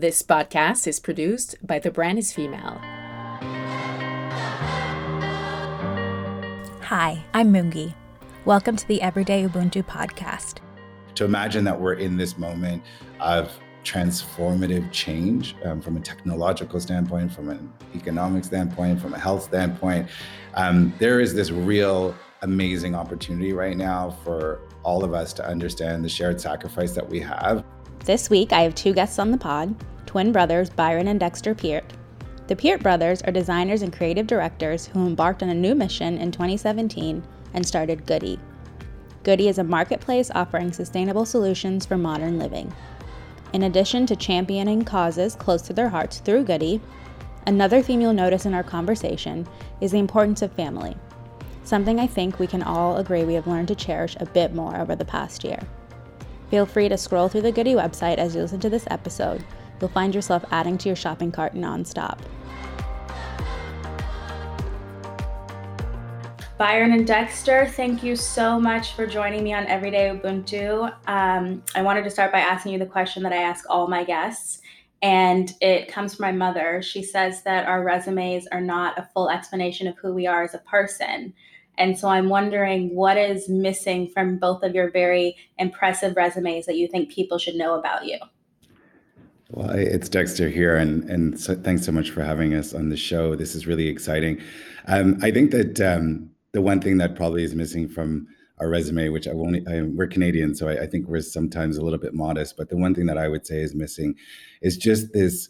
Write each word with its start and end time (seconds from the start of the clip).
This 0.00 0.22
podcast 0.22 0.86
is 0.86 1.00
produced 1.00 1.56
by 1.66 1.80
The 1.80 1.90
Brand 1.90 2.20
is 2.20 2.32
Female. 2.32 2.78
Hi, 6.82 7.24
I'm 7.34 7.52
Mungi. 7.52 7.94
Welcome 8.44 8.76
to 8.76 8.86
the 8.86 9.02
Everyday 9.02 9.42
Ubuntu 9.42 9.84
podcast. 9.84 10.58
To 11.16 11.24
imagine 11.24 11.64
that 11.64 11.80
we're 11.80 11.94
in 11.94 12.16
this 12.16 12.38
moment 12.38 12.84
of 13.18 13.50
transformative 13.82 14.88
change 14.92 15.56
um, 15.64 15.80
from 15.80 15.96
a 15.96 16.00
technological 16.00 16.78
standpoint, 16.78 17.32
from 17.32 17.48
an 17.48 17.72
economic 17.96 18.44
standpoint, 18.44 19.00
from 19.00 19.14
a 19.14 19.18
health 19.18 19.42
standpoint, 19.42 20.08
um, 20.54 20.94
there 21.00 21.18
is 21.18 21.34
this 21.34 21.50
real 21.50 22.14
amazing 22.42 22.94
opportunity 22.94 23.52
right 23.52 23.76
now 23.76 24.10
for 24.22 24.60
all 24.84 25.02
of 25.02 25.12
us 25.12 25.32
to 25.32 25.44
understand 25.44 26.04
the 26.04 26.08
shared 26.08 26.40
sacrifice 26.40 26.92
that 26.92 27.08
we 27.08 27.18
have. 27.18 27.64
This 28.08 28.30
week, 28.30 28.54
I 28.54 28.62
have 28.62 28.74
two 28.74 28.94
guests 28.94 29.18
on 29.18 29.30
the 29.30 29.36
pod 29.36 29.74
twin 30.06 30.32
brothers 30.32 30.70
Byron 30.70 31.08
and 31.08 31.20
Dexter 31.20 31.54
Peart. 31.54 31.92
The 32.46 32.56
Peart 32.56 32.82
brothers 32.82 33.20
are 33.20 33.30
designers 33.30 33.82
and 33.82 33.92
creative 33.92 34.26
directors 34.26 34.86
who 34.86 35.06
embarked 35.06 35.42
on 35.42 35.50
a 35.50 35.54
new 35.54 35.74
mission 35.74 36.16
in 36.16 36.32
2017 36.32 37.22
and 37.52 37.66
started 37.66 38.06
Goodee. 38.06 38.38
Goodee 39.24 39.48
is 39.48 39.58
a 39.58 39.62
marketplace 39.62 40.30
offering 40.34 40.72
sustainable 40.72 41.26
solutions 41.26 41.84
for 41.84 41.98
modern 41.98 42.38
living. 42.38 42.72
In 43.52 43.64
addition 43.64 44.06
to 44.06 44.16
championing 44.16 44.86
causes 44.86 45.34
close 45.34 45.60
to 45.60 45.74
their 45.74 45.90
hearts 45.90 46.20
through 46.20 46.44
Goodee, 46.44 46.80
another 47.46 47.82
theme 47.82 48.00
you'll 48.00 48.14
notice 48.14 48.46
in 48.46 48.54
our 48.54 48.62
conversation 48.62 49.46
is 49.82 49.90
the 49.90 49.98
importance 49.98 50.40
of 50.40 50.50
family, 50.52 50.96
something 51.62 52.00
I 52.00 52.06
think 52.06 52.38
we 52.38 52.46
can 52.46 52.62
all 52.62 52.96
agree 52.96 53.24
we 53.24 53.34
have 53.34 53.46
learned 53.46 53.68
to 53.68 53.74
cherish 53.74 54.16
a 54.18 54.24
bit 54.24 54.54
more 54.54 54.80
over 54.80 54.96
the 54.96 55.04
past 55.04 55.44
year. 55.44 55.60
Feel 56.50 56.64
free 56.64 56.88
to 56.88 56.96
scroll 56.96 57.28
through 57.28 57.42
the 57.42 57.52
Goodee 57.52 57.74
website 57.74 58.16
as 58.16 58.34
you 58.34 58.40
listen 58.40 58.60
to 58.60 58.70
this 58.70 58.86
episode. 58.90 59.44
You'll 59.80 59.90
find 59.90 60.14
yourself 60.14 60.44
adding 60.50 60.78
to 60.78 60.88
your 60.88 60.96
shopping 60.96 61.30
cart 61.30 61.54
nonstop. 61.54 62.18
Byron 66.56 66.92
and 66.92 67.06
Dexter, 67.06 67.68
thank 67.68 68.02
you 68.02 68.16
so 68.16 68.58
much 68.58 68.94
for 68.94 69.06
joining 69.06 69.44
me 69.44 69.52
on 69.52 69.66
Everyday 69.66 70.08
Ubuntu. 70.08 70.92
Um, 71.06 71.62
I 71.76 71.82
wanted 71.82 72.02
to 72.02 72.10
start 72.10 72.32
by 72.32 72.40
asking 72.40 72.72
you 72.72 72.80
the 72.80 72.86
question 72.86 73.22
that 73.22 73.32
I 73.32 73.42
ask 73.42 73.64
all 73.68 73.86
my 73.86 74.02
guests, 74.02 74.60
and 75.00 75.54
it 75.60 75.86
comes 75.86 76.16
from 76.16 76.24
my 76.24 76.32
mother. 76.32 76.82
She 76.82 77.04
says 77.04 77.42
that 77.42 77.68
our 77.68 77.84
resumes 77.84 78.48
are 78.48 78.60
not 78.60 78.98
a 78.98 79.08
full 79.14 79.30
explanation 79.30 79.86
of 79.86 79.96
who 79.98 80.12
we 80.12 80.26
are 80.26 80.42
as 80.42 80.54
a 80.54 80.58
person. 80.58 81.32
And 81.78 81.98
so 81.98 82.08
I'm 82.08 82.28
wondering 82.28 82.94
what 82.94 83.16
is 83.16 83.48
missing 83.48 84.08
from 84.08 84.36
both 84.36 84.62
of 84.62 84.74
your 84.74 84.90
very 84.90 85.36
impressive 85.58 86.16
resumes 86.16 86.66
that 86.66 86.76
you 86.76 86.88
think 86.88 87.10
people 87.10 87.38
should 87.38 87.54
know 87.54 87.78
about 87.78 88.04
you. 88.04 88.18
Well, 89.50 89.70
it's 89.70 90.10
Dexter 90.10 90.50
here, 90.50 90.76
and 90.76 91.08
and 91.08 91.40
so, 91.40 91.54
thanks 91.54 91.86
so 91.86 91.92
much 91.92 92.10
for 92.10 92.22
having 92.22 92.52
us 92.52 92.74
on 92.74 92.90
the 92.90 92.98
show. 92.98 93.34
This 93.34 93.54
is 93.54 93.66
really 93.66 93.88
exciting. 93.88 94.42
Um, 94.86 95.18
I 95.22 95.30
think 95.30 95.52
that 95.52 95.80
um, 95.80 96.30
the 96.52 96.60
one 96.60 96.82
thing 96.82 96.98
that 96.98 97.16
probably 97.16 97.44
is 97.44 97.54
missing 97.54 97.88
from 97.88 98.26
our 98.58 98.68
resume, 98.68 99.08
which 99.08 99.26
I 99.26 99.32
won't, 99.32 99.66
I, 99.66 99.82
we're 99.82 100.06
Canadian, 100.06 100.54
so 100.54 100.68
I, 100.68 100.82
I, 100.82 100.86
think 100.86 101.06
we're 101.06 101.22
sometimes 101.22 101.76
a 101.76 101.82
little 101.82 101.98
bit 101.98 102.12
modest. 102.12 102.56
But 102.58 102.68
the 102.68 102.76
one 102.76 102.94
thing 102.94 103.06
that 103.06 103.16
I 103.16 103.28
would 103.28 103.46
say 103.46 103.60
is 103.60 103.74
missing 103.74 104.16
is 104.60 104.76
just 104.76 105.12
this 105.14 105.48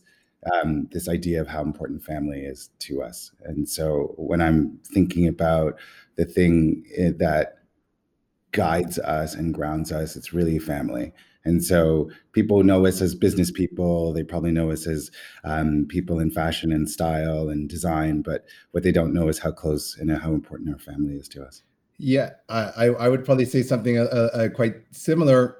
um, 0.53 0.89
this 0.93 1.09
idea 1.09 1.41
of 1.41 1.49
how 1.49 1.63
important 1.63 2.05
family 2.05 2.43
is 2.43 2.71
to 2.81 3.03
us. 3.03 3.33
And 3.43 3.69
so 3.69 4.15
when 4.17 4.41
I'm 4.41 4.79
thinking 4.85 5.27
about 5.27 5.79
the 6.19 6.27
thing 6.27 6.85
eh, 6.97 7.13
that 7.17 7.55
guides 8.53 8.99
us 8.99 9.35
and 9.35 9.55
grounds 9.55 9.91
us, 9.93 10.17
it's 10.17 10.35
really 10.35 10.59
family. 10.59 11.13
And 11.45 11.65
so 11.65 12.11
people 12.33 12.63
know 12.63 12.85
us 12.85 13.01
as 13.01 13.15
business 13.15 13.51
people. 13.51 14.13
They 14.13 14.25
probably 14.25 14.51
know 14.51 14.71
us 14.71 14.87
as 14.87 15.11
um, 15.45 15.87
people 15.89 16.19
in 16.19 16.31
fashion 16.31 16.73
and 16.73 16.91
style 16.91 17.49
and 17.49 17.69
design. 17.69 18.21
But 18.21 18.45
what 18.73 18.83
they 18.83 18.93
don't 18.93 19.15
know 19.15 19.29
is 19.29 19.39
how 19.39 19.53
close 19.53 19.97
and 19.97 20.11
how 20.11 20.35
important 20.35 20.71
our 20.71 20.79
family 20.79 21.15
is 21.15 21.29
to 21.29 21.43
us. 21.43 21.63
Yeah, 21.97 22.31
I, 22.49 22.89
I 22.89 23.09
would 23.09 23.25
probably 23.25 23.45
say 23.45 23.63
something 23.63 23.99
uh, 23.99 24.03
uh, 24.03 24.49
quite 24.51 24.75
similar, 24.91 25.57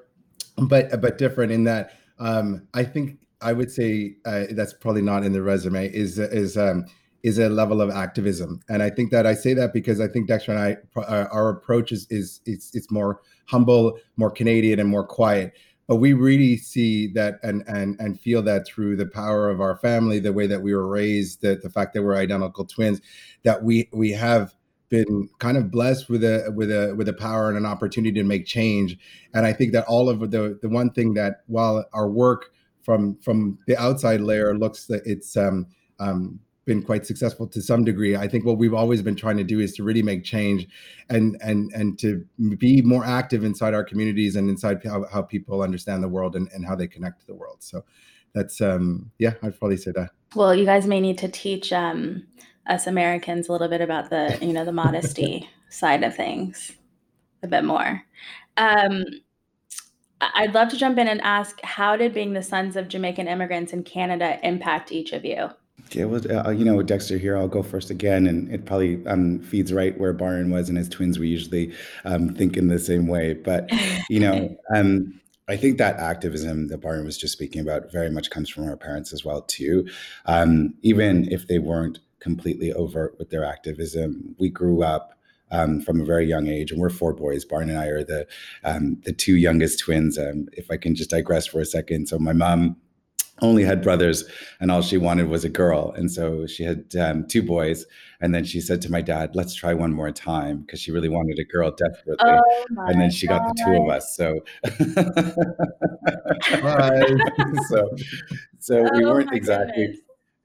but 0.57 1.01
but 1.01 1.17
different 1.17 1.51
in 1.51 1.63
that 1.65 1.97
um, 2.19 2.67
I 2.73 2.83
think 2.83 3.19
I 3.41 3.51
would 3.51 3.71
say 3.71 4.15
uh, 4.25 4.45
that's 4.51 4.73
probably 4.73 5.01
not 5.01 5.23
in 5.23 5.33
the 5.33 5.41
resume 5.41 5.91
is 5.91 6.17
is 6.17 6.55
um, 6.55 6.85
is 7.23 7.37
a 7.37 7.49
level 7.49 7.81
of 7.81 7.89
activism, 7.89 8.61
and 8.69 8.81
I 8.81 8.89
think 8.89 9.11
that 9.11 9.25
I 9.25 9.33
say 9.33 9.53
that 9.53 9.73
because 9.73 9.99
I 9.99 10.07
think 10.07 10.27
Dexter 10.27 10.51
and 10.51 10.59
I 10.59 10.77
our 11.31 11.49
approach 11.49 11.91
is 11.91 12.07
is 12.09 12.41
it's 12.45 12.73
it's 12.73 12.91
more 12.91 13.21
humble, 13.45 13.97
more 14.17 14.31
Canadian, 14.31 14.79
and 14.79 14.89
more 14.89 15.05
quiet. 15.05 15.53
But 15.87 15.97
we 15.97 16.13
really 16.13 16.57
see 16.57 17.07
that 17.13 17.39
and 17.43 17.63
and 17.67 17.99
and 17.99 18.19
feel 18.19 18.41
that 18.43 18.67
through 18.67 18.95
the 18.95 19.07
power 19.07 19.49
of 19.49 19.59
our 19.59 19.75
family 19.77 20.19
the 20.19 20.33
way 20.33 20.47
that 20.47 20.61
we 20.61 20.73
were 20.73 20.87
raised 20.87 21.41
that 21.41 21.63
the 21.63 21.69
fact 21.69 21.93
that 21.93 22.03
we're 22.03 22.15
identical 22.15 22.65
twins 22.65 23.01
that 23.43 23.63
we 23.63 23.89
we 23.91 24.11
have 24.11 24.53
been 24.89 25.29
kind 25.39 25.57
of 25.57 25.71
blessed 25.71 26.09
with 26.09 26.23
a 26.23 26.51
with 26.55 26.71
a 26.71 26.93
with 26.95 27.07
a 27.07 27.13
power 27.13 27.49
and 27.49 27.57
an 27.57 27.65
opportunity 27.65 28.13
to 28.19 28.23
make 28.23 28.45
change. 28.45 28.97
And 29.33 29.45
i 29.45 29.53
think 29.53 29.71
that 29.73 29.85
all 29.85 30.09
of 30.09 30.31
the 30.31 30.59
the 30.61 30.69
one 30.69 30.91
thing 30.91 31.13
that 31.15 31.41
while 31.47 31.85
our 31.93 32.09
work 32.09 32.51
from 32.81 33.17
from 33.17 33.57
the 33.67 33.77
outside 33.77 34.21
layer 34.21 34.57
looks 34.57 34.85
that 34.87 35.01
it's 35.05 35.35
um 35.37 35.67
um 35.99 36.39
been 36.69 36.83
quite 36.83 37.03
successful 37.03 37.47
to 37.47 37.61
some 37.63 37.83
degree. 37.83 38.15
I 38.15 38.27
think 38.27 38.45
what 38.45 38.59
we've 38.59 38.75
always 38.75 39.01
been 39.01 39.15
trying 39.15 39.37
to 39.37 39.43
do 39.43 39.59
is 39.59 39.73
to 39.73 39.83
really 39.83 40.03
make 40.03 40.23
change 40.23 40.67
and 41.09 41.35
and 41.41 41.71
and 41.73 41.97
to 41.99 42.23
be 42.59 42.83
more 42.83 43.03
active 43.03 43.43
inside 43.43 43.73
our 43.73 43.83
communities 43.83 44.35
and 44.35 44.49
inside 44.49 44.79
how, 44.85 45.05
how 45.11 45.23
people 45.23 45.63
understand 45.63 46.03
the 46.03 46.07
world 46.07 46.35
and, 46.35 46.47
and 46.53 46.65
how 46.67 46.75
they 46.75 46.87
connect 46.87 47.21
to 47.21 47.25
the 47.25 47.33
world. 47.33 47.57
So 47.61 47.83
that's 48.35 48.61
um 48.61 49.11
yeah, 49.17 49.33
I'd 49.41 49.57
probably 49.57 49.77
say 49.77 49.91
that. 49.95 50.11
Well, 50.35 50.53
you 50.53 50.63
guys 50.63 50.85
may 50.85 51.01
need 51.01 51.17
to 51.17 51.27
teach 51.27 51.73
um 51.73 52.23
us 52.67 52.85
Americans 52.85 53.49
a 53.49 53.51
little 53.51 53.67
bit 53.67 53.81
about 53.81 54.11
the, 54.11 54.37
you 54.39 54.53
know, 54.53 54.63
the 54.63 54.71
modesty 54.71 55.49
side 55.69 56.03
of 56.03 56.15
things 56.15 56.71
a 57.41 57.47
bit 57.47 57.63
more. 57.63 58.03
Um 58.57 59.05
I'd 60.21 60.53
love 60.53 60.69
to 60.69 60.77
jump 60.77 60.99
in 60.99 61.07
and 61.07 61.21
ask 61.21 61.59
how 61.63 61.95
did 61.95 62.13
being 62.13 62.33
the 62.33 62.43
sons 62.43 62.75
of 62.75 62.89
Jamaican 62.89 63.27
immigrants 63.27 63.73
in 63.73 63.83
Canada 63.83 64.37
impact 64.43 64.91
each 64.91 65.13
of 65.13 65.25
you? 65.25 65.49
Yeah, 65.91 66.05
well, 66.05 66.21
uh, 66.47 66.51
you 66.51 66.65
know, 66.65 66.81
Dexter 66.83 67.17
here, 67.17 67.35
I'll 67.35 67.47
go 67.47 67.63
first 67.63 67.89
again, 67.89 68.27
and 68.27 68.51
it 68.53 68.65
probably 68.65 69.05
um, 69.07 69.39
feeds 69.39 69.73
right 69.73 69.97
where 69.99 70.13
Byron 70.13 70.51
was 70.51 70.69
and 70.69 70.77
his 70.77 70.89
twins. 70.89 71.17
We 71.17 71.27
usually 71.27 71.73
um, 72.05 72.33
think 72.35 72.57
in 72.57 72.67
the 72.67 72.77
same 72.77 73.07
way, 73.07 73.33
but 73.33 73.69
you 74.09 74.19
know, 74.19 74.55
um, 74.75 75.19
I 75.47 75.57
think 75.57 75.79
that 75.79 75.97
activism 75.97 76.67
that 76.67 76.77
Byron 76.77 77.05
was 77.05 77.17
just 77.17 77.33
speaking 77.33 77.61
about 77.61 77.91
very 77.91 78.11
much 78.11 78.29
comes 78.29 78.49
from 78.49 78.67
our 78.69 78.77
parents 78.77 79.11
as 79.13 79.25
well 79.25 79.41
too. 79.41 79.87
Um, 80.27 80.75
even 80.83 81.27
if 81.31 81.47
they 81.47 81.57
weren't 81.57 81.99
completely 82.19 82.71
overt 82.71 83.17
with 83.17 83.31
their 83.31 83.43
activism, 83.43 84.35
we 84.37 84.49
grew 84.49 84.83
up 84.83 85.15
um, 85.51 85.81
from 85.81 86.01
a 86.01 86.05
very 86.05 86.27
young 86.27 86.47
age, 86.47 86.71
and 86.71 86.79
we're 86.79 86.91
four 86.91 87.13
boys. 87.13 87.45
Byron 87.45 87.69
and 87.71 87.79
I 87.79 87.87
are 87.87 88.03
the 88.03 88.27
um, 88.63 89.01
the 89.05 89.13
two 89.13 89.37
youngest 89.37 89.79
twins. 89.79 90.19
Um, 90.19 90.47
if 90.53 90.69
I 90.69 90.77
can 90.77 90.93
just 90.93 91.09
digress 91.09 91.47
for 91.47 91.59
a 91.59 91.65
second, 91.65 92.07
so 92.07 92.19
my 92.19 92.33
mom 92.33 92.75
only 93.41 93.63
had 93.63 93.81
brothers 93.81 94.23
and 94.59 94.71
all 94.71 94.81
she 94.81 94.97
wanted 94.97 95.27
was 95.27 95.43
a 95.43 95.49
girl 95.49 95.91
and 95.95 96.11
so 96.11 96.45
she 96.45 96.63
had 96.63 96.95
um, 96.95 97.25
two 97.27 97.41
boys 97.41 97.85
and 98.21 98.33
then 98.33 98.43
she 98.43 98.59
said 98.59 98.81
to 98.81 98.91
my 98.91 99.01
dad 99.01 99.35
let's 99.35 99.53
try 99.53 99.73
one 99.73 99.93
more 99.93 100.11
time 100.11 100.61
because 100.61 100.79
she 100.79 100.91
really 100.91 101.09
wanted 101.09 101.37
a 101.39 101.45
girl 101.45 101.71
desperately 101.71 102.15
oh 102.19 102.65
and 102.87 103.01
then 103.01 103.11
she 103.11 103.27
God. 103.27 103.39
got 103.39 103.55
the 103.55 103.63
two 103.63 103.81
of 103.81 103.89
us 103.89 104.15
so 104.15 104.39
so 107.69 107.89
so 108.59 108.87
oh 108.87 108.97
we 108.97 109.05
weren't 109.05 109.33
exactly 109.33 109.87
goodness. 109.87 110.01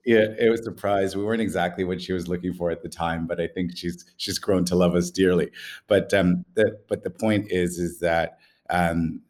yeah 0.06 0.26
it 0.38 0.50
was 0.50 0.60
a 0.60 0.64
surprise 0.64 1.16
we 1.16 1.24
weren't 1.24 1.42
exactly 1.42 1.84
what 1.84 2.00
she 2.00 2.12
was 2.12 2.28
looking 2.28 2.52
for 2.52 2.70
at 2.70 2.82
the 2.82 2.88
time 2.88 3.26
but 3.26 3.40
i 3.40 3.46
think 3.46 3.76
she's 3.76 4.04
she's 4.16 4.38
grown 4.38 4.64
to 4.64 4.74
love 4.74 4.94
us 4.94 5.10
dearly 5.10 5.50
but 5.86 6.12
um 6.14 6.44
the, 6.54 6.78
but 6.88 7.02
the 7.02 7.10
point 7.10 7.50
is 7.50 7.78
is 7.78 7.98
that 8.00 8.38
um 8.70 9.20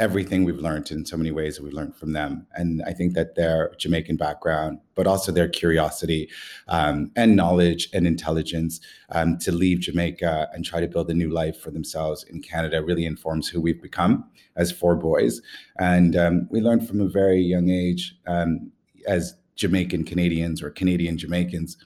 everything 0.00 0.44
we've 0.44 0.58
learned 0.58 0.90
in 0.90 1.04
so 1.04 1.14
many 1.14 1.30
ways 1.30 1.56
that 1.56 1.62
we've 1.62 1.74
learned 1.74 1.94
from 1.94 2.14
them. 2.14 2.46
And 2.54 2.82
I 2.86 2.92
think 2.94 3.12
that 3.14 3.34
their 3.34 3.74
Jamaican 3.78 4.16
background, 4.16 4.80
but 4.94 5.06
also 5.06 5.30
their 5.30 5.46
curiosity 5.48 6.30
um, 6.68 7.12
and 7.16 7.36
knowledge 7.36 7.90
and 7.92 8.06
intelligence 8.06 8.80
um, 9.10 9.36
to 9.38 9.52
leave 9.52 9.80
Jamaica 9.80 10.48
and 10.54 10.64
try 10.64 10.80
to 10.80 10.88
build 10.88 11.10
a 11.10 11.14
new 11.14 11.30
life 11.30 11.60
for 11.60 11.70
themselves 11.70 12.24
in 12.24 12.40
Canada 12.40 12.82
really 12.82 13.04
informs 13.04 13.46
who 13.46 13.60
we've 13.60 13.82
become 13.82 14.24
as 14.56 14.72
four 14.72 14.96
boys. 14.96 15.42
And 15.78 16.16
um, 16.16 16.48
we 16.50 16.62
learned 16.62 16.88
from 16.88 17.02
a 17.02 17.08
very 17.08 17.42
young 17.42 17.68
age 17.68 18.16
um, 18.26 18.72
as 19.06 19.34
Jamaican 19.56 20.04
Canadians 20.04 20.62
or 20.62 20.70
Canadian 20.70 21.18
Jamaicans 21.18 21.76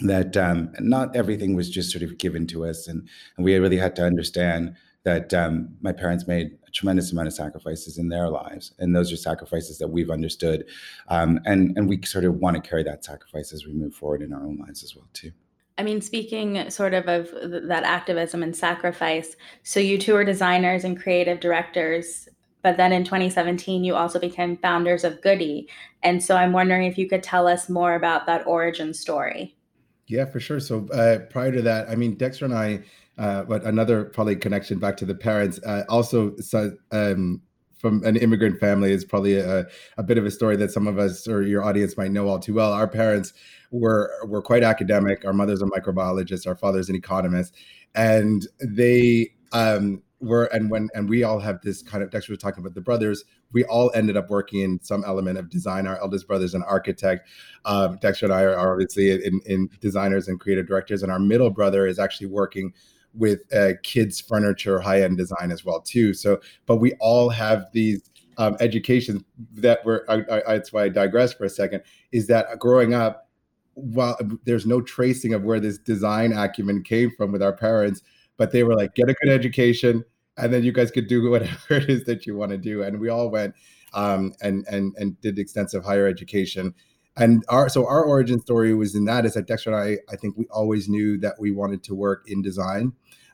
that 0.00 0.36
um, 0.38 0.72
not 0.80 1.14
everything 1.14 1.54
was 1.54 1.70
just 1.70 1.90
sort 1.90 2.02
of 2.02 2.16
given 2.16 2.46
to 2.46 2.64
us. 2.64 2.88
And, 2.88 3.06
and 3.36 3.44
we 3.44 3.56
really 3.56 3.76
had 3.76 3.94
to 3.96 4.04
understand 4.06 4.74
that 5.06 5.32
um, 5.32 5.68
my 5.80 5.92
parents 5.92 6.26
made 6.26 6.58
a 6.66 6.70
tremendous 6.72 7.12
amount 7.12 7.28
of 7.28 7.32
sacrifices 7.32 7.96
in 7.96 8.08
their 8.08 8.28
lives, 8.28 8.74
and 8.80 8.94
those 8.94 9.12
are 9.12 9.16
sacrifices 9.16 9.78
that 9.78 9.86
we've 9.86 10.10
understood, 10.10 10.66
um, 11.08 11.40
and 11.46 11.78
and 11.78 11.88
we 11.88 12.02
sort 12.02 12.24
of 12.24 12.34
want 12.34 12.56
to 12.56 12.68
carry 12.68 12.82
that 12.82 13.04
sacrifice 13.04 13.52
as 13.52 13.64
we 13.64 13.72
move 13.72 13.94
forward 13.94 14.20
in 14.20 14.32
our 14.32 14.44
own 14.44 14.58
lives 14.58 14.82
as 14.82 14.96
well 14.96 15.06
too. 15.12 15.30
I 15.78 15.84
mean, 15.84 16.00
speaking 16.00 16.68
sort 16.70 16.92
of 16.92 17.06
of 17.06 17.30
that 17.68 17.84
activism 17.84 18.42
and 18.42 18.54
sacrifice, 18.54 19.36
so 19.62 19.78
you 19.78 19.96
two 19.96 20.16
are 20.16 20.24
designers 20.24 20.82
and 20.82 21.00
creative 21.00 21.38
directors, 21.38 22.28
but 22.62 22.76
then 22.76 22.92
in 22.92 23.04
2017, 23.04 23.84
you 23.84 23.94
also 23.94 24.18
became 24.18 24.56
founders 24.56 25.04
of 25.04 25.22
Goodee. 25.22 25.68
And 26.02 26.20
so 26.20 26.34
I'm 26.34 26.52
wondering 26.52 26.82
if 26.82 26.98
you 26.98 27.08
could 27.08 27.22
tell 27.22 27.46
us 27.46 27.68
more 27.68 27.94
about 27.94 28.26
that 28.26 28.44
origin 28.44 28.92
story. 28.92 29.54
Yeah, 30.08 30.24
for 30.24 30.40
sure. 30.40 30.58
So 30.58 30.88
uh, 30.88 31.20
prior 31.30 31.52
to 31.52 31.62
that, 31.62 31.88
I 31.88 31.94
mean, 31.94 32.16
Dexter 32.16 32.44
and 32.44 32.54
I, 32.54 32.82
uh, 33.18 33.44
but 33.44 33.64
another 33.64 34.04
probably 34.04 34.36
connection 34.36 34.78
back 34.78 34.96
to 34.98 35.06
the 35.06 35.14
parents, 35.14 35.60
uh, 35.64 35.84
also 35.88 36.36
so, 36.36 36.72
um, 36.92 37.40
from 37.78 38.02
an 38.04 38.16
immigrant 38.16 38.58
family 38.58 38.92
is 38.92 39.04
probably 39.04 39.38
a, 39.38 39.66
a 39.98 40.02
bit 40.02 40.18
of 40.18 40.24
a 40.24 40.30
story 40.30 40.56
that 40.56 40.70
some 40.70 40.86
of 40.86 40.98
us 40.98 41.28
or 41.28 41.42
your 41.42 41.62
audience 41.62 41.96
might 41.96 42.10
know 42.10 42.28
all 42.28 42.38
too 42.38 42.54
well. 42.54 42.72
Our 42.72 42.88
parents 42.88 43.32
were 43.70 44.10
were 44.26 44.42
quite 44.42 44.62
academic. 44.62 45.24
Our 45.24 45.32
mother's 45.32 45.62
a 45.62 45.66
microbiologist, 45.66 46.46
our 46.46 46.56
father's 46.56 46.88
an 46.88 46.96
economist, 46.96 47.54
and 47.94 48.46
they 48.60 49.32
um, 49.52 50.02
were 50.20 50.44
and 50.46 50.70
when 50.70 50.88
and 50.94 51.08
we 51.08 51.22
all 51.22 51.38
have 51.38 51.60
this 51.62 51.82
kind 51.82 52.02
of 52.02 52.10
Dexter 52.10 52.32
was 52.32 52.38
talking 52.38 52.62
about 52.62 52.74
the 52.74 52.80
brothers. 52.80 53.24
We 53.52 53.64
all 53.64 53.92
ended 53.94 54.16
up 54.16 54.30
working 54.30 54.60
in 54.60 54.80
some 54.82 55.04
element 55.04 55.38
of 55.38 55.50
design. 55.50 55.86
Our 55.86 56.00
eldest 56.00 56.26
brother's 56.26 56.54
an 56.54 56.62
architect. 56.64 57.28
Um, 57.64 57.98
Dexter 58.00 58.26
and 58.26 58.34
I 58.34 58.42
are, 58.42 58.72
obviously 58.72 59.10
in, 59.12 59.40
in 59.46 59.68
designers 59.80 60.28
and 60.28 60.40
creative 60.40 60.66
directors, 60.66 61.02
and 61.02 61.12
our 61.12 61.20
middle 61.20 61.50
brother 61.50 61.86
is 61.86 61.98
actually 61.98 62.28
working 62.28 62.72
with 63.16 63.40
uh, 63.54 63.72
kids 63.82 64.20
furniture 64.20 64.80
high 64.80 65.02
end 65.02 65.16
design 65.16 65.50
as 65.50 65.64
well 65.64 65.80
too. 65.80 66.14
So, 66.14 66.40
but 66.66 66.76
we 66.76 66.92
all 67.00 67.28
have 67.30 67.66
these 67.72 68.10
um, 68.38 68.56
educations 68.60 69.22
that 69.54 69.84
were. 69.84 70.04
I, 70.08 70.24
I, 70.30 70.42
that's 70.54 70.72
why 70.72 70.84
I 70.84 70.88
digress 70.88 71.32
for 71.32 71.44
a 71.44 71.50
second. 71.50 71.82
Is 72.12 72.26
that 72.28 72.58
growing 72.58 72.94
up, 72.94 73.28
while 73.74 74.18
there's 74.44 74.66
no 74.66 74.80
tracing 74.80 75.34
of 75.34 75.42
where 75.42 75.60
this 75.60 75.78
design 75.78 76.32
acumen 76.32 76.82
came 76.82 77.10
from 77.16 77.32
with 77.32 77.42
our 77.42 77.52
parents 77.52 78.02
but 78.36 78.52
they 78.52 78.64
were 78.64 78.74
like, 78.74 78.94
get 78.94 79.08
a 79.08 79.14
good 79.14 79.32
education, 79.32 80.04
and 80.36 80.52
then 80.52 80.62
you 80.62 80.72
guys 80.72 80.90
could 80.90 81.08
do 81.08 81.30
whatever 81.30 81.74
it 81.74 81.88
is 81.88 82.04
that 82.04 82.26
you 82.26 82.36
want 82.36 82.50
to 82.52 82.58
do. 82.58 82.82
And 82.82 83.00
we 83.00 83.08
all 83.08 83.30
went 83.30 83.54
um, 83.94 84.32
and 84.42 84.66
and 84.68 84.94
and 84.96 85.20
did 85.20 85.38
extensive 85.38 85.84
higher 85.84 86.06
education. 86.06 86.74
And 87.18 87.44
our 87.48 87.68
so 87.68 87.86
our 87.86 88.04
origin 88.04 88.40
story 88.40 88.74
was 88.74 88.94
in 88.94 89.06
that 89.06 89.24
is 89.24 89.34
that 89.34 89.46
Dexter 89.46 89.72
and 89.72 89.98
I, 89.98 90.12
I 90.12 90.16
think 90.16 90.36
we 90.36 90.46
always 90.50 90.88
knew 90.88 91.16
that 91.18 91.34
we 91.38 91.50
wanted 91.50 91.82
to 91.84 91.94
work 91.94 92.24
in 92.26 92.42
design. 92.42 92.92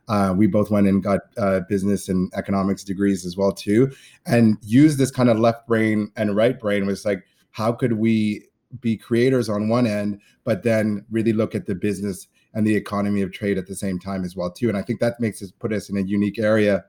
Uh, 0.09 0.35
we 0.37 0.47
both 0.47 0.71
went 0.71 0.87
and 0.87 1.03
got 1.03 1.21
uh, 1.39 1.61
business 1.69 2.09
and 2.09 2.31
economics 2.35 2.83
degrees 2.83 3.25
as 3.25 3.37
well 3.37 3.53
too, 3.53 3.91
and 4.27 4.59
used 4.63 4.99
this 4.99 5.11
kind 5.11 5.31
of 5.31 5.39
left 5.39 5.67
brain 5.67 6.11
and 6.17 6.37
right 6.37 6.59
brain 6.59 6.87
was 6.87 7.05
like, 7.05 7.25
how 7.53 7.73
could 7.73 7.93
we 7.93 8.45
be 8.81 8.97
creators 8.97 9.49
on 9.49 9.69
one 9.69 9.87
end, 9.87 10.21
but 10.45 10.63
then 10.63 11.05
really 11.11 11.33
look 11.33 11.55
at 11.55 11.67
the 11.67 11.75
business 11.75 12.29
and 12.55 12.67
the 12.67 12.75
economy 12.75 13.23
of 13.23 13.33
trade 13.33 13.59
at 13.59 13.67
the 13.67 13.75
same 13.75 13.99
time 13.99 14.25
as 14.25 14.37
well 14.37 14.51
too. 14.51 14.69
And 14.69 14.77
I 14.77 14.83
think 14.83 15.01
that 15.01 15.21
makes 15.21 15.43
us 15.43 15.51
put 15.51 15.73
us 15.73 15.89
in 15.89 15.97
a 15.97 16.03
unique 16.03 16.39
area, 16.39 16.85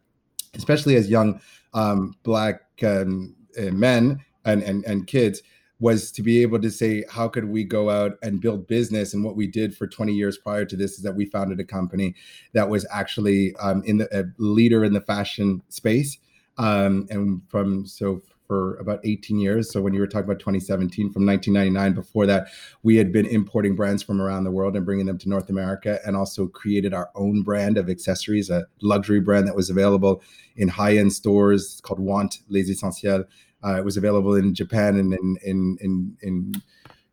especially 0.56 0.96
as 0.96 1.10
young 1.10 1.40
um, 1.74 2.16
black 2.24 2.62
um, 2.84 3.36
uh, 3.58 3.72
men 3.72 4.24
and, 4.46 4.62
and 4.64 4.84
and 4.86 5.08
kids 5.08 5.42
was 5.80 6.12
to 6.12 6.22
be 6.22 6.42
able 6.42 6.60
to 6.62 6.72
say 6.72 7.04
how 7.10 7.28
could 7.28 7.46
we 7.46 7.64
go 7.64 7.90
out 7.90 8.14
and 8.22 8.42
build 8.42 8.68
business 8.68 9.14
and 9.14 9.24
what 9.24 9.36
we 9.36 9.48
did 9.48 9.76
for 9.76 9.88
20 9.88 10.14
years 10.14 10.38
prior 10.38 10.66
to 10.66 10.76
this 10.76 10.94
is 10.94 11.04
that 11.04 11.16
we 11.16 11.26
founded 11.26 11.60
a 11.60 11.64
company 11.64 12.16
that 12.54 12.70
was 12.70 12.86
actually 12.92 13.56
um, 13.58 13.84
in 13.86 13.98
the 13.98 14.18
a 14.18 14.24
leader 14.38 14.84
in 14.84 14.94
the 14.94 15.02
fashion 15.02 15.62
space 15.70 16.18
um, 16.58 17.08
and 17.10 17.42
from 17.50 17.86
so 17.86 18.22
for 18.48 18.76
about 18.76 19.00
18 19.04 19.40
years. 19.40 19.72
So 19.72 19.82
when 19.82 19.94
you 19.94 20.00
were 20.00 20.08
talking 20.08 20.26
about 20.26 20.40
2017, 20.40 21.12
from 21.12 21.26
1999, 21.26 21.94
before 21.94 22.26
that, 22.28 22.50
we 22.84 22.96
had 22.96 23.12
been 23.12 23.26
importing 23.26 23.76
brands 23.76 24.04
from 24.04 24.22
around 24.22 24.44
the 24.44 24.52
world 24.52 24.76
and 24.76 24.86
bringing 24.86 25.06
them 25.06 25.18
to 25.20 25.30
North 25.30 25.50
America, 25.50 26.00
and 26.06 26.16
also 26.16 26.48
created 26.48 26.94
our 26.94 27.10
own 27.16 27.42
brand 27.42 27.78
of 27.78 27.90
accessories, 27.90 28.50
a 28.50 28.66
luxury 28.82 29.20
brand 29.20 29.48
that 29.48 29.56
was 29.56 29.70
available 29.70 30.22
in 30.56 30.68
high-end 30.68 31.14
stores 31.14 31.82
called 31.84 32.00
Want 32.00 32.40
Les 32.50 32.70
Essentiels. 32.70 33.26
Uh, 33.64 33.76
it 33.78 33.86
was 33.86 33.98
available 33.98 34.36
in 34.36 34.54
Japan 34.54 34.98
and 34.98 35.14
in 35.14 35.38
in 35.44 35.78
in, 35.82 36.18
in 36.22 36.54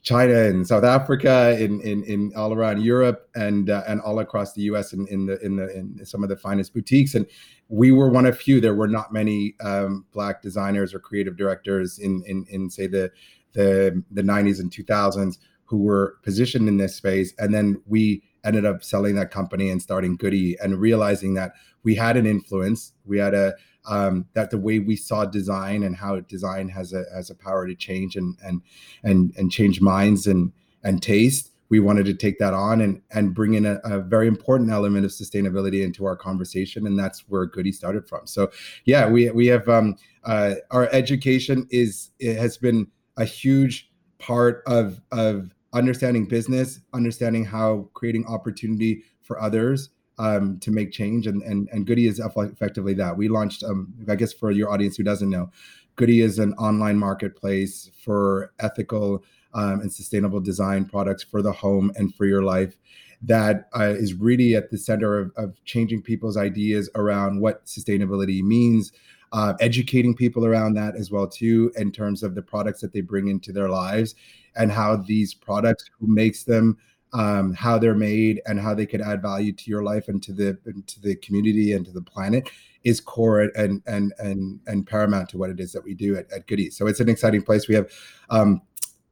China 0.02 0.35
and 0.35 0.67
South 0.67 0.85
Africa, 0.85 1.56
in 1.61 1.81
in, 1.82 2.02
in 2.05 2.32
all 2.35 2.52
around 2.52 2.82
Europe 2.82 3.29
and 3.35 3.70
uh, 3.70 3.82
and 3.87 4.00
all 4.00 4.19
across 4.20 4.55
the 4.55 4.62
U.S. 4.62 4.93
in, 4.93 5.06
in 5.08 5.26
the 5.26 5.38
in 5.44 5.56
the 5.56 5.76
in 5.76 6.05
some 6.05 6.23
of 6.23 6.29
the 6.29 6.37
finest 6.37 6.73
boutiques. 6.73 7.14
And 7.14 7.26
we 7.69 7.93
were 7.93 8.08
one 8.08 8.26
of 8.26 8.38
few. 8.38 8.61
There 8.61 8.75
were 8.75 8.88
not 8.88 9.12
many 9.12 9.55
um, 9.62 10.06
black 10.12 10.43
designers 10.43 10.94
or 10.94 11.00
creative 11.00 11.37
directors 11.37 11.99
in 11.99 12.23
in 12.26 12.47
in 12.49 12.70
say 12.70 12.87
the 12.87 13.11
the 13.52 14.02
the 14.11 14.23
90s 14.23 14.61
and 14.61 14.70
2000s 14.70 15.38
who 15.64 15.79
were 15.79 16.17
positioned 16.23 16.69
in 16.69 16.79
this 16.79 16.97
space. 16.97 17.32
And 17.38 17.55
then 17.55 17.81
we 17.87 18.23
ended 18.44 18.64
up 18.64 18.82
selling 18.82 19.14
that 19.14 19.31
company 19.31 19.70
and 19.70 19.81
starting 19.81 20.17
Goodee 20.17 20.56
and 20.61 20.81
realizing 20.81 21.35
that 21.35 21.52
we 21.85 21.94
had 21.94 22.17
an 22.17 22.26
influence. 22.26 22.93
We 23.05 23.19
had 23.19 23.35
a 23.35 23.55
um, 23.86 24.26
that 24.34 24.50
the 24.50 24.58
way 24.58 24.78
we 24.78 24.96
saw 24.96 25.24
design 25.24 25.82
and 25.82 25.96
how 25.96 26.18
design 26.20 26.68
has 26.68 26.92
a 26.92 27.04
has 27.14 27.30
a 27.30 27.34
power 27.34 27.66
to 27.66 27.74
change 27.74 28.16
and 28.16 28.36
and 28.44 28.62
and 29.02 29.32
and 29.36 29.50
change 29.50 29.80
minds 29.80 30.26
and 30.26 30.52
and 30.82 31.02
taste 31.02 31.50
we 31.70 31.78
wanted 31.78 32.04
to 32.04 32.14
take 32.14 32.38
that 32.38 32.52
on 32.52 32.82
and 32.82 33.00
and 33.12 33.32
bring 33.32 33.54
in 33.54 33.64
a, 33.64 33.80
a, 33.84 34.00
very 34.00 34.26
important 34.26 34.70
element 34.70 35.04
of 35.04 35.12
sustainability 35.12 35.82
into 35.84 36.04
our 36.04 36.16
conversation 36.16 36.86
and 36.86 36.98
that's 36.98 37.20
where 37.28 37.46
goodee 37.46 37.72
started 37.72 38.06
from. 38.06 38.26
So 38.26 38.50
yeah 38.84 39.08
we 39.08 39.30
we 39.30 39.46
have 39.46 39.68
um, 39.68 39.96
uh, 40.24 40.56
our 40.70 40.88
education 40.92 41.66
is 41.70 42.10
it 42.18 42.36
has 42.36 42.58
been 42.58 42.86
a 43.16 43.24
huge 43.24 43.90
part 44.18 44.62
of 44.66 45.00
of 45.12 45.54
understanding 45.72 46.26
business 46.26 46.80
understanding 46.92 47.44
how 47.44 47.88
creating 47.94 48.26
opportunity 48.26 49.04
for 49.22 49.40
others 49.40 49.90
um, 50.20 50.58
to 50.61 50.70
make 50.70 50.93
change, 50.93 51.26
and 51.26 51.43
and 51.43 51.69
and 51.72 51.87
Goodee 51.87 52.06
is 52.06 52.20
effectively 52.20 52.93
that. 52.94 53.17
We 53.17 53.28
launched, 53.28 53.64
um, 53.64 53.93
I 54.08 54.17
guess, 54.17 54.32
for 54.34 54.50
your 54.50 54.70
audience 54.70 54.96
who 54.96 55.02
doesn't 55.02 55.31
know, 55.31 55.50
Goodee 55.96 56.20
is 56.20 56.38
an 56.38 56.52
online 56.55 56.99
marketplace 56.99 57.90
for 58.05 58.52
ethical 58.61 59.25
um, 59.55 59.81
and 59.81 59.93
sustainable 59.93 60.40
design 60.40 60.84
products 60.84 61.22
for 61.22 61.40
the 61.40 61.52
home 61.52 61.90
and 61.96 62.14
for 62.14 62.26
your 62.26 62.43
life. 62.43 62.76
That 63.22 63.69
uh, 63.78 63.94
is 63.96 64.12
really 64.14 64.55
at 64.55 64.70
the 64.70 64.78
center 64.78 65.19
of, 65.19 65.32
of 65.37 65.64
changing 65.64 66.02
people's 66.02 66.37
ideas 66.37 66.90
around 66.94 67.40
what 67.40 67.64
sustainability 67.64 68.43
means, 68.43 68.93
uh, 69.32 69.55
educating 69.61 70.14
people 70.14 70.44
around 70.44 70.75
that 70.75 70.96
as 70.96 71.11
well 71.11 71.26
too 71.26 71.73
in 71.76 71.93
terms 71.93 72.23
of 72.23 72.34
the 72.34 72.43
products 72.43 72.81
that 72.81 72.93
they 72.93 73.00
bring 73.00 73.28
into 73.28 73.52
their 73.52 73.69
lives 73.69 74.14
and 74.56 74.70
how 74.70 74.96
these 74.96 75.32
products 75.32 75.90
who 75.99 76.06
makes 76.06 76.44
them 76.44 76.76
um, 77.12 77.52
how 77.54 77.78
they're 77.78 77.94
made 77.94 78.40
and 78.46 78.60
how 78.60 78.74
they 78.74 78.86
could 78.86 79.00
add 79.00 79.22
value 79.22 79.52
to 79.52 79.70
your 79.70 79.82
life 79.82 80.08
and 80.08 80.22
to 80.22 80.32
the 80.32 80.58
and 80.66 80.86
to 80.86 81.00
the 81.00 81.16
community 81.16 81.72
and 81.72 81.84
to 81.86 81.92
the 81.92 82.02
planet 82.02 82.50
is 82.84 83.00
core 83.00 83.40
and 83.40 83.82
and 83.86 84.12
and 84.18 84.60
and 84.66 84.86
paramount 84.86 85.28
to 85.30 85.38
what 85.38 85.50
it 85.50 85.60
is 85.60 85.72
that 85.72 85.84
we 85.84 85.94
do 85.94 86.16
at, 86.16 86.30
at 86.32 86.46
Goodee. 86.46 86.70
So 86.70 86.86
it's 86.86 87.00
an 87.00 87.08
exciting 87.08 87.42
place. 87.42 87.68
We 87.68 87.74
have 87.74 87.90
um, 88.30 88.62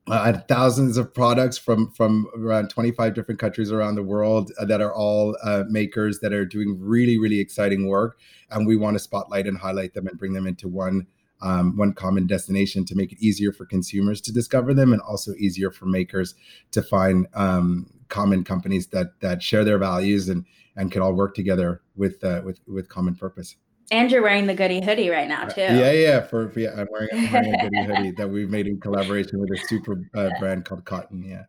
uh, 0.06 0.38
thousands 0.48 0.96
of 0.96 1.12
products 1.12 1.58
from 1.58 1.90
from 1.90 2.28
around 2.36 2.68
25 2.68 3.14
different 3.14 3.40
countries 3.40 3.70
around 3.70 3.94
the 3.94 4.02
world 4.02 4.50
uh, 4.58 4.64
that 4.64 4.80
are 4.80 4.94
all 4.94 5.36
uh, 5.42 5.64
makers 5.68 6.20
that 6.20 6.32
are 6.32 6.46
doing 6.46 6.78
really 6.80 7.18
really 7.18 7.40
exciting 7.40 7.88
work, 7.88 8.18
and 8.50 8.66
we 8.66 8.76
want 8.76 8.94
to 8.94 8.98
spotlight 8.98 9.46
and 9.46 9.58
highlight 9.58 9.92
them 9.92 10.06
and 10.06 10.18
bring 10.18 10.32
them 10.32 10.46
into 10.46 10.68
one 10.68 11.06
um, 11.40 11.76
one 11.76 11.92
common 11.92 12.26
destination 12.26 12.84
to 12.86 12.94
make 12.94 13.12
it 13.12 13.18
easier 13.20 13.52
for 13.52 13.64
consumers 13.64 14.20
to 14.22 14.32
discover 14.32 14.74
them 14.74 14.92
and 14.92 15.02
also 15.02 15.32
easier 15.34 15.70
for 15.70 15.86
makers 15.86 16.34
to 16.72 16.82
find 16.82 17.26
um, 17.34 17.90
common 18.08 18.44
companies 18.44 18.88
that 18.88 19.20
that 19.20 19.42
share 19.42 19.64
their 19.64 19.78
values 19.78 20.28
and 20.28 20.44
and 20.76 20.92
can 20.92 21.02
all 21.02 21.12
work 21.12 21.34
together 21.34 21.82
with 21.96 22.22
uh, 22.24 22.42
with 22.44 22.60
with 22.66 22.88
common 22.88 23.14
purpose. 23.14 23.56
And 23.90 24.10
you're 24.10 24.22
wearing 24.22 24.46
the 24.46 24.54
Goodee 24.54 24.84
hoodie 24.84 25.08
right 25.08 25.28
now 25.28 25.46
too. 25.46 25.62
Uh, 25.62 25.72
yeah, 25.72 25.92
yeah. 25.92 26.20
For, 26.20 26.50
for 26.50 26.60
yeah, 26.60 26.72
I'm 26.76 26.88
wearing, 26.90 27.08
I'm 27.12 27.32
wearing 27.32 27.54
a 27.54 27.70
Goodee 27.70 27.84
hoodie 27.84 28.10
that 28.18 28.28
we've 28.28 28.50
made 28.50 28.66
in 28.66 28.78
collaboration 28.80 29.40
with 29.40 29.50
a 29.50 29.58
super 29.66 30.02
uh, 30.14 30.28
brand 30.38 30.66
called 30.66 30.84
Cotton. 30.84 31.22
Yeah. 31.22 31.44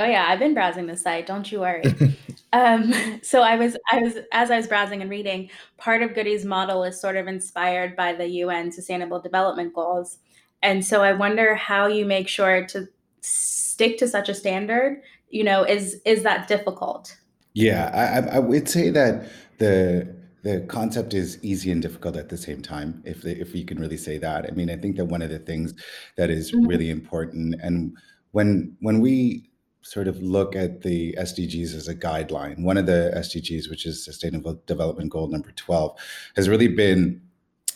Oh 0.00 0.06
yeah, 0.06 0.26
I've 0.28 0.38
been 0.38 0.54
browsing 0.54 0.86
the 0.86 0.96
site. 0.96 1.26
Don't 1.26 1.50
you 1.52 1.60
worry. 1.60 1.84
um, 2.54 2.94
so 3.22 3.42
I 3.42 3.56
was, 3.56 3.76
I 3.92 3.98
was, 3.98 4.16
as 4.32 4.50
I 4.50 4.56
was 4.56 4.66
browsing 4.66 5.02
and 5.02 5.10
reading, 5.10 5.50
part 5.76 6.02
of 6.02 6.10
Goodee's 6.14 6.44
model 6.44 6.84
is 6.84 6.98
sort 6.98 7.16
of 7.16 7.28
inspired 7.28 7.96
by 7.96 8.14
the 8.14 8.26
UN 8.26 8.72
Sustainable 8.72 9.20
Development 9.20 9.74
Goals, 9.74 10.18
and 10.62 10.84
so 10.84 11.02
I 11.02 11.12
wonder 11.12 11.54
how 11.54 11.86
you 11.86 12.06
make 12.06 12.28
sure 12.28 12.66
to 12.66 12.88
stick 13.20 13.98
to 13.98 14.08
such 14.08 14.28
a 14.30 14.34
standard. 14.34 15.02
You 15.28 15.44
know, 15.44 15.64
is 15.64 16.00
is 16.06 16.22
that 16.22 16.48
difficult? 16.48 17.16
Yeah, 17.52 17.90
I, 17.92 18.36
I 18.36 18.38
would 18.38 18.68
say 18.68 18.88
that 18.90 19.28
the 19.58 20.16
the 20.42 20.60
concept 20.68 21.12
is 21.12 21.38
easy 21.42 21.70
and 21.70 21.82
difficult 21.82 22.16
at 22.16 22.30
the 22.30 22.38
same 22.38 22.62
time 22.62 23.02
if 23.04 23.26
if 23.26 23.54
you 23.54 23.62
can 23.62 23.78
really 23.78 23.98
say 23.98 24.16
that 24.16 24.46
i 24.46 24.50
mean 24.52 24.70
i 24.70 24.76
think 24.76 24.96
that 24.96 25.04
one 25.04 25.20
of 25.20 25.28
the 25.28 25.38
things 25.38 25.74
that 26.16 26.30
is 26.30 26.50
mm-hmm. 26.50 26.66
really 26.66 26.88
important 26.88 27.54
and 27.62 27.94
when 28.32 28.74
when 28.80 29.00
we 29.00 29.49
sort 29.82 30.08
of 30.08 30.20
look 30.20 30.54
at 30.54 30.82
the 30.82 31.14
SDGs 31.18 31.74
as 31.74 31.88
a 31.88 31.94
guideline. 31.94 32.62
One 32.62 32.76
of 32.76 32.86
the 32.86 33.12
SDGs, 33.16 33.70
which 33.70 33.86
is 33.86 34.04
Sustainable 34.04 34.62
Development 34.66 35.10
Goal 35.10 35.28
number 35.28 35.52
12, 35.52 35.98
has 36.36 36.48
really 36.48 36.68
been 36.68 37.22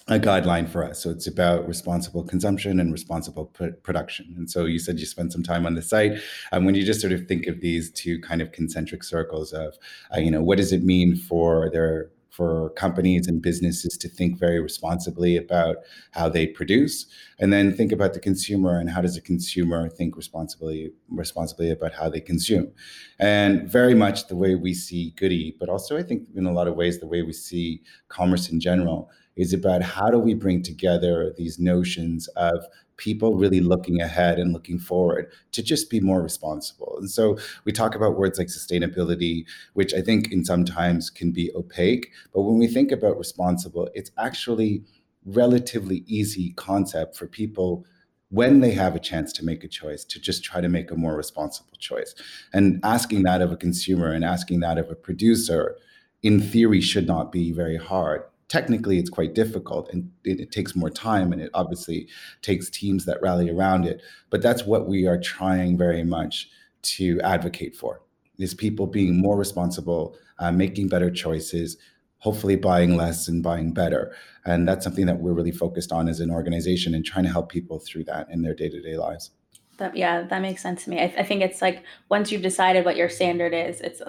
a 0.09 0.19
guideline 0.19 0.69
for 0.69 0.85
us. 0.85 1.03
So 1.03 1.11
it's 1.11 1.27
about 1.27 1.67
responsible 1.67 2.25
consumption 2.25 2.79
and 2.79 2.93
responsible 2.93 3.47
pr- 3.47 3.69
production. 3.83 4.35
And 4.37 4.51
so 4.51 4.67
you 4.67 4.79
said 4.79 5.01
you 5.01 5.07
spent 5.07 5.33
some 5.33 5.43
time 5.43 5.65
on 5.65 5.75
the 5.75 5.83
site. 5.83 6.13
And 6.13 6.21
um, 6.53 6.65
when 6.67 6.75
you 6.75 6.85
just 6.85 7.01
sort 7.01 7.15
of 7.15 7.27
think 7.27 7.47
of 7.47 7.61
these 7.61 7.91
two 7.91 8.21
kind 8.21 8.43
of 8.43 8.53
concentric 8.53 9.03
circles 9.03 9.53
of, 9.53 9.79
uh, 10.15 10.21
you 10.21 10.31
know, 10.31 10.43
what 10.43 10.59
does 10.59 10.73
it 10.73 10.83
mean 10.83 11.17
for 11.17 11.71
their 11.71 12.11
for 12.35 12.71
companies 12.71 13.29
and 13.29 13.41
businesses 13.41 13.97
to 13.97 14.09
think 14.09 14.39
very 14.39 14.61
responsibly 14.61 15.37
about 15.37 15.77
how 16.11 16.29
they 16.29 16.49
produce 16.49 17.07
and 17.39 17.53
then 17.53 17.73
think 17.73 17.93
about 17.93 18.13
the 18.13 18.19
consumer 18.19 18.79
and 18.79 18.91
how 18.91 19.01
does 19.01 19.17
a 19.17 19.21
consumer 19.21 19.89
think 19.89 20.17
responsibly 20.17 20.91
responsibly 21.09 21.71
about 21.71 21.93
how 21.93 22.09
they 22.09 22.21
consume. 22.21 22.73
And 23.21 23.71
very 23.71 23.95
much 23.95 24.27
the 24.27 24.37
way 24.37 24.57
we 24.57 24.75
see 24.75 25.15
goodee 25.17 25.53
but 25.59 25.69
also 25.69 25.97
i 25.97 26.03
think 26.03 26.29
in 26.35 26.47
a 26.47 26.53
lot 26.53 26.69
of 26.69 26.75
ways 26.75 26.99
the 26.99 27.07
way 27.07 27.23
we 27.23 27.33
see 27.33 27.83
commerce 28.09 28.51
in 28.51 28.61
general 28.61 29.11
is 29.37 29.53
about 29.53 29.83
how 29.83 30.11
do 30.11 30.19
we 30.19 30.35
bring 30.35 30.63
together 30.63 31.35
these 31.37 31.59
notions 31.59 32.29
of 32.37 32.65
people 32.97 33.37
really 33.37 33.61
looking 33.61 34.01
ahead 34.01 34.39
and 34.39 34.53
looking 34.53 34.79
forward 34.79 35.31
to 35.53 35.63
just 35.63 35.91
be 35.91 36.01
more 36.01 36.23
responsible. 36.23 36.97
And 36.99 37.11
so 37.11 37.39
we 37.65 37.73
talk 37.73 37.95
about 37.95 38.17
words 38.17 38.39
like 38.39 38.49
sustainability, 38.49 39.45
which 39.73 39.95
I 39.95 40.01
think 40.01 40.33
in 40.33 40.45
sometimes 40.45 41.11
can 41.11 41.33
be 41.33 41.51
opaque, 41.55 42.13
but 42.33 42.43
when 42.43 42.59
we 42.59 42.67
think 42.67 42.93
about 42.93 43.19
responsible, 43.19 43.89
it's 43.95 44.11
actually 44.19 44.85
relatively 45.25 46.05
easy 46.07 46.53
concept 46.53 47.17
for 47.17 47.27
people 47.27 47.85
when 48.31 48.61
they 48.61 48.73
have 48.73 48.97
a 48.97 49.01
chance 49.01 49.33
to 49.33 49.45
make 49.45 49.63
a 49.63 49.69
choice 49.69 50.05
to 50.05 50.21
just 50.21 50.43
try 50.43 50.61
to 50.61 50.69
make 50.69 50.91
a 50.91 50.97
more 50.97 51.17
responsible 51.17 51.77
choice. 51.79 52.15
And 52.53 52.81
asking 52.83 53.23
that 53.23 53.41
of 53.41 53.53
a 53.53 53.57
consumer 53.57 54.13
and 54.13 54.25
asking 54.25 54.61
that 54.61 54.79
of 54.79 54.91
a 54.91 54.95
producer 54.95 55.77
in 56.23 56.41
theory 56.41 56.81
should 56.81 57.07
not 57.07 57.31
be 57.31 57.53
very 57.53 57.77
hard 57.77 58.25
technically 58.49 58.99
it's 58.99 59.11
quite 59.11 59.35
difficult 59.35 59.89
and 59.93 60.11
it, 60.25 60.41
it, 60.41 60.53
takes 60.53 60.77
more 60.77 60.91
time 60.91 61.33
and 61.33 61.41
it 61.41 61.51
obviously 61.55 62.09
takes 62.43 62.69
teams 62.69 63.05
that 63.05 63.21
rally 63.23 63.51
around 63.51 63.85
it 63.85 64.03
but 64.31 64.43
that's 64.43 64.65
what 64.65 64.87
we 64.87 65.07
are 65.07 65.19
trying 65.19 65.79
very 65.79 66.05
much 66.05 66.49
to 66.83 67.21
advocate 67.23 67.75
for 67.75 68.03
is 68.39 68.55
people 68.55 68.87
being 68.87 69.21
more 69.21 69.37
responsible 69.37 70.17
uh, 70.39 70.53
making 70.53 70.89
better 70.89 71.11
choices 71.11 71.77
hopefully 72.19 72.57
buying 72.57 72.97
less 72.97 73.29
and 73.29 73.43
buying 73.43 73.73
better 73.73 74.15
and 74.45 74.69
that's 74.69 74.85
something 74.85 75.07
that 75.07 75.21
we're 75.21 75.33
really 75.33 75.53
focused 75.53 75.93
on 75.93 76.09
as 76.09 76.21
an 76.21 76.31
organization 76.31 76.95
and 76.95 77.05
trying 77.05 77.25
to 77.25 77.31
help 77.31 77.51
people 77.51 77.79
through 77.79 78.05
that 78.05 78.29
in 78.31 78.43
their 78.43 78.55
day-to-day 78.55 78.97
lives. 78.97 79.31
That, 79.79 79.97
yeah 79.97 80.23
that 80.23 80.43
makes 80.43 80.63
sense 80.63 80.85
to 80.85 80.91
me. 80.91 81.01
I, 81.01 81.15
I 81.19 81.25
think 81.25 81.43
it's 81.43 81.61
like 81.61 81.83
once 82.09 82.31
you've 82.31 82.43
decided 82.43 82.85
what 82.85 82.97
your 82.97 83.09
standard 83.09 83.53
is 83.53 83.81
it's 83.81 84.03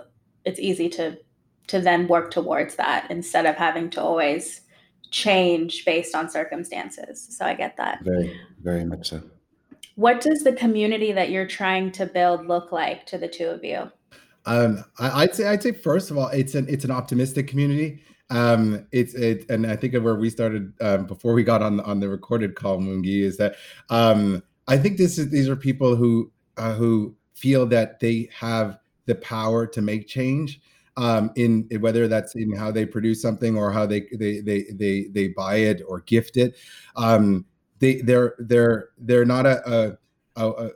it's 0.44 0.60
easy 0.60 0.90
to 0.90 1.18
to 1.68 1.80
then 1.80 2.08
work 2.08 2.32
towards 2.32 2.76
that 2.76 3.08
instead 3.10 3.46
of 3.46 3.56
having 3.56 3.90
to 3.92 4.02
always 4.02 4.62
change 5.12 5.86
based 5.86 6.16
on 6.16 6.30
circumstances. 6.30 7.28
So 7.32 7.46
I 7.46 7.54
get 7.54 7.78
that. 7.78 8.04
Very, 8.04 8.40
very 8.62 8.86
much 8.86 9.10
so. 9.10 9.22
What 9.96 10.20
does 10.20 10.44
the 10.44 10.54
community 10.54 11.14
that 11.14 11.30
you're 11.30 11.48
trying 11.48 11.92
to 11.94 12.06
build 12.06 12.48
look 12.48 12.72
like 12.72 13.06
to 13.08 13.18
the 13.18 13.28
two 13.28 13.48
of 13.48 13.64
you? 13.64 13.90
Um, 14.46 14.84
I, 15.00 15.26
would 15.26 15.34
say 15.34 15.48
I'd 15.48 15.64
say 15.64 15.72
first 15.72 16.12
of 16.12 16.18
all, 16.18 16.28
it's 16.28 16.54
an 16.54 16.68
it's 16.70 16.86
an 16.86 16.92
optimistic 16.92 17.48
community. 17.48 18.04
Um, 18.30 18.86
it's 18.92 19.14
it, 19.16 19.50
and 19.50 19.66
I 19.66 19.76
think 19.76 19.94
of 19.94 20.04
where 20.04 20.16
we 20.16 20.30
started 20.30 20.74
um, 20.82 21.08
before 21.08 21.34
we 21.34 21.44
got 21.44 21.64
on 21.64 21.80
on 21.80 22.00
the 22.00 22.10
recorded 22.10 22.56
call, 22.56 22.78
Mungi, 22.78 23.22
is 23.22 23.38
that 23.38 23.56
um, 23.90 24.44
I 24.68 24.78
think 24.78 24.98
this 24.98 25.18
is 25.18 25.30
these 25.30 25.50
are 25.50 25.56
people 25.56 25.96
who 25.96 26.32
uh, 26.58 26.74
who 26.74 27.16
feel 27.34 27.66
that 27.68 28.00
they 28.00 28.30
have 28.38 28.78
the 29.06 29.16
power 29.16 29.66
to 29.68 29.82
make 29.82 30.08
change 30.08 30.62
um, 30.98 31.32
in 31.36 31.68
whether 31.80 32.08
that's 32.08 32.36
in 32.36 32.56
how 32.56 32.72
they 32.72 32.86
produce 32.86 33.22
something 33.22 33.58
or 33.58 33.72
how 33.72 33.86
they 33.86 34.02
they 34.14 34.40
they 34.40 34.66
they, 34.74 35.08
they 35.12 35.28
buy 35.30 35.56
it 35.56 35.82
or 35.88 36.02
gift 36.02 36.38
it. 36.38 36.56
Um, 36.96 37.46
they 37.80 38.02
they're 38.02 38.36
they're 38.40 38.90
they're 38.98 39.26
not 39.26 39.46
a, 39.46 39.98
a, 40.36 40.48
a 40.48 40.70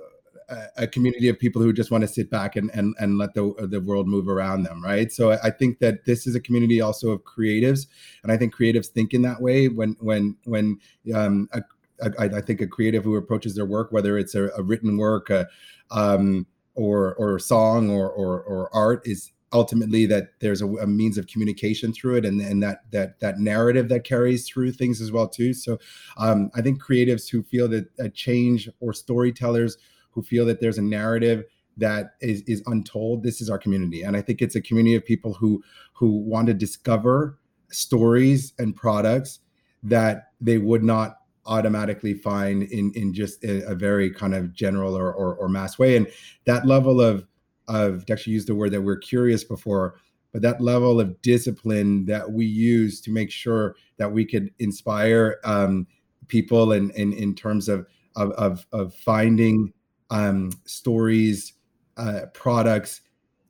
a 0.77 0.87
community 0.87 1.29
of 1.29 1.37
people 1.37 1.61
who 1.61 1.71
just 1.71 1.91
want 1.91 2.01
to 2.01 2.07
sit 2.07 2.29
back 2.29 2.55
and 2.55 2.71
and, 2.73 2.95
and 2.99 3.17
let 3.17 3.33
the 3.33 3.53
the 3.69 3.79
world 3.79 4.07
move 4.07 4.27
around 4.27 4.63
them 4.63 4.83
right 4.83 5.11
so 5.11 5.31
I, 5.31 5.51
think 5.51 5.79
that 5.79 6.05
this 6.05 6.25
is 6.25 6.35
a 6.35 6.39
community 6.39 6.81
also 6.81 7.11
of 7.11 7.23
creatives 7.23 7.85
and 8.23 8.31
i 8.31 8.37
think 8.37 8.55
creatives 8.55 8.87
think 8.87 9.13
in 9.13 9.21
that 9.21 9.39
way 9.41 9.67
when 9.67 9.95
when 9.99 10.35
when 10.45 10.79
um, 11.13 11.49
a, 11.53 11.61
a, 12.01 12.37
I 12.37 12.41
think 12.41 12.61
a 12.61 12.67
creative 12.67 13.03
who 13.03 13.15
approaches 13.15 13.53
their 13.53 13.65
work 13.65 13.91
whether 13.91 14.17
it's 14.17 14.33
a, 14.33 14.49
a 14.57 14.63
written 14.63 14.97
work 14.97 15.29
a, 15.29 15.47
um, 15.91 16.47
or 16.73 17.13
or 17.15 17.37
song 17.37 17.91
or, 17.91 18.09
or 18.09 18.41
or 18.41 18.75
art 18.75 19.07
is 19.07 19.31
ultimately 19.51 20.05
that 20.05 20.39
there's 20.39 20.61
a, 20.61 20.67
a, 20.67 20.87
means 20.87 21.17
of 21.17 21.27
communication 21.27 21.91
through 21.91 22.15
it 22.15 22.25
and, 22.25 22.39
and 22.41 22.61
that 22.61 22.83
that 22.91 23.19
that 23.19 23.39
narrative 23.39 23.89
that 23.89 24.03
carries 24.03 24.47
through 24.47 24.71
things 24.71 25.01
as 25.01 25.11
well 25.11 25.27
too. 25.27 25.53
So 25.53 25.79
um, 26.17 26.51
i 26.55 26.61
think 26.61 26.81
creatives 26.81 27.29
who 27.29 27.43
feel 27.43 27.67
that 27.69 27.87
a 27.99 28.09
change 28.09 28.69
or 28.79 28.93
storytellers 28.93 29.77
who 30.11 30.21
feel 30.21 30.45
that 30.45 30.59
there's 30.59 30.77
a 30.77 30.83
narrative 30.83 31.45
that 31.77 32.15
is 32.21 32.41
is 32.43 32.61
untold 32.67 33.23
this 33.23 33.41
is 33.41 33.49
our 33.49 33.57
community. 33.57 34.03
And 34.03 34.15
i 34.15 34.21
think 34.21 34.41
it's 34.41 34.55
a 34.55 34.61
community 34.61 34.95
of 34.95 35.05
people 35.05 35.33
who 35.33 35.63
who 35.93 36.11
want 36.11 36.47
to 36.47 36.53
discover 36.53 37.39
stories 37.71 38.53
and 38.59 38.75
products 38.75 39.39
that 39.83 40.31
they 40.41 40.57
would 40.57 40.83
not 40.83 41.17
automatically 41.45 42.13
find 42.13 42.63
in 42.63 42.91
in 42.95 43.13
just 43.13 43.43
a, 43.43 43.65
a 43.67 43.75
very 43.75 44.09
kind 44.11 44.35
of 44.35 44.53
general 44.53 44.95
or, 44.95 45.11
or, 45.11 45.35
or 45.35 45.49
mass 45.49 45.79
way. 45.79 45.95
And 45.95 46.07
that 46.45 46.65
level 46.65 47.01
of 47.01 47.25
of 47.69 48.03
actually 48.11 48.33
used 48.33 48.47
the 48.47 48.55
word 48.55 48.71
that 48.71 48.81
we're 48.81 48.97
curious 48.97 49.43
before 49.43 49.95
but 50.31 50.41
that 50.41 50.61
level 50.61 50.99
of 50.99 51.19
discipline 51.21 52.05
that 52.05 52.29
we 52.31 52.45
use 52.45 53.01
to 53.01 53.11
make 53.11 53.31
sure 53.31 53.75
that 53.97 54.11
we 54.11 54.25
could 54.25 54.51
inspire 54.59 55.39
um, 55.43 55.87
people 56.27 56.73
and 56.73 56.91
in, 56.91 57.13
in, 57.13 57.23
in, 57.23 57.35
terms 57.35 57.67
of 57.67 57.87
of, 58.15 58.31
of, 58.31 58.65
of 58.71 58.93
finding 58.93 59.73
um, 60.09 60.51
stories 60.65 61.53
uh, 61.97 62.21
products 62.33 63.01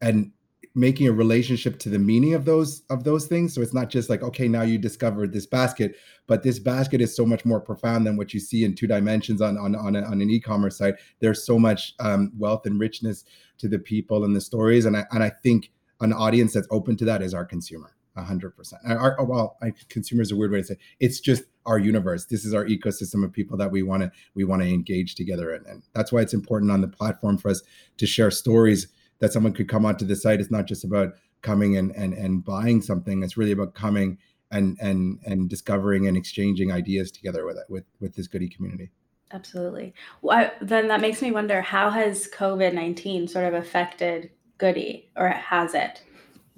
and 0.01 0.31
making 0.75 1.07
a 1.07 1.11
relationship 1.11 1.79
to 1.79 1.89
the 1.89 1.99
meaning 1.99 2.33
of 2.33 2.45
those 2.45 2.83
of 2.89 3.03
those 3.03 3.25
things. 3.27 3.53
So 3.53 3.61
it's 3.61 3.73
not 3.73 3.89
just 3.89 4.09
like 4.09 4.21
okay 4.23 4.47
now 4.47 4.61
you 4.61 4.77
discovered 4.77 5.33
this 5.33 5.45
basket 5.45 5.95
but 6.29 6.43
this 6.43 6.59
basket 6.59 7.01
is 7.01 7.13
so 7.13 7.25
much 7.25 7.43
more 7.43 7.59
profound 7.59 8.05
than 8.05 8.15
what 8.15 8.33
you 8.35 8.39
see 8.39 8.63
in 8.63 8.75
two 8.75 8.87
dimensions 8.87 9.41
on 9.41 9.57
on 9.57 9.75
on, 9.75 9.95
a, 9.95 10.01
on 10.03 10.21
an 10.21 10.29
e-commerce 10.29 10.77
site. 10.77 10.95
There's 11.19 11.43
so 11.43 11.57
much 11.57 11.95
um, 11.99 12.31
wealth 12.37 12.65
and 12.65 12.79
richness 12.79 13.25
to 13.57 13.67
the 13.67 13.79
people 13.79 14.23
and 14.23 14.35
the 14.35 14.41
stories. 14.41 14.85
And 14.85 14.95
I, 14.95 15.05
and 15.11 15.23
I 15.23 15.29
think 15.29 15.71
an 16.01 16.13
audience 16.13 16.53
that's 16.53 16.67
open 16.71 16.95
to 16.97 17.05
that 17.05 17.21
is 17.21 17.33
our 17.33 17.43
consumer 17.43 17.95
100% 18.15 18.53
our, 18.85 19.23
well 19.25 19.57
I, 19.61 19.73
consumer 19.89 20.21
is 20.21 20.31
a 20.31 20.35
weird 20.35 20.51
way 20.51 20.59
to 20.59 20.63
say 20.63 20.73
it. 20.73 20.79
it's 20.99 21.19
just 21.19 21.43
our 21.65 21.79
universe. 21.79 22.25
This 22.25 22.45
is 22.45 22.53
our 22.53 22.65
ecosystem 22.65 23.23
of 23.23 23.31
people 23.31 23.57
that 23.57 23.71
we 23.71 23.83
want 23.83 24.03
to 24.03 24.11
we 24.33 24.43
want 24.43 24.61
to 24.61 24.67
engage 24.67 25.15
together 25.15 25.53
in. 25.53 25.65
And 25.67 25.83
that's 25.93 26.11
why 26.11 26.21
it's 26.21 26.33
important 26.33 26.71
on 26.71 26.81
the 26.81 26.87
platform 26.87 27.37
for 27.37 27.49
us 27.49 27.61
to 27.97 28.07
share 28.07 28.31
stories 28.31 28.87
that 29.19 29.33
someone 29.33 29.53
could 29.53 29.69
come 29.69 29.85
onto 29.85 30.05
the 30.05 30.15
site. 30.15 30.39
It's 30.39 30.51
not 30.51 30.65
just 30.65 30.83
about 30.83 31.13
coming 31.41 31.77
and 31.77 31.95
and 31.95 32.13
and 32.13 32.43
buying 32.43 32.81
something. 32.81 33.23
It's 33.23 33.37
really 33.37 33.51
about 33.51 33.73
coming 33.73 34.17
and 34.51 34.77
and 34.81 35.19
and 35.25 35.49
discovering 35.49 36.07
and 36.07 36.17
exchanging 36.17 36.71
ideas 36.71 37.11
together 37.11 37.45
with 37.45 37.57
it 37.57 37.65
with 37.69 37.85
with 37.99 38.15
this 38.15 38.27
goodee 38.27 38.49
community. 38.49 38.91
Absolutely. 39.31 39.93
Well, 40.23 40.49
then 40.59 40.87
that 40.87 41.01
makes 41.01 41.21
me 41.21 41.31
wonder 41.31 41.61
how 41.61 41.91
has 41.91 42.27
COVID 42.33 42.73
nineteen 42.73 43.27
sort 43.27 43.45
of 43.45 43.53
affected 43.53 44.31
Goodee, 44.59 45.05
or 45.15 45.29
has 45.29 45.73
it? 45.73 46.03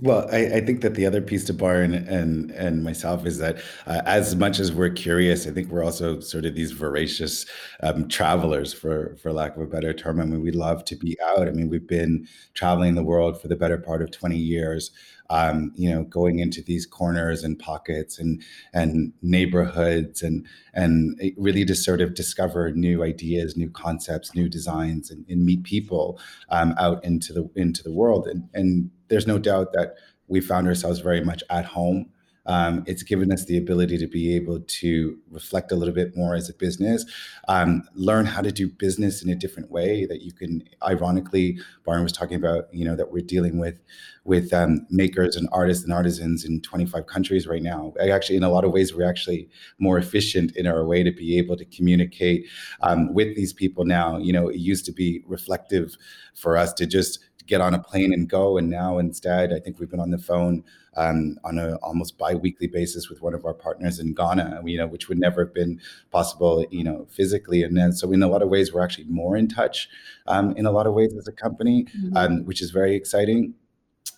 Well, 0.03 0.27
I, 0.31 0.55
I, 0.55 0.61
think 0.61 0.81
that 0.81 0.95
the 0.95 1.05
other 1.05 1.21
piece 1.21 1.43
to 1.45 1.53
Byron 1.53 1.93
and 1.93 2.49
and 2.51 2.83
myself 2.83 3.23
is 3.27 3.37
that 3.37 3.57
uh, 3.85 4.01
as 4.05 4.35
much 4.35 4.59
as 4.59 4.71
we're 4.71 4.89
curious, 4.89 5.45
I 5.45 5.51
think 5.51 5.69
we're 5.69 5.83
also 5.83 6.19
sort 6.19 6.45
of 6.45 6.55
these 6.55 6.71
voracious 6.71 7.45
um, 7.83 8.07
travelers, 8.07 8.73
for 8.73 9.15
for 9.21 9.31
lack 9.31 9.55
of 9.55 9.61
a 9.61 9.67
better 9.67 9.93
term. 9.93 10.19
I 10.19 10.25
mean, 10.25 10.41
we 10.41 10.49
love 10.49 10.83
to 10.85 10.95
be 10.95 11.15
out. 11.21 11.47
I 11.47 11.51
mean, 11.51 11.69
we've 11.69 11.87
been 11.87 12.27
traveling 12.55 12.95
the 12.95 13.03
world 13.03 13.39
for 13.39 13.47
the 13.47 13.55
better 13.55 13.77
part 13.77 14.01
of 14.01 14.09
twenty 14.09 14.37
years. 14.37 14.89
Um, 15.29 15.71
you 15.75 15.89
know, 15.89 16.03
going 16.03 16.39
into 16.39 16.61
these 16.61 16.85
corners 16.85 17.43
and 17.43 17.57
pockets 17.59 18.17
and 18.17 18.43
and 18.73 19.13
neighborhoods 19.21 20.23
and 20.23 20.47
and 20.73 21.21
really 21.37 21.63
to 21.65 21.75
sort 21.75 22.01
of 22.01 22.15
discover 22.15 22.71
new 22.71 23.03
ideas, 23.03 23.55
new 23.55 23.69
concepts, 23.69 24.33
new 24.33 24.49
designs, 24.49 25.11
and, 25.11 25.25
and 25.29 25.45
meet 25.45 25.63
people 25.63 26.19
um, 26.49 26.73
out 26.79 27.05
into 27.05 27.33
the 27.33 27.47
into 27.55 27.83
the 27.83 27.93
world. 27.93 28.27
And 28.27 28.49
and 28.55 28.89
there's 29.11 29.27
no 29.27 29.37
doubt 29.37 29.73
that 29.73 29.95
we 30.27 30.41
found 30.41 30.67
ourselves 30.67 30.99
very 30.99 31.21
much 31.21 31.43
at 31.49 31.65
home. 31.65 32.09
Um, 32.47 32.83
it's 32.87 33.03
given 33.03 33.31
us 33.31 33.45
the 33.45 33.57
ability 33.57 33.99
to 33.99 34.07
be 34.07 34.35
able 34.35 34.61
to 34.61 35.17
reflect 35.29 35.71
a 35.71 35.75
little 35.75 35.93
bit 35.93 36.17
more 36.17 36.33
as 36.33 36.49
a 36.49 36.55
business, 36.55 37.05
um, 37.47 37.83
learn 37.93 38.25
how 38.25 38.41
to 38.41 38.51
do 38.51 38.67
business 38.67 39.21
in 39.21 39.29
a 39.29 39.35
different 39.35 39.69
way. 39.69 40.05
That 40.05 40.21
you 40.21 40.33
can, 40.33 40.63
ironically, 40.81 41.59
Byron 41.85 42.01
was 42.01 42.11
talking 42.11 42.37
about, 42.37 42.73
you 42.73 42.83
know, 42.83 42.95
that 42.95 43.11
we're 43.11 43.21
dealing 43.21 43.59
with 43.59 43.79
with 44.23 44.53
um, 44.53 44.85
makers 44.89 45.35
and 45.35 45.47
artists 45.51 45.83
and 45.83 45.93
artisans 45.93 46.45
in 46.45 46.61
25 46.61 47.05
countries 47.07 47.47
right 47.47 47.61
now. 47.61 47.93
Actually, 47.99 48.37
in 48.37 48.43
a 48.43 48.49
lot 48.49 48.63
of 48.63 48.71
ways, 48.71 48.93
we're 48.93 49.09
actually 49.09 49.49
more 49.79 49.97
efficient 49.97 50.55
in 50.55 50.67
our 50.67 50.85
way 50.85 51.03
to 51.03 51.11
be 51.11 51.37
able 51.37 51.57
to 51.57 51.65
communicate 51.65 52.47
um, 52.81 53.13
with 53.13 53.35
these 53.35 53.53
people 53.53 53.83
now. 53.83 54.17
You 54.17 54.33
know, 54.33 54.47
it 54.47 54.57
used 54.57 54.85
to 54.85 54.91
be 54.91 55.23
reflective 55.27 55.95
for 56.33 56.55
us 56.57 56.73
to 56.73 56.85
just 56.85 57.19
get 57.51 57.59
on 57.59 57.73
a 57.73 57.79
plane 57.79 58.13
and 58.13 58.29
go. 58.29 58.57
And 58.57 58.69
now 58.69 58.97
instead, 58.97 59.51
I 59.51 59.59
think 59.59 59.77
we've 59.77 59.89
been 59.89 59.99
on 59.99 60.11
the 60.11 60.17
phone 60.17 60.63
um, 60.95 61.37
on 61.43 61.59
a 61.59 61.75
almost 61.87 62.17
bi-weekly 62.17 62.67
basis 62.67 63.09
with 63.09 63.21
one 63.21 63.33
of 63.33 63.43
our 63.45 63.53
partners 63.53 63.99
in 63.99 64.13
Ghana, 64.13 64.61
you 64.65 64.77
know, 64.77 64.87
which 64.87 65.09
would 65.09 65.19
never 65.19 65.43
have 65.43 65.53
been 65.53 65.81
possible, 66.11 66.65
you 66.71 66.83
know, 66.83 67.05
physically. 67.09 67.61
And 67.61 67.75
then, 67.75 67.91
so 67.91 68.13
in 68.13 68.23
a 68.23 68.27
lot 68.27 68.41
of 68.41 68.47
ways, 68.47 68.71
we're 68.71 68.83
actually 68.83 69.09
more 69.21 69.35
in 69.35 69.49
touch 69.49 69.89
um, 70.27 70.55
in 70.55 70.65
a 70.65 70.71
lot 70.71 70.87
of 70.87 70.93
ways 70.93 71.13
as 71.13 71.27
a 71.27 71.33
company, 71.45 71.83
mm-hmm. 71.83 72.15
um, 72.15 72.45
which 72.45 72.61
is 72.61 72.71
very 72.71 72.95
exciting. 72.95 73.53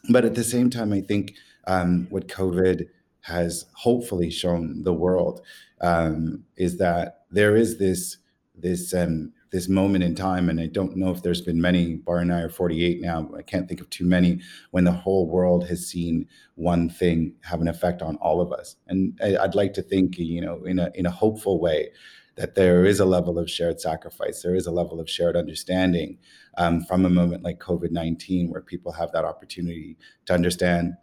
But 0.10 0.26
at 0.26 0.36
the 0.36 0.44
same 0.44 0.70
time, 0.70 0.94
I 0.94 1.02
think 1.02 1.34
um, 1.66 2.08
what 2.12 2.28
COVID 2.28 2.88
has 3.22 3.66
hopefully 3.74 4.30
shown 4.30 4.84
the 4.84 4.94
world 4.94 5.42
um, 5.82 6.44
is 6.56 6.78
that 6.78 7.26
there 7.32 7.56
is 7.56 7.80
this 7.80 8.18
this 8.56 8.94
um, 8.94 9.34
this 9.54 9.70
moment 9.70 10.04
in 10.04 10.16
time, 10.16 10.50
and 10.50 10.60
I 10.60 10.66
don't 10.66 10.98
know 10.98 11.12
if 11.12 11.22
there's 11.22 11.40
been 11.40 11.62
many. 11.62 11.98
Bar 11.98 12.18
and 12.18 12.34
I 12.34 12.42
are 12.42 12.50
48 12.50 13.00
now. 13.02 13.30
I 13.38 13.44
can't 13.44 13.68
think 13.68 13.80
of 13.80 13.90
too 13.92 14.04
many 14.04 14.42
when 14.72 14.84
the 14.84 14.92
whole 14.92 15.30
world 15.30 15.68
has 15.68 15.88
seen 15.88 16.28
one 16.56 16.90
thing 16.90 17.36
have 17.44 17.62
an 17.62 17.68
effect 17.68 18.02
on 18.02 18.16
all 18.16 18.42
of 18.42 18.52
us. 18.52 18.76
And 18.88 19.18
I'd 19.22 19.54
like 19.54 19.74
to 19.76 19.84
think, 19.84 20.18
you 20.18 20.42
know, 20.42 20.64
in 20.64 20.80
a 20.80 20.92
in 20.96 21.06
a 21.06 21.12
hopeful 21.12 21.62
way, 21.62 21.92
that 22.36 22.56
there 22.56 22.84
is 22.84 23.00
a 23.00 23.06
level 23.06 23.38
of 23.38 23.48
shared 23.48 23.80
sacrifice, 23.80 24.42
there 24.42 24.56
is 24.56 24.66
a 24.66 24.72
level 24.72 25.00
of 25.00 25.08
shared 25.08 25.36
understanding 25.36 26.18
um, 26.58 26.84
from 26.84 27.06
a 27.06 27.10
moment 27.10 27.44
like 27.44 27.60
COVID 27.60 27.92
19, 27.92 28.50
where 28.50 28.62
people 28.62 28.92
have 28.92 29.12
that 29.12 29.24
opportunity 29.24 29.98
to 30.26 30.34
understand 30.34 30.96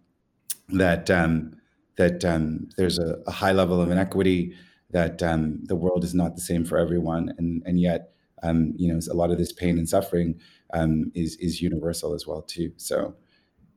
that 0.70 1.08
um, 1.08 1.54
that 1.94 2.24
um, 2.24 2.68
there's 2.76 2.98
a, 2.98 3.18
a, 3.28 3.30
high 3.30 3.52
level 3.52 3.80
of 3.80 3.92
inequity, 3.92 4.56
that 4.90 5.22
um, 5.22 5.60
the 5.64 5.76
world 5.76 6.02
is 6.02 6.14
not 6.14 6.34
the 6.34 6.40
same 6.40 6.64
for 6.64 6.78
everyone, 6.78 7.32
and 7.38 7.62
and 7.64 7.78
yet 7.78 8.10
um, 8.42 8.72
you 8.76 8.92
know 8.92 9.00
a 9.10 9.14
lot 9.14 9.30
of 9.30 9.38
this 9.38 9.52
pain 9.52 9.78
and 9.78 9.88
suffering 9.88 10.40
um, 10.72 11.10
is 11.14 11.36
is 11.36 11.60
universal 11.60 12.14
as 12.14 12.26
well 12.26 12.42
too. 12.42 12.72
So 12.76 13.14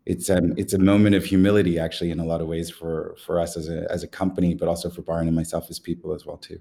it's 0.06 0.30
um 0.30 0.54
it's 0.58 0.74
a 0.74 0.80
moment 0.80 1.16
of 1.16 1.24
humility 1.24 1.80
actually 1.80 2.12
in 2.12 2.20
a 2.20 2.26
lot 2.26 2.42
of 2.42 2.48
ways 2.48 2.70
for 2.70 3.16
for 3.26 3.40
us 3.40 3.56
as 3.56 3.70
a 3.70 3.90
as 3.92 4.04
a 4.04 4.08
company, 4.08 4.54
but 4.54 4.68
also 4.68 4.90
for 4.90 5.02
Byron 5.02 5.28
and 5.28 5.36
myself 5.36 5.68
as 5.70 5.80
people 5.80 6.14
as 6.14 6.26
well 6.26 6.38
too. 6.38 6.60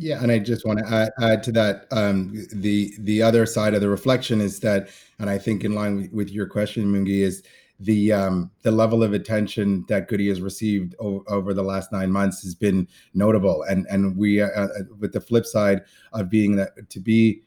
Yeah, 0.00 0.22
and 0.22 0.30
I 0.30 0.38
just 0.38 0.64
want 0.64 0.78
to 0.78 0.86
add, 0.86 1.10
add 1.20 1.42
to 1.42 1.52
that. 1.52 1.86
Um, 1.90 2.46
the 2.52 2.94
the 3.00 3.20
other 3.20 3.46
side 3.46 3.74
of 3.74 3.80
the 3.80 3.88
reflection 3.88 4.40
is 4.40 4.60
that, 4.60 4.90
and 5.18 5.28
I 5.28 5.38
think 5.38 5.64
in 5.64 5.74
line 5.74 5.96
with, 5.96 6.12
with 6.12 6.30
your 6.30 6.46
question, 6.46 6.84
Mungi, 6.84 7.22
is 7.22 7.42
the 7.80 8.12
um, 8.12 8.50
the 8.62 8.70
level 8.70 9.02
of 9.02 9.12
attention 9.12 9.84
that 9.88 10.08
Goodee 10.08 10.28
has 10.28 10.40
received 10.40 10.96
o- 11.00 11.22
over 11.28 11.54
the 11.54 11.62
last 11.62 11.92
nine 11.92 12.10
months 12.10 12.42
has 12.42 12.54
been 12.54 12.88
notable, 13.14 13.62
and 13.62 13.86
and 13.88 14.16
we 14.16 14.42
uh, 14.42 14.48
uh, 14.48 14.68
with 14.98 15.12
the 15.12 15.20
flip 15.20 15.46
side 15.46 15.82
of 16.12 16.28
being 16.28 16.56
that 16.56 16.90
to 16.90 17.00
be 17.00 17.42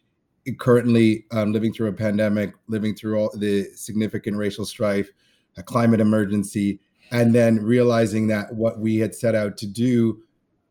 currently 0.58 1.26
um, 1.32 1.52
living 1.52 1.74
through 1.74 1.90
a 1.90 1.94
pandemic, 1.94 2.54
living 2.68 2.96
through 2.96 3.18
all 3.18 3.32
the 3.38 3.66
significant 3.76 4.38
racial 4.38 4.66
strife, 4.66 5.12
a 5.58 5.64
climate 5.64 6.00
emergency, 6.00 6.80
and 7.12 7.36
then 7.36 7.58
realizing 7.58 8.28
that 8.28 8.54
what 8.56 8.80
we 8.80 8.98
had 8.98 9.14
set 9.14 9.36
out 9.36 9.58
to 9.58 9.68
do 9.68 10.22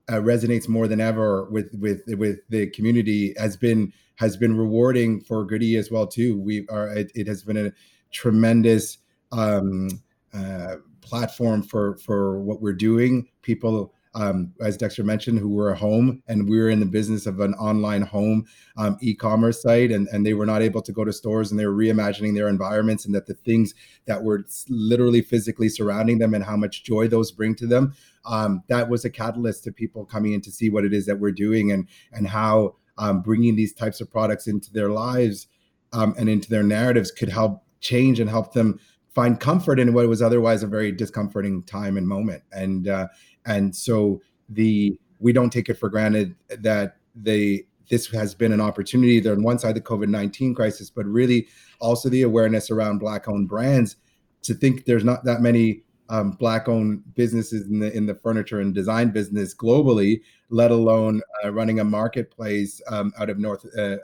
uh, 0.09 0.15
resonates 0.15 0.69
more 0.69 0.89
than 0.89 1.01
ever 1.01 1.45
with 1.51 1.69
with 1.75 2.03
with 2.09 2.39
the 2.49 2.67
community 2.69 3.35
has 3.37 3.57
been 3.57 3.93
has 4.17 4.37
been 4.37 4.57
rewarding 4.57 5.21
for 5.21 5.45
Goodee 5.45 5.77
as 5.77 5.91
well 5.91 6.07
too. 6.07 6.39
We 6.39 6.67
are 6.69 6.89
it, 6.89 7.13
it 7.15 7.27
has 7.27 7.43
been 7.43 7.59
a 7.59 7.73
tremendous 8.11 8.99
um, 9.33 9.89
uh, 10.35 10.77
platform 11.01 11.63
for 11.63 11.97
for 11.99 12.41
what 12.41 12.61
we're 12.61 12.73
doing. 12.73 13.29
People 13.43 13.93
um, 14.15 14.53
as 14.61 14.77
Dexter 14.77 15.05
mentioned, 15.05 15.39
who 15.39 15.51
were 15.51 15.73
home 15.75 16.23
and 16.27 16.49
we 16.49 16.59
were 16.59 16.69
in 16.69 16.81
the 16.81 16.87
business 16.87 17.27
of 17.27 17.39
an 17.41 17.55
online 17.55 18.03
home 18.03 18.45
um, 18.77 18.97
e-commerce 19.01 19.63
site, 19.63 19.93
and, 19.93 20.09
and 20.09 20.27
they 20.27 20.35
were 20.35 20.47
not 20.47 20.63
able 20.63 20.83
to 20.83 20.93
go 20.93 21.05
to 21.05 21.13
stores, 21.13 21.51
and 21.51 21.61
they 21.61 21.67
were 21.67 21.75
reimagining 21.75 22.35
their 22.35 22.49
environments, 22.49 23.07
and 23.07 23.15
that 23.15 23.27
the 23.27 23.35
things 23.35 23.73
that 24.07 24.23
were 24.23 24.45
literally 24.69 25.23
physically 25.23 25.69
surrounding 25.69 26.19
them 26.19 26.35
and 26.35 26.45
how 26.45 26.57
much 26.57 26.83
joy 26.83 27.07
those 27.07 27.31
bring 27.31 27.55
to 27.55 27.67
them, 27.67 27.95
um, 28.25 28.63
that 28.67 28.89
was 28.89 29.05
a 29.05 29.11
catalyst 29.11 29.63
to 29.65 29.73
people 29.73 30.05
coming 30.05 30.33
in 30.33 30.41
to 30.41 30.51
see 30.51 30.71
what 30.71 30.85
it 30.85 30.93
is 30.93 31.07
that 31.07 31.21
we're 31.21 31.31
doing 31.31 31.71
and 31.71 31.89
and 32.13 32.27
how 32.27 32.75
um, 32.99 33.23
bringing 33.23 33.55
these 33.55 33.73
types 33.73 34.01
of 34.01 34.11
products 34.11 34.49
into 34.49 34.73
their 34.73 34.91
lives 34.91 35.47
um, 35.93 36.15
and 36.19 36.29
into 36.29 36.51
their 36.51 36.63
narratives 36.65 37.13
could 37.13 37.29
help 37.29 37.65
change 37.81 38.21
and 38.21 38.29
help 38.29 38.53
them 38.53 38.79
find 39.15 39.41
comfort 39.41 39.81
in 39.81 39.93
what 39.93 40.09
was 40.09 40.23
otherwise 40.23 40.63
a 40.63 40.67
very 40.67 40.93
discomforting 40.93 41.63
time 41.65 41.97
and 41.97 42.07
moment. 42.07 42.43
And 42.53 42.89
uh, 42.89 43.09
and 43.47 43.75
so 43.75 44.21
the 44.49 44.97
we 45.19 45.33
don't 45.33 45.51
take 45.51 45.69
it 45.69 45.79
for 45.79 45.89
granted 45.89 46.35
that 46.49 46.97
they 47.15 47.67
this 47.91 48.07
has 48.09 48.35
been 48.35 48.53
an 48.53 48.61
opportunity. 48.61 49.19
They're 49.19 49.35
on 49.35 49.43
one 49.43 49.59
side 49.59 49.75
the 49.75 49.81
COVID 49.81 50.09
nineteen 50.09 50.55
crisis, 50.55 50.91
but 50.91 51.07
really 51.07 51.49
also 51.81 52.09
the 52.09 52.23
awareness 52.23 52.71
around 52.71 52.99
black 52.99 53.29
owned 53.29 53.49
brands. 53.49 53.97
To 54.45 54.55
think 54.55 54.87
there's 54.87 55.05
not 55.05 55.25
that 55.25 55.43
many 55.43 55.83
um, 56.11 56.33
black 56.33 56.69
owned 56.69 57.03
businesses 57.15 57.67
in 57.69 57.79
the 57.79 57.97
in 57.97 58.05
the 58.05 58.15
furniture 58.15 58.61
and 58.61 58.75
design 58.75 59.11
business 59.11 59.55
globally, 59.55 60.21
let 60.51 60.73
alone 60.73 61.23
uh, 61.45 61.53
running 61.53 61.79
a 61.79 61.85
marketplace 61.85 62.83
um, 62.89 63.13
out 63.19 63.31
of 63.31 63.39
North 63.39 63.65
uh, 63.79 63.97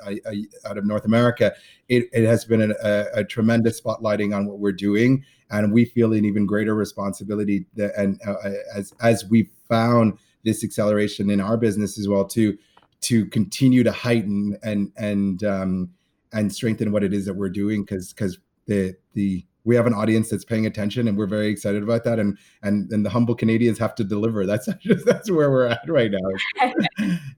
out 0.64 0.78
of 0.78 0.86
North 0.86 1.04
America. 1.04 1.52
It, 1.88 2.08
it 2.12 2.24
has 2.24 2.44
been 2.44 2.62
a, 2.62 2.74
a, 2.82 3.20
a, 3.20 3.24
tremendous 3.24 3.80
spotlighting 3.80 4.34
on 4.34 4.46
what 4.46 4.60
we're 4.60 4.72
doing, 4.72 5.24
and 5.50 5.72
we 5.72 5.84
feel 5.84 6.12
an 6.12 6.24
even 6.24 6.46
greater 6.46 6.74
responsibility. 6.74 7.66
That, 7.74 7.92
and 7.96 8.20
uh, 8.24 8.34
as 8.74 8.94
as 9.00 9.24
we 9.28 9.50
found 9.68 10.16
this 10.44 10.62
acceleration 10.62 11.28
in 11.28 11.40
our 11.40 11.56
business 11.56 11.98
as 11.98 12.06
well 12.06 12.24
too, 12.24 12.56
to 13.02 13.26
continue 13.26 13.82
to 13.82 13.92
heighten 13.92 14.56
and 14.62 14.92
and 14.96 15.42
um, 15.42 15.90
and 16.32 16.54
strengthen 16.54 16.92
what 16.92 17.02
it 17.02 17.12
is 17.12 17.26
that 17.26 17.34
we're 17.34 17.48
doing 17.48 17.82
because 17.82 18.12
because 18.12 18.38
the 18.66 18.94
the 19.14 19.44
we 19.66 19.74
have 19.74 19.86
an 19.86 19.92
audience 19.92 20.30
that's 20.30 20.44
paying 20.44 20.64
attention 20.64 21.08
and 21.08 21.18
we're 21.18 21.26
very 21.26 21.48
excited 21.48 21.82
about 21.82 22.04
that 22.04 22.18
and 22.18 22.38
and 22.62 22.90
and 22.92 23.04
the 23.04 23.10
humble 23.10 23.34
canadians 23.34 23.78
have 23.78 23.94
to 23.96 24.04
deliver. 24.04 24.46
That's 24.46 24.68
just, 24.80 25.04
that's 25.04 25.30
where 25.30 25.50
we're 25.50 25.66
at 25.66 25.82
right 25.88 26.10
now. 26.10 27.18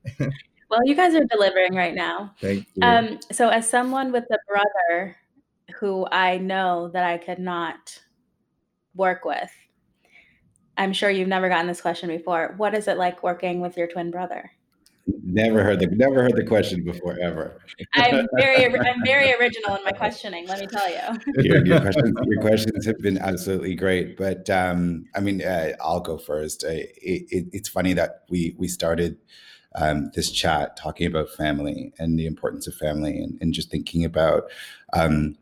Well 0.70 0.80
you 0.84 0.94
guys 0.94 1.14
are 1.14 1.24
delivering 1.24 1.74
right 1.74 1.94
now. 1.94 2.34
Thank 2.42 2.66
you. 2.74 2.82
Um 2.82 3.18
so 3.32 3.48
as 3.48 3.68
someone 3.68 4.12
with 4.12 4.24
a 4.30 4.38
brother 4.46 5.16
who 5.80 6.06
i 6.12 6.36
know 6.36 6.88
that 6.92 7.04
i 7.04 7.16
could 7.16 7.38
not 7.38 7.98
work 8.94 9.24
with 9.24 9.50
i'm 10.76 10.92
sure 10.92 11.08
you've 11.08 11.28
never 11.28 11.48
gotten 11.48 11.66
this 11.66 11.80
question 11.80 12.08
before. 12.10 12.54
What 12.58 12.74
is 12.74 12.86
it 12.86 12.98
like 12.98 13.22
working 13.22 13.60
with 13.60 13.78
your 13.78 13.86
twin 13.86 14.10
brother 14.10 14.50
Never 15.22 15.62
heard 15.62 15.80
the 15.80 15.86
never 15.86 16.22
heard 16.22 16.36
the 16.36 16.44
question 16.44 16.84
before 16.84 17.18
ever. 17.20 17.60
I'm 17.94 18.26
very 18.36 18.64
I'm 18.78 19.02
very 19.04 19.32
original 19.34 19.76
in 19.76 19.84
my 19.84 19.92
questioning. 19.92 20.46
Let 20.46 20.60
me 20.60 20.66
tell 20.66 20.88
you. 20.90 21.42
Your, 21.42 21.64
your 21.64 21.80
questions 21.82 22.18
your 22.26 22.40
questions 22.42 22.84
have 22.84 22.98
been 22.98 23.16
absolutely 23.16 23.74
great, 23.74 24.18
but 24.18 24.50
um, 24.50 25.06
I 25.14 25.20
mean, 25.20 25.42
uh, 25.42 25.72
I'll 25.80 26.00
go 26.00 26.18
first. 26.18 26.64
I, 26.66 26.88
it, 26.96 27.46
it's 27.52 27.68
funny 27.68 27.94
that 27.94 28.24
we 28.28 28.54
we 28.58 28.68
started 28.68 29.16
um, 29.76 30.10
this 30.14 30.30
chat 30.30 30.76
talking 30.76 31.06
about 31.06 31.30
family 31.30 31.92
and 31.98 32.18
the 32.18 32.26
importance 32.26 32.66
of 32.66 32.74
family, 32.74 33.18
and, 33.18 33.38
and 33.40 33.54
just 33.54 33.70
thinking 33.70 34.04
about 34.04 34.44
um, 34.92 35.38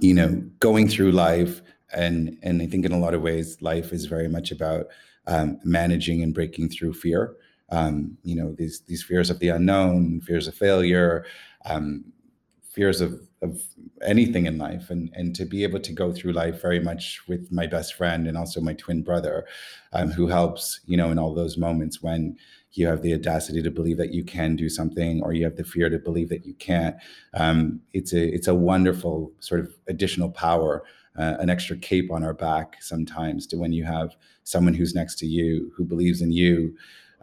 you 0.00 0.14
know 0.14 0.40
going 0.60 0.88
through 0.88 1.10
life, 1.10 1.62
and 1.92 2.38
and 2.42 2.62
I 2.62 2.66
think 2.66 2.84
in 2.84 2.92
a 2.92 2.98
lot 2.98 3.14
of 3.14 3.22
ways, 3.22 3.60
life 3.60 3.92
is 3.92 4.06
very 4.06 4.28
much 4.28 4.52
about 4.52 4.86
um, 5.26 5.58
managing 5.64 6.22
and 6.22 6.32
breaking 6.32 6.68
through 6.68 6.94
fear 6.94 7.34
um, 7.74 8.16
you 8.22 8.36
know 8.36 8.52
these 8.52 8.80
these 8.86 9.02
fears 9.02 9.30
of 9.30 9.38
the 9.40 9.48
unknown, 9.48 10.20
fears 10.20 10.46
of 10.46 10.54
failure, 10.54 11.24
um, 11.64 12.04
fears 12.62 13.00
of 13.00 13.20
of 13.42 13.60
anything 14.02 14.46
in 14.46 14.58
life, 14.58 14.90
and 14.90 15.10
and 15.14 15.34
to 15.36 15.44
be 15.44 15.64
able 15.64 15.80
to 15.80 15.92
go 15.92 16.12
through 16.12 16.32
life 16.32 16.62
very 16.62 16.80
much 16.80 17.22
with 17.28 17.50
my 17.50 17.66
best 17.66 17.94
friend 17.94 18.26
and 18.26 18.38
also 18.38 18.60
my 18.60 18.74
twin 18.74 19.02
brother, 19.02 19.46
um, 19.92 20.10
who 20.10 20.28
helps 20.28 20.80
you 20.86 20.96
know 20.96 21.10
in 21.10 21.18
all 21.18 21.34
those 21.34 21.58
moments 21.58 22.02
when 22.02 22.36
you 22.72 22.86
have 22.86 23.02
the 23.02 23.14
audacity 23.14 23.62
to 23.62 23.70
believe 23.70 23.96
that 23.96 24.12
you 24.12 24.24
can 24.24 24.56
do 24.56 24.68
something 24.68 25.22
or 25.22 25.32
you 25.32 25.44
have 25.44 25.56
the 25.56 25.64
fear 25.64 25.88
to 25.88 25.98
believe 25.98 26.28
that 26.28 26.44
you 26.44 26.54
can't 26.54 26.96
um, 27.34 27.80
it's 27.92 28.12
a 28.12 28.34
it's 28.34 28.48
a 28.48 28.54
wonderful 28.54 29.32
sort 29.38 29.60
of 29.60 29.72
additional 29.86 30.30
power 30.30 30.82
uh, 31.16 31.36
an 31.38 31.48
extra 31.48 31.76
cape 31.76 32.10
on 32.10 32.24
our 32.24 32.34
back 32.34 32.76
sometimes 32.80 33.46
to 33.46 33.56
when 33.56 33.72
you 33.72 33.84
have 33.84 34.16
someone 34.42 34.74
who's 34.74 34.92
next 34.92 35.16
to 35.16 35.26
you 35.26 35.70
who 35.76 35.84
believes 35.84 36.20
in 36.20 36.32
you 36.32 36.74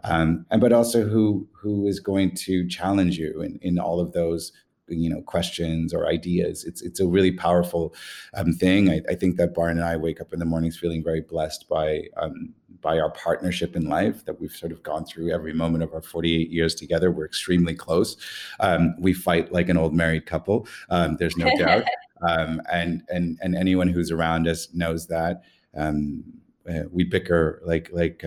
um, 0.04 0.46
and 0.50 0.60
but 0.60 0.72
also 0.72 1.06
who 1.06 1.48
who 1.52 1.86
is 1.86 2.00
going 2.00 2.34
to 2.34 2.66
challenge 2.68 3.18
you 3.18 3.42
in, 3.42 3.58
in 3.62 3.78
all 3.78 4.00
of 4.00 4.12
those 4.12 4.52
you 4.88 5.08
know 5.08 5.22
questions 5.22 5.94
or 5.94 6.06
ideas. 6.06 6.64
It's 6.64 6.82
it's 6.82 7.00
a 7.00 7.06
really 7.06 7.32
powerful 7.32 7.94
um, 8.34 8.52
thing. 8.52 8.90
I, 8.90 9.00
I, 9.08 9.14
think 9.14 9.36
that 9.36 9.54
Byron 9.54 9.78
and 9.78 9.86
I 9.86 9.96
wake 9.96 10.20
up 10.20 10.32
in 10.32 10.38
the 10.38 10.44
mornings 10.44 10.78
feeling 10.78 11.02
very 11.02 11.20
blessed 11.20 11.68
by 11.68 12.04
um, 12.16 12.52
by 12.80 12.98
our 12.98 13.10
partnership 13.10 13.76
in 13.76 13.88
life 13.88 14.24
that 14.24 14.40
we've 14.40 14.52
sort 14.52 14.72
of 14.72 14.82
gone 14.82 15.04
through 15.04 15.30
every 15.30 15.52
moment 15.52 15.84
of 15.84 15.94
our 15.94 16.02
48 16.02 16.50
years 16.50 16.74
together. 16.74 17.10
We're 17.10 17.26
extremely 17.26 17.74
close. 17.74 18.16
Um, 18.60 18.94
we 18.98 19.12
fight 19.12 19.52
like 19.52 19.68
an 19.68 19.76
old 19.76 19.94
married 19.94 20.26
couple 20.26 20.66
um, 20.90 21.16
there's 21.16 21.36
no 21.36 21.50
doubt. 21.58 21.84
Um, 22.22 22.60
and 22.70 23.02
and 23.08 23.38
and 23.42 23.56
anyone 23.56 23.88
who's 23.88 24.10
around 24.10 24.46
us 24.48 24.68
knows 24.74 25.06
that. 25.08 25.42
Um, 25.74 26.24
uh, 26.68 26.84
we 26.92 27.04
bicker 27.04 27.60
like 27.64 27.90
like 27.92 28.24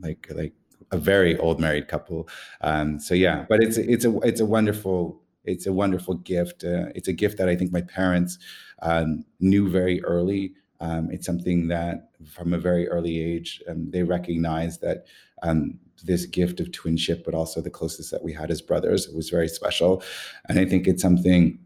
like 0.00 0.26
like 0.30 0.52
a 0.90 0.98
very 0.98 1.36
old 1.38 1.60
married 1.60 1.88
couple. 1.88 2.28
Um, 2.60 2.98
so 2.98 3.14
yeah, 3.14 3.44
but 3.48 3.62
it's 3.62 3.76
it's 3.76 4.04
a 4.04 4.18
it's 4.20 4.40
a 4.40 4.46
wonderful 4.46 5.20
it's 5.44 5.66
a 5.66 5.72
wonderful 5.72 6.14
gift. 6.14 6.64
Uh, 6.64 6.86
it's 6.94 7.08
a 7.08 7.12
gift 7.12 7.38
that 7.38 7.48
I 7.48 7.56
think 7.56 7.72
my 7.72 7.82
parents 7.82 8.38
um, 8.82 9.24
knew 9.40 9.68
very 9.68 10.02
early. 10.04 10.54
Um, 10.80 11.10
it's 11.10 11.26
something 11.26 11.68
that 11.68 12.10
from 12.24 12.52
a 12.52 12.58
very 12.58 12.88
early 12.88 13.20
age 13.20 13.62
um, 13.68 13.90
they 13.90 14.02
recognized 14.02 14.80
that 14.82 15.06
um, 15.42 15.78
this 16.04 16.26
gift 16.26 16.60
of 16.60 16.70
twinship, 16.70 17.24
but 17.24 17.34
also 17.34 17.60
the 17.60 17.70
closest 17.70 18.10
that 18.10 18.22
we 18.22 18.32
had 18.32 18.50
as 18.50 18.62
brothers, 18.62 19.08
was 19.08 19.30
very 19.30 19.48
special. 19.48 20.02
And 20.48 20.58
I 20.58 20.64
think 20.64 20.86
it's 20.86 21.02
something 21.02 21.58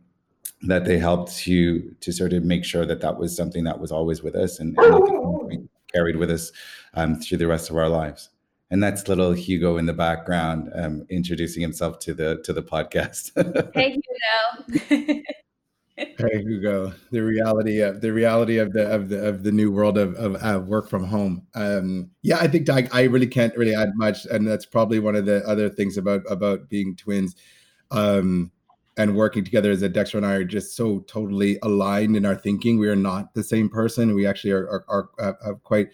that 0.63 0.85
they 0.85 0.99
helped 0.99 1.37
to 1.39 1.95
to 2.01 2.13
sort 2.13 2.33
of 2.33 2.45
make 2.45 2.65
sure 2.65 2.87
that 2.87 3.01
that 3.01 3.19
was 3.19 3.37
something 3.37 3.65
that 3.65 3.81
was 3.81 3.93
always 3.93 4.23
with 4.23 4.35
us 4.35 4.61
and, 4.61 4.79
and 4.79 5.69
carried 5.93 6.17
with 6.17 6.31
us 6.31 6.53
um, 6.95 7.17
through 7.17 7.39
the 7.39 7.47
rest 7.47 7.71
of 7.71 7.77
our 7.77 7.89
lives. 7.89 8.29
And 8.73 8.83
that's 8.83 9.07
little 9.07 9.33
Hugo 9.33 9.77
in 9.77 9.85
the 9.85 9.93
background 9.93 10.73
um, 10.75 11.05
introducing 11.11 11.61
himself 11.61 11.99
to 12.01 12.15
the 12.15 12.41
to 12.45 12.55
the 12.55 12.63
podcast. 12.63 13.31
hey 13.75 14.01
Hugo. 14.89 15.23
hey 15.99 16.43
Hugo, 16.43 16.95
the 17.11 17.23
reality 17.23 17.81
of 17.81 18.01
the 18.01 18.11
reality 18.11 18.57
of 18.57 18.73
the 18.73 18.91
of 18.91 19.11
the 19.11 19.29
of 19.29 19.43
the 19.43 19.53
new 19.53 19.71
world 19.71 19.99
of 19.99 20.15
of 20.15 20.43
uh, 20.43 20.59
work 20.59 20.89
from 20.89 21.05
home. 21.05 21.47
Um, 21.55 22.11
yeah, 22.23 22.39
I 22.39 22.49
think 22.49 22.71
I, 22.71 22.89
I 22.95 23.03
really 23.03 23.27
can't 23.27 23.55
really 23.59 23.75
add 23.75 23.91
much, 23.95 24.25
and 24.25 24.49
that's 24.49 24.65
probably 24.65 25.01
one 25.01 25.17
of 25.17 25.27
the 25.27 25.47
other 25.47 25.69
things 25.69 25.99
about 25.99 26.23
about 26.31 26.71
being 26.71 26.97
twins. 26.97 27.37
Um, 27.91 28.53
and 28.97 29.17
working 29.17 29.45
together 29.45 29.71
as 29.71 29.81
a 29.81 29.89
Dexter 29.89 30.19
and 30.19 30.27
I 30.27 30.35
are 30.35 30.45
just 30.45 30.77
so 30.77 31.01
totally 31.01 31.59
aligned 31.63 32.15
in 32.15 32.27
our 32.27 32.35
thinking. 32.35 32.79
We 32.79 32.89
are 32.89 32.97
not 32.97 33.33
the 33.33 33.43
same 33.43 33.71
person. 33.71 34.15
We 34.15 34.27
actually 34.27 34.53
are, 34.53 34.69
are, 34.69 34.85
are 34.89 35.11
uh, 35.19 35.33
have 35.47 35.63
quite 35.63 35.89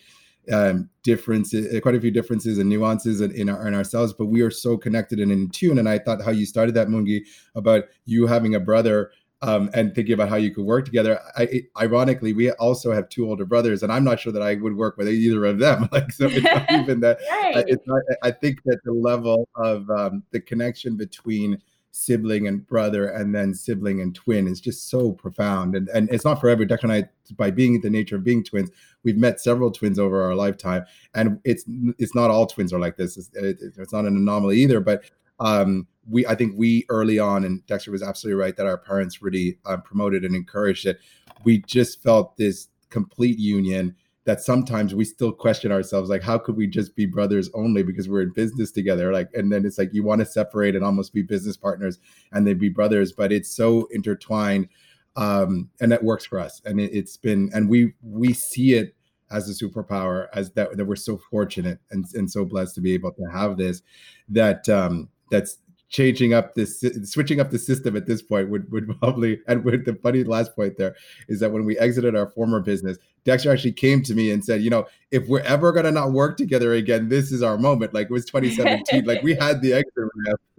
um, 0.53 0.89
differences, 1.03 1.75
uh, 1.75 1.81
quite 1.81 1.95
a 1.95 2.01
few 2.01 2.11
differences 2.11 2.59
and 2.59 2.69
nuances 2.69 3.21
in, 3.21 3.33
in, 3.33 3.49
our, 3.49 3.67
in 3.67 3.75
ourselves, 3.75 4.13
but 4.13 4.27
we 4.27 4.41
are 4.43 4.51
so 4.51 4.77
connected 4.77 5.21
and 5.21 5.33
in 5.33 5.49
tune. 5.51 5.79
And 5.79 5.89
I 5.89 5.99
thought 5.99 6.23
how 6.23 6.31
you 6.31 6.47
started 6.47 6.75
that, 6.75 6.89
Mungi, 6.89 7.25
about 7.55 7.85
you 8.05 8.27
having 8.27 8.55
a 8.55 8.61
brother 8.61 9.11
um, 9.43 9.71
and 9.73 9.95
thinking 9.95 10.15
about 10.15 10.29
how 10.29 10.37
you 10.37 10.51
could 10.53 10.65
work 10.65 10.85
together. 10.85 11.21
I, 11.37 11.63
ironically, 11.81 12.33
we 12.33 12.51
also 12.53 12.93
have 12.93 13.09
two 13.09 13.29
older 13.29 13.45
brothers, 13.45 13.83
and 13.83 13.93
I'm 13.93 14.05
not 14.05 14.19
sure 14.19 14.33
that 14.33 14.43
I 14.43 14.57
would 14.57 14.77
work 14.77 14.97
with 14.97 15.09
either 15.09 15.45
of 15.45 15.59
them. 15.59 15.89
Like, 15.93 16.13
so 16.13 16.27
it's 16.27 16.43
not 16.43 16.71
even 16.73 17.01
that. 17.01 17.19
right. 17.31 17.65
it's 17.69 17.87
not, 17.87 18.03
I 18.23 18.31
think 18.31 18.63
that 18.65 18.79
the 18.85 18.93
level 18.93 19.49
of 19.57 19.89
um, 19.91 20.23
the 20.33 20.41
connection 20.41 20.97
between 20.97 21.61
sibling 21.91 22.47
and 22.47 22.67
brother 22.67 23.09
and 23.09 23.35
then 23.35 23.55
sibling 23.55 24.01
and 24.01 24.15
twin 24.15 24.47
is 24.47 24.61
just 24.61 24.91
so 24.91 25.13
profound. 25.13 25.75
And 25.75 25.89
and 25.89 26.09
it's 26.11 26.25
not 26.25 26.41
forever 26.41 26.65
Dexter 26.65 26.87
and 26.87 26.93
I 26.93 27.09
by 27.37 27.51
being 27.51 27.81
the 27.81 27.91
nature 27.91 28.17
of 28.17 28.25
being 28.25 28.45
twins 28.45 28.71
we've 29.05 29.17
met 29.17 29.41
several 29.41 29.71
twins 29.71 29.99
over 29.99 30.23
our 30.23 30.35
lifetime 30.35 30.85
and 31.15 31.41
it's 31.45 31.65
it's 31.99 32.15
not 32.15 32.31
all 32.31 32.47
twins 32.47 32.73
are 32.73 32.81
like 32.81 32.97
this. 32.97 33.17
It's, 33.17 33.31
it's 33.35 33.93
not 33.93 34.05
an 34.05 34.17
anomaly 34.17 34.59
either 34.59 34.81
but 34.81 35.05
um, 35.41 35.87
we 36.09 36.27
I 36.27 36.35
think 36.35 36.55
we 36.57 36.85
early 36.89 37.19
on 37.19 37.45
and 37.45 37.65
Dexter 37.67 37.91
was 37.91 38.03
absolutely 38.03 38.41
right 38.41 38.57
that 38.57 38.67
our 38.67 38.79
parents 38.79 39.23
really 39.23 39.59
um, 39.67 39.83
promoted 39.83 40.25
and 40.25 40.35
encouraged 40.35 40.87
it. 40.87 40.99
We 41.45 41.59
just 41.63 42.03
felt 42.03 42.37
this 42.37 42.69
complete 42.91 43.39
union 43.39 43.95
that 44.29 44.43
sometimes 44.43 44.95
we 44.95 45.07
still 45.07 45.33
question 45.33 45.73
ourselves 45.73 46.11
like 46.11 46.23
how 46.23 46.37
could 46.37 46.55
we 46.55 46.67
just 46.67 46.95
be 46.95 47.07
brothers 47.07 47.49
only 47.55 47.83
because 47.83 48.11
we're 48.11 48.21
in 48.21 48.31
business 48.31 48.71
together? 48.71 49.11
Like 49.11 49.31
and 49.33 49.51
then 49.51 49.65
it's 49.65 49.79
like 49.79 49.95
you 49.95 50.03
want 50.03 50.19
to 50.19 50.27
separate 50.27 50.77
and 50.77 50.85
almost 50.85 51.15
be 51.15 51.23
business 51.23 51.57
partners 51.57 51.99
and 52.33 52.47
then 52.47 52.59
be 52.59 52.69
brothers 52.69 53.11
but 53.11 53.33
it's 53.33 53.49
so 53.49 53.89
intertwined 53.91 54.69
um 55.17 55.71
and 55.81 55.91
that 55.91 56.05
works 56.05 56.27
for 56.27 56.39
us. 56.39 56.61
And 56.67 56.79
it, 56.79 56.93
has 56.93 57.17
been 57.17 57.49
and 57.55 57.71
we 57.71 57.95
we 58.03 58.35
see 58.35 58.75
it 58.75 58.95
as 59.31 59.49
a 59.49 59.65
superpower 59.65 60.27
as 60.35 60.51
that 60.51 60.77
that 60.77 60.85
we're 60.85 60.97
so 60.97 61.17
fortunate 61.31 61.79
and, 61.91 62.05
and 62.13 62.31
so 62.31 62.45
blessed 62.45 62.75
to 62.75 62.83
be 62.83 62.93
able 62.93 63.13
to 63.13 63.25
have 63.33 63.57
this 63.57 63.81
that 64.29 64.69
um 64.69 65.09
that's 65.31 65.57
changing 65.89 66.35
up 66.35 66.55
this 66.55 66.85
switching 67.05 67.41
up 67.41 67.51
the 67.51 67.59
system 67.59 67.97
at 67.97 68.07
this 68.07 68.23
point 68.23 68.49
would 68.51 68.71
would 68.71 68.89
probably 69.01 69.41
and 69.47 69.65
with 69.65 69.85
the 69.85 69.95
funny 69.95 70.25
last 70.25 70.55
point 70.55 70.77
there 70.77 70.95
is 71.29 71.41
that 71.41 71.51
when 71.51 71.65
we 71.65 71.79
exited 71.79 72.15
our 72.15 72.29
former 72.31 72.61
business 72.61 72.99
dexter 73.25 73.51
actually 73.51 73.73
came 73.73 74.03
to 74.03 74.15
me 74.15 74.31
and 74.31 74.45
said 74.45 74.63
you 74.63 74.71
know 74.71 74.87
if 75.11 75.27
we're 75.27 75.41
ever 75.41 75.73
going 75.73 75.85
to 75.85 75.91
not 75.91 76.13
work 76.13 76.37
together 76.37 76.75
again 76.75 77.09
this 77.09 77.33
is 77.33 77.43
our 77.43 77.59
moment. 77.59 77.95
Like 77.95 78.07
it 78.07 78.13
was 78.13 78.25
2017 78.27 79.05
like 79.05 79.23
we 79.23 79.35
had 79.35 79.61
the 79.61 79.75
exit 79.75 79.93
ramp. 79.97 80.41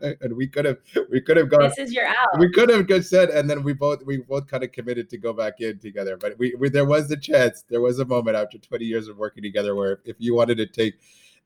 And 0.00 0.36
we 0.36 0.46
could 0.46 0.64
have 0.64 0.78
we 1.10 1.20
could 1.20 1.36
have 1.36 1.48
gone 1.48 1.62
this 1.62 1.78
is 1.78 1.92
your 1.92 2.06
out. 2.06 2.38
we 2.38 2.50
could 2.52 2.68
have 2.70 2.86
just 2.86 3.10
said 3.10 3.28
and 3.30 3.50
then 3.50 3.62
we 3.62 3.72
both 3.72 4.04
we 4.04 4.18
both 4.18 4.46
kind 4.46 4.62
of 4.62 4.72
committed 4.72 5.10
to 5.10 5.18
go 5.18 5.32
back 5.32 5.60
in 5.60 5.78
together. 5.78 6.16
But 6.16 6.38
we, 6.38 6.54
we 6.58 6.68
there 6.68 6.84
was 6.84 7.10
a 7.10 7.16
chance 7.16 7.64
there 7.68 7.80
was 7.80 7.98
a 7.98 8.04
moment 8.04 8.36
after 8.36 8.58
20 8.58 8.84
years 8.84 9.08
of 9.08 9.16
working 9.16 9.42
together 9.42 9.74
where 9.74 10.00
if 10.04 10.16
you 10.18 10.34
wanted 10.34 10.58
to 10.58 10.66
take 10.66 10.94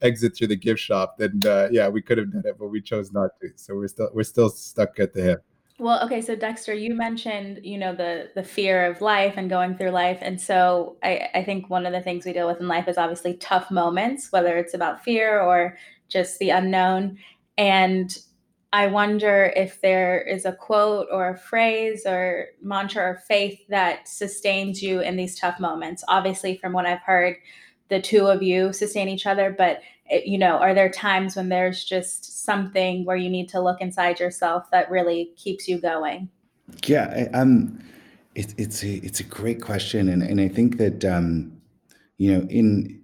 exit 0.02 0.36
through 0.36 0.48
the 0.48 0.56
gift 0.56 0.80
shop, 0.80 1.18
then 1.18 1.40
uh, 1.44 1.68
yeah, 1.70 1.88
we 1.88 2.02
could 2.02 2.18
have 2.18 2.32
done 2.32 2.42
it, 2.44 2.56
but 2.58 2.68
we 2.68 2.80
chose 2.80 3.12
not 3.12 3.30
to. 3.40 3.48
So 3.56 3.74
we're 3.74 3.88
still 3.88 4.10
we're 4.12 4.22
still 4.22 4.48
stuck 4.48 4.98
at 4.98 5.12
the 5.12 5.22
hip. 5.22 5.44
Well, 5.78 6.04
okay, 6.04 6.20
so 6.20 6.36
Dexter, 6.36 6.74
you 6.74 6.94
mentioned, 6.94 7.60
you 7.64 7.78
know, 7.78 7.94
the 7.94 8.30
the 8.34 8.42
fear 8.42 8.84
of 8.84 9.00
life 9.00 9.34
and 9.38 9.48
going 9.48 9.76
through 9.76 9.90
life. 9.90 10.18
And 10.20 10.38
so 10.38 10.98
I, 11.02 11.28
I 11.34 11.42
think 11.42 11.70
one 11.70 11.86
of 11.86 11.92
the 11.92 12.02
things 12.02 12.26
we 12.26 12.34
deal 12.34 12.46
with 12.46 12.60
in 12.60 12.68
life 12.68 12.86
is 12.86 12.98
obviously 12.98 13.34
tough 13.34 13.70
moments, 13.70 14.30
whether 14.30 14.58
it's 14.58 14.74
about 14.74 15.02
fear 15.02 15.40
or 15.40 15.78
just 16.08 16.38
the 16.38 16.50
unknown. 16.50 17.18
And 17.56 18.14
I 18.72 18.88
wonder 18.88 19.52
if 19.56 19.80
there 19.80 20.20
is 20.20 20.44
a 20.44 20.52
quote 20.52 21.08
or 21.10 21.30
a 21.30 21.38
phrase 21.38 22.04
or 22.06 22.48
mantra 22.62 23.02
or 23.02 23.22
faith 23.26 23.58
that 23.68 24.06
sustains 24.06 24.82
you 24.82 25.00
in 25.00 25.16
these 25.16 25.38
tough 25.38 25.58
moments. 25.58 26.04
Obviously, 26.08 26.58
from 26.58 26.74
what 26.74 26.86
I've 26.86 27.00
heard, 27.00 27.36
the 27.90 28.00
two 28.00 28.26
of 28.26 28.42
you 28.42 28.72
sustain 28.72 29.08
each 29.08 29.26
other 29.26 29.54
but 29.56 29.80
it, 30.06 30.26
you 30.26 30.38
know 30.38 30.56
are 30.56 30.74
there 30.74 30.88
times 30.88 31.36
when 31.36 31.48
there's 31.48 31.84
just 31.84 32.44
something 32.44 33.04
where 33.04 33.16
you 33.16 33.28
need 33.28 33.48
to 33.48 33.60
look 33.60 33.80
inside 33.80 34.18
yourself 34.18 34.70
that 34.70 34.90
really 34.90 35.32
keeps 35.36 35.68
you 35.68 35.78
going? 35.78 36.28
Yeah 36.86 37.28
um 37.34 37.78
it, 38.34 38.54
it's 38.56 38.82
a 38.82 38.94
it's 38.96 39.20
a 39.20 39.24
great 39.24 39.60
question 39.60 40.08
and 40.08 40.22
and 40.22 40.40
i 40.40 40.48
think 40.48 40.78
that 40.78 41.04
um 41.04 41.60
you 42.16 42.32
know 42.32 42.46
in 42.48 43.02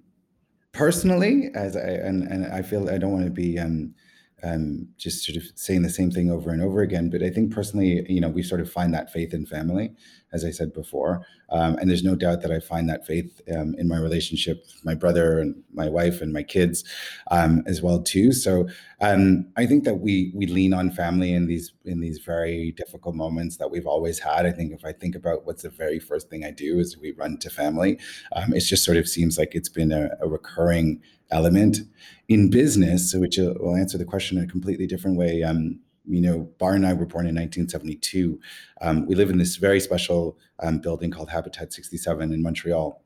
personally 0.72 1.50
as 1.54 1.76
i 1.76 1.80
and, 1.80 2.22
and 2.24 2.46
i 2.46 2.62
feel 2.62 2.88
i 2.88 2.98
don't 2.98 3.12
want 3.12 3.24
to 3.24 3.30
be 3.30 3.58
um 3.58 3.94
um, 4.42 4.88
just 4.98 5.24
sort 5.24 5.36
of 5.36 5.44
saying 5.54 5.82
the 5.82 5.90
same 5.90 6.10
thing 6.10 6.30
over 6.30 6.50
and 6.50 6.62
over 6.62 6.82
again. 6.82 7.08
But 7.10 7.22
I 7.22 7.30
think 7.30 7.52
personally, 7.52 8.04
you 8.08 8.20
know, 8.20 8.28
we 8.28 8.42
sort 8.42 8.60
of 8.60 8.70
find 8.70 8.92
that 8.94 9.12
faith 9.12 9.32
in 9.32 9.46
family, 9.46 9.94
as 10.32 10.44
I 10.44 10.50
said 10.50 10.72
before. 10.72 11.26
Um, 11.50 11.76
and 11.76 11.88
there's 11.88 12.04
no 12.04 12.14
doubt 12.14 12.42
that 12.42 12.50
I 12.50 12.60
find 12.60 12.88
that 12.88 13.06
faith 13.06 13.40
um, 13.54 13.74
in 13.78 13.88
my 13.88 13.98
relationship 13.98 14.66
my 14.84 14.94
brother 14.94 15.38
and 15.38 15.62
my 15.72 15.88
wife 15.88 16.20
and 16.20 16.32
my 16.32 16.42
kids 16.42 16.84
um, 17.30 17.62
as 17.66 17.80
well 17.82 18.02
too. 18.02 18.32
So 18.32 18.68
um, 19.00 19.46
I 19.56 19.66
think 19.66 19.84
that 19.84 19.96
we 19.96 20.32
we 20.34 20.46
lean 20.46 20.72
on 20.72 20.90
family 20.90 21.32
in 21.32 21.46
these 21.46 21.72
in 21.84 22.00
these 22.00 22.18
very 22.18 22.72
difficult 22.72 23.14
moments 23.14 23.58
that 23.58 23.70
we've 23.70 23.86
always 23.86 24.18
had. 24.18 24.46
I 24.46 24.52
think 24.52 24.72
if 24.72 24.84
I 24.84 24.92
think 24.92 25.14
about 25.14 25.44
what's 25.44 25.62
the 25.62 25.70
very 25.70 25.98
first 25.98 26.30
thing 26.30 26.44
I 26.44 26.50
do 26.50 26.78
is 26.78 26.96
we 26.96 27.12
run 27.12 27.36
to 27.38 27.50
family. 27.50 27.98
Um, 28.34 28.54
it 28.54 28.60
just 28.60 28.84
sort 28.84 28.96
of 28.96 29.06
seems 29.06 29.36
like 29.38 29.54
it's 29.54 29.68
been 29.68 29.92
a, 29.92 30.10
a 30.20 30.28
recurring 30.28 31.02
element 31.30 31.78
in 32.28 32.50
business, 32.50 33.14
which 33.14 33.36
will 33.36 33.76
answer 33.76 33.98
the 33.98 34.04
question 34.04 34.38
in 34.38 34.44
a 34.44 34.48
completely 34.48 34.86
different 34.86 35.18
way. 35.18 35.42
Um, 35.42 35.80
you 36.08 36.20
know, 36.20 36.50
Bar 36.58 36.74
and 36.74 36.86
I 36.86 36.92
were 36.92 37.04
born 37.04 37.26
in 37.26 37.34
1972. 37.34 38.40
Um, 38.80 39.06
we 39.06 39.14
live 39.14 39.28
in 39.28 39.38
this 39.38 39.56
very 39.56 39.80
special 39.80 40.38
um, 40.60 40.78
building 40.78 41.10
called 41.10 41.30
Habitat 41.30 41.72
67 41.72 42.32
in 42.32 42.42
Montreal 42.42 43.02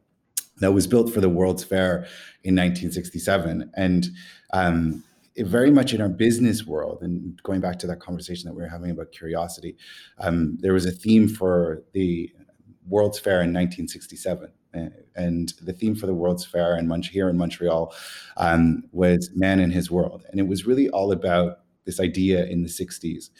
that 0.60 0.72
was 0.72 0.86
built 0.86 1.12
for 1.12 1.20
the 1.20 1.28
World's 1.28 1.64
Fair 1.64 2.06
in 2.44 2.54
1967. 2.54 3.70
And 3.74 4.08
um, 4.52 5.02
very 5.38 5.70
much 5.70 5.94
in 5.94 6.00
our 6.00 6.08
business 6.08 6.66
world, 6.66 7.02
and 7.02 7.40
going 7.42 7.60
back 7.60 7.78
to 7.80 7.86
that 7.86 8.00
conversation 8.00 8.48
that 8.48 8.54
we 8.54 8.62
were 8.62 8.68
having 8.68 8.90
about 8.90 9.12
curiosity, 9.12 9.76
um, 10.18 10.58
there 10.60 10.72
was 10.72 10.86
a 10.86 10.90
theme 10.90 11.28
for 11.28 11.82
the 11.92 12.30
World's 12.86 13.18
Fair 13.18 13.42
in 13.42 13.52
1967 13.52 14.52
and 14.72 15.52
the 15.62 15.72
theme 15.72 15.94
for 15.94 16.06
the 16.06 16.14
World's 16.14 16.44
Fair 16.44 16.74
and 16.74 17.04
here 17.04 17.28
in 17.28 17.36
Montreal 17.36 17.94
um, 18.36 18.84
was 18.92 19.30
man 19.34 19.60
in 19.60 19.70
his 19.70 19.90
world, 19.90 20.24
and 20.30 20.40
it 20.40 20.46
was 20.46 20.66
really 20.66 20.88
all 20.90 21.12
about 21.12 21.60
this 21.84 22.00
idea 22.00 22.44
in 22.46 22.62
the 22.62 22.68
'60s. 22.68 23.30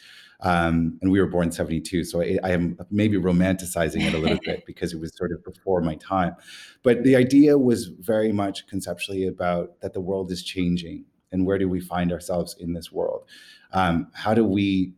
Um, 0.43 0.97
and 1.03 1.11
we 1.11 1.19
were 1.19 1.27
born 1.27 1.51
72 1.51 2.03
so 2.03 2.19
I, 2.19 2.39
I, 2.43 2.49
am 2.49 2.75
maybe 2.89 3.15
romanticizing 3.15 4.07
it 4.07 4.15
a 4.15 4.17
little 4.17 4.39
bit 4.43 4.63
because 4.65 4.91
it 4.91 4.99
was 4.99 5.15
sort 5.15 5.31
of 5.31 5.43
before 5.43 5.81
my 5.81 5.93
time 5.97 6.35
but 6.81 7.03
the 7.03 7.15
idea 7.15 7.59
was 7.59 7.85
very 7.99 8.31
much 8.31 8.65
conceptually 8.65 9.27
about 9.27 9.79
that 9.81 9.93
the 9.93 10.01
world 10.01 10.31
is 10.31 10.41
changing 10.41 11.05
and 11.31 11.45
where 11.45 11.57
do 11.57 11.69
we 11.69 11.79
find 11.79 12.11
ourselves 12.11 12.55
in 12.59 12.73
this 12.73 12.91
world 12.91 13.25
um, 13.73 14.07
how 14.13 14.33
do 14.33 14.43
we 14.43 14.93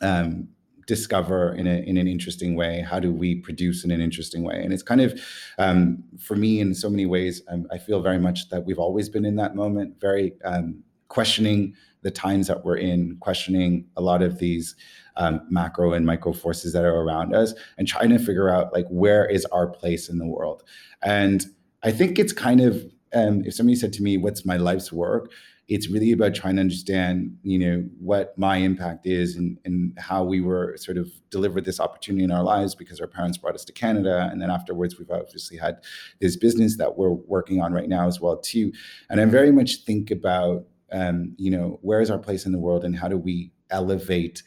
um, 0.00 0.48
discover 0.86 1.54
in, 1.54 1.66
a, 1.66 1.80
in 1.80 1.96
an 1.96 2.08
interesting 2.08 2.54
way? 2.54 2.80
How 2.80 2.98
do 2.98 3.12
we 3.12 3.36
produce 3.36 3.84
in 3.84 3.90
an 3.90 4.00
interesting 4.00 4.42
way? 4.42 4.62
And 4.62 4.72
it's 4.72 4.82
kind 4.82 5.00
of, 5.00 5.20
um, 5.58 6.02
for 6.18 6.36
me, 6.36 6.60
in 6.60 6.74
so 6.74 6.90
many 6.90 7.06
ways, 7.06 7.42
um, 7.48 7.66
I 7.70 7.78
feel 7.78 8.00
very 8.00 8.18
much 8.18 8.48
that 8.48 8.64
we've 8.64 8.78
always 8.78 9.08
been 9.08 9.24
in 9.24 9.36
that 9.36 9.54
moment, 9.54 10.00
very 10.00 10.32
um, 10.44 10.82
questioning 11.08 11.74
the 12.02 12.10
times 12.10 12.48
that 12.48 12.64
we're 12.64 12.78
in, 12.78 13.16
questioning 13.20 13.86
a 13.96 14.02
lot 14.02 14.22
of 14.22 14.38
these 14.38 14.74
um, 15.16 15.42
macro 15.48 15.92
and 15.92 16.04
micro 16.04 16.32
forces 16.32 16.72
that 16.72 16.84
are 16.84 16.96
around 16.96 17.34
us, 17.34 17.54
and 17.78 17.86
trying 17.86 18.08
to 18.08 18.18
figure 18.18 18.50
out 18.50 18.72
like 18.72 18.86
where 18.88 19.24
is 19.26 19.44
our 19.46 19.68
place 19.68 20.08
in 20.08 20.18
the 20.18 20.26
world. 20.26 20.64
And 21.02 21.46
I 21.84 21.92
think 21.92 22.18
it's 22.18 22.32
kind 22.32 22.60
of 22.60 22.84
um, 23.14 23.42
if 23.44 23.54
somebody 23.54 23.76
said 23.76 23.92
to 23.94 24.02
me, 24.02 24.16
"What's 24.16 24.44
my 24.44 24.56
life's 24.56 24.92
work?" 24.92 25.32
it's 25.68 25.88
really 25.88 26.12
about 26.12 26.34
trying 26.34 26.56
to 26.56 26.60
understand, 26.60 27.36
you 27.42 27.58
know, 27.58 27.88
what 27.98 28.36
my 28.36 28.56
impact 28.56 29.06
is 29.06 29.36
and, 29.36 29.58
and 29.64 29.96
how 29.98 30.24
we 30.24 30.40
were 30.40 30.76
sort 30.76 30.98
of 30.98 31.10
delivered 31.30 31.64
this 31.64 31.78
opportunity 31.78 32.24
in 32.24 32.32
our 32.32 32.42
lives 32.42 32.74
because 32.74 33.00
our 33.00 33.06
parents 33.06 33.38
brought 33.38 33.54
us 33.54 33.64
to 33.64 33.72
Canada. 33.72 34.28
And 34.30 34.42
then 34.42 34.50
afterwards, 34.50 34.98
we've 34.98 35.10
obviously 35.10 35.56
had 35.56 35.78
this 36.20 36.36
business 36.36 36.76
that 36.78 36.98
we're 36.98 37.10
working 37.10 37.62
on 37.62 37.72
right 37.72 37.88
now 37.88 38.08
as 38.08 38.20
well, 38.20 38.36
too. 38.36 38.72
And 39.08 39.20
I 39.20 39.24
very 39.24 39.52
much 39.52 39.84
think 39.86 40.10
about, 40.10 40.66
um, 40.90 41.34
you 41.38 41.50
know, 41.50 41.78
where 41.82 42.00
is 42.00 42.10
our 42.10 42.18
place 42.18 42.44
in 42.44 42.52
the 42.52 42.58
world 42.58 42.84
and 42.84 42.96
how 42.96 43.08
do 43.08 43.16
we 43.16 43.52
elevate 43.70 44.42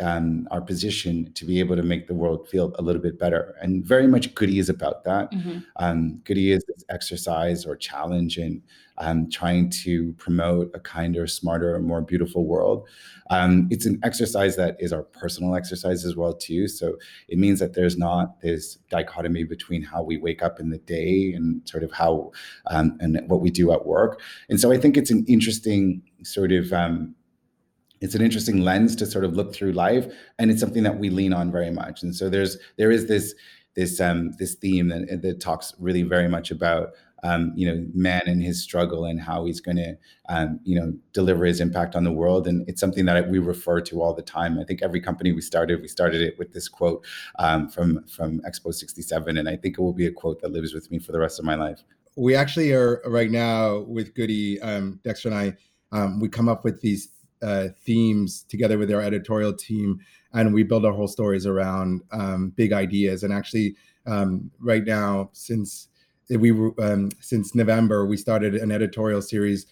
um, 0.00 0.48
our 0.50 0.60
position 0.60 1.32
to 1.34 1.44
be 1.44 1.60
able 1.60 1.76
to 1.76 1.82
make 1.82 2.06
the 2.06 2.14
world 2.14 2.48
feel 2.48 2.74
a 2.78 2.82
little 2.82 3.02
bit 3.02 3.18
better. 3.18 3.54
And 3.60 3.84
very 3.84 4.06
much 4.06 4.34
Goodee 4.34 4.58
is 4.58 4.68
about 4.68 5.04
that. 5.04 5.30
Mm-hmm. 5.32 5.58
Um, 5.76 6.20
Goodee 6.24 6.52
is 6.52 6.64
this 6.64 6.84
exercise 6.88 7.64
or 7.66 7.76
challenge 7.76 8.38
in 8.38 8.62
um, 8.98 9.28
trying 9.28 9.70
to 9.70 10.12
promote 10.14 10.70
a 10.74 10.80
kinder, 10.80 11.26
smarter, 11.26 11.78
more 11.80 12.00
beautiful 12.00 12.46
world. 12.46 12.86
Um, 13.30 13.68
it's 13.70 13.86
an 13.86 13.98
exercise 14.04 14.56
that 14.56 14.76
is 14.78 14.92
our 14.92 15.02
personal 15.02 15.56
exercise 15.56 16.04
as 16.04 16.14
well 16.14 16.32
too. 16.32 16.68
So 16.68 16.96
it 17.28 17.38
means 17.38 17.58
that 17.60 17.74
there's 17.74 17.96
not 17.96 18.40
this 18.40 18.76
dichotomy 18.90 19.44
between 19.44 19.82
how 19.82 20.02
we 20.02 20.16
wake 20.16 20.42
up 20.42 20.60
in 20.60 20.70
the 20.70 20.78
day 20.78 21.32
and 21.34 21.66
sort 21.68 21.82
of 21.82 21.92
how 21.92 22.32
um, 22.66 22.96
and 23.00 23.20
what 23.26 23.40
we 23.40 23.50
do 23.50 23.72
at 23.72 23.86
work. 23.86 24.20
And 24.48 24.60
so 24.60 24.70
I 24.70 24.78
think 24.78 24.96
it's 24.96 25.10
an 25.10 25.24
interesting 25.26 26.02
sort 26.22 26.52
of 26.52 26.72
um, 26.72 27.14
it's 28.04 28.14
an 28.14 28.20
interesting 28.20 28.60
lens 28.60 28.94
to 28.94 29.06
sort 29.06 29.24
of 29.24 29.32
look 29.32 29.54
through 29.54 29.72
life 29.72 30.06
and 30.38 30.50
it's 30.50 30.60
something 30.60 30.82
that 30.82 30.98
we 30.98 31.08
lean 31.08 31.32
on 31.32 31.50
very 31.50 31.70
much. 31.70 32.02
And 32.02 32.14
so 32.14 32.28
there's 32.28 32.58
there 32.76 32.90
is 32.90 33.06
this 33.06 33.34
this 33.76 33.98
um 33.98 34.32
this 34.38 34.54
theme 34.54 34.88
that, 34.88 35.22
that 35.22 35.40
talks 35.40 35.72
really 35.78 36.02
very 36.02 36.28
much 36.28 36.50
about 36.50 36.90
um, 37.22 37.52
you 37.56 37.66
know 37.66 37.86
man 37.94 38.20
and 38.26 38.42
his 38.42 38.62
struggle 38.62 39.06
and 39.06 39.18
how 39.18 39.46
he's 39.46 39.58
going 39.58 39.78
to 39.78 39.96
um, 40.28 40.60
you 40.64 40.78
know 40.78 40.92
deliver 41.14 41.46
his 41.46 41.62
impact 41.62 41.96
on 41.96 42.04
the 42.04 42.12
world. 42.12 42.46
And 42.46 42.68
it's 42.68 42.78
something 42.78 43.06
that 43.06 43.30
we 43.30 43.38
refer 43.38 43.80
to 43.80 44.02
all 44.02 44.12
the 44.12 44.20
time. 44.20 44.58
I 44.58 44.64
think 44.64 44.82
every 44.82 45.00
company 45.00 45.32
we 45.32 45.40
started 45.40 45.80
we 45.80 45.88
started 45.88 46.20
it 46.20 46.38
with 46.38 46.52
this 46.52 46.68
quote 46.68 47.06
um, 47.38 47.70
from 47.70 48.04
from 48.06 48.42
expo 48.42 48.74
67 48.74 49.38
and 49.38 49.48
i 49.48 49.56
think 49.56 49.78
it 49.78 49.80
will 49.80 49.94
be 49.94 50.06
a 50.06 50.12
quote 50.12 50.42
that 50.42 50.52
lives 50.52 50.74
with 50.74 50.90
me 50.90 50.98
for 50.98 51.12
the 51.12 51.18
rest 51.18 51.38
of 51.38 51.46
my 51.46 51.54
life. 51.54 51.82
We 52.16 52.34
actually 52.36 52.70
are 52.72 53.00
right 53.06 53.30
now 53.30 53.78
with 53.78 54.14
goodee 54.14 54.60
um, 54.60 55.00
dexter 55.04 55.30
and 55.30 55.38
i 55.38 55.56
um, 55.92 56.18
we 56.18 56.28
come 56.28 56.48
up 56.48 56.64
with 56.64 56.80
these 56.80 57.13
uh, 57.44 57.68
themes 57.84 58.44
together 58.48 58.78
with 58.78 58.90
our 58.92 59.02
editorial 59.02 59.52
team, 59.52 60.00
and 60.32 60.54
we 60.54 60.62
build 60.62 60.84
our 60.84 60.92
whole 60.92 61.08
stories 61.08 61.46
around 61.46 62.02
um, 62.12 62.50
big 62.56 62.72
ideas. 62.72 63.22
And 63.22 63.32
actually, 63.32 63.76
um, 64.06 64.50
right 64.58 64.84
now, 64.84 65.30
since 65.32 65.88
we 66.30 66.52
were, 66.52 66.72
um, 66.82 67.10
since 67.20 67.54
November, 67.54 68.06
we 68.06 68.16
started 68.16 68.54
an 68.54 68.72
editorial 68.72 69.22
series 69.22 69.66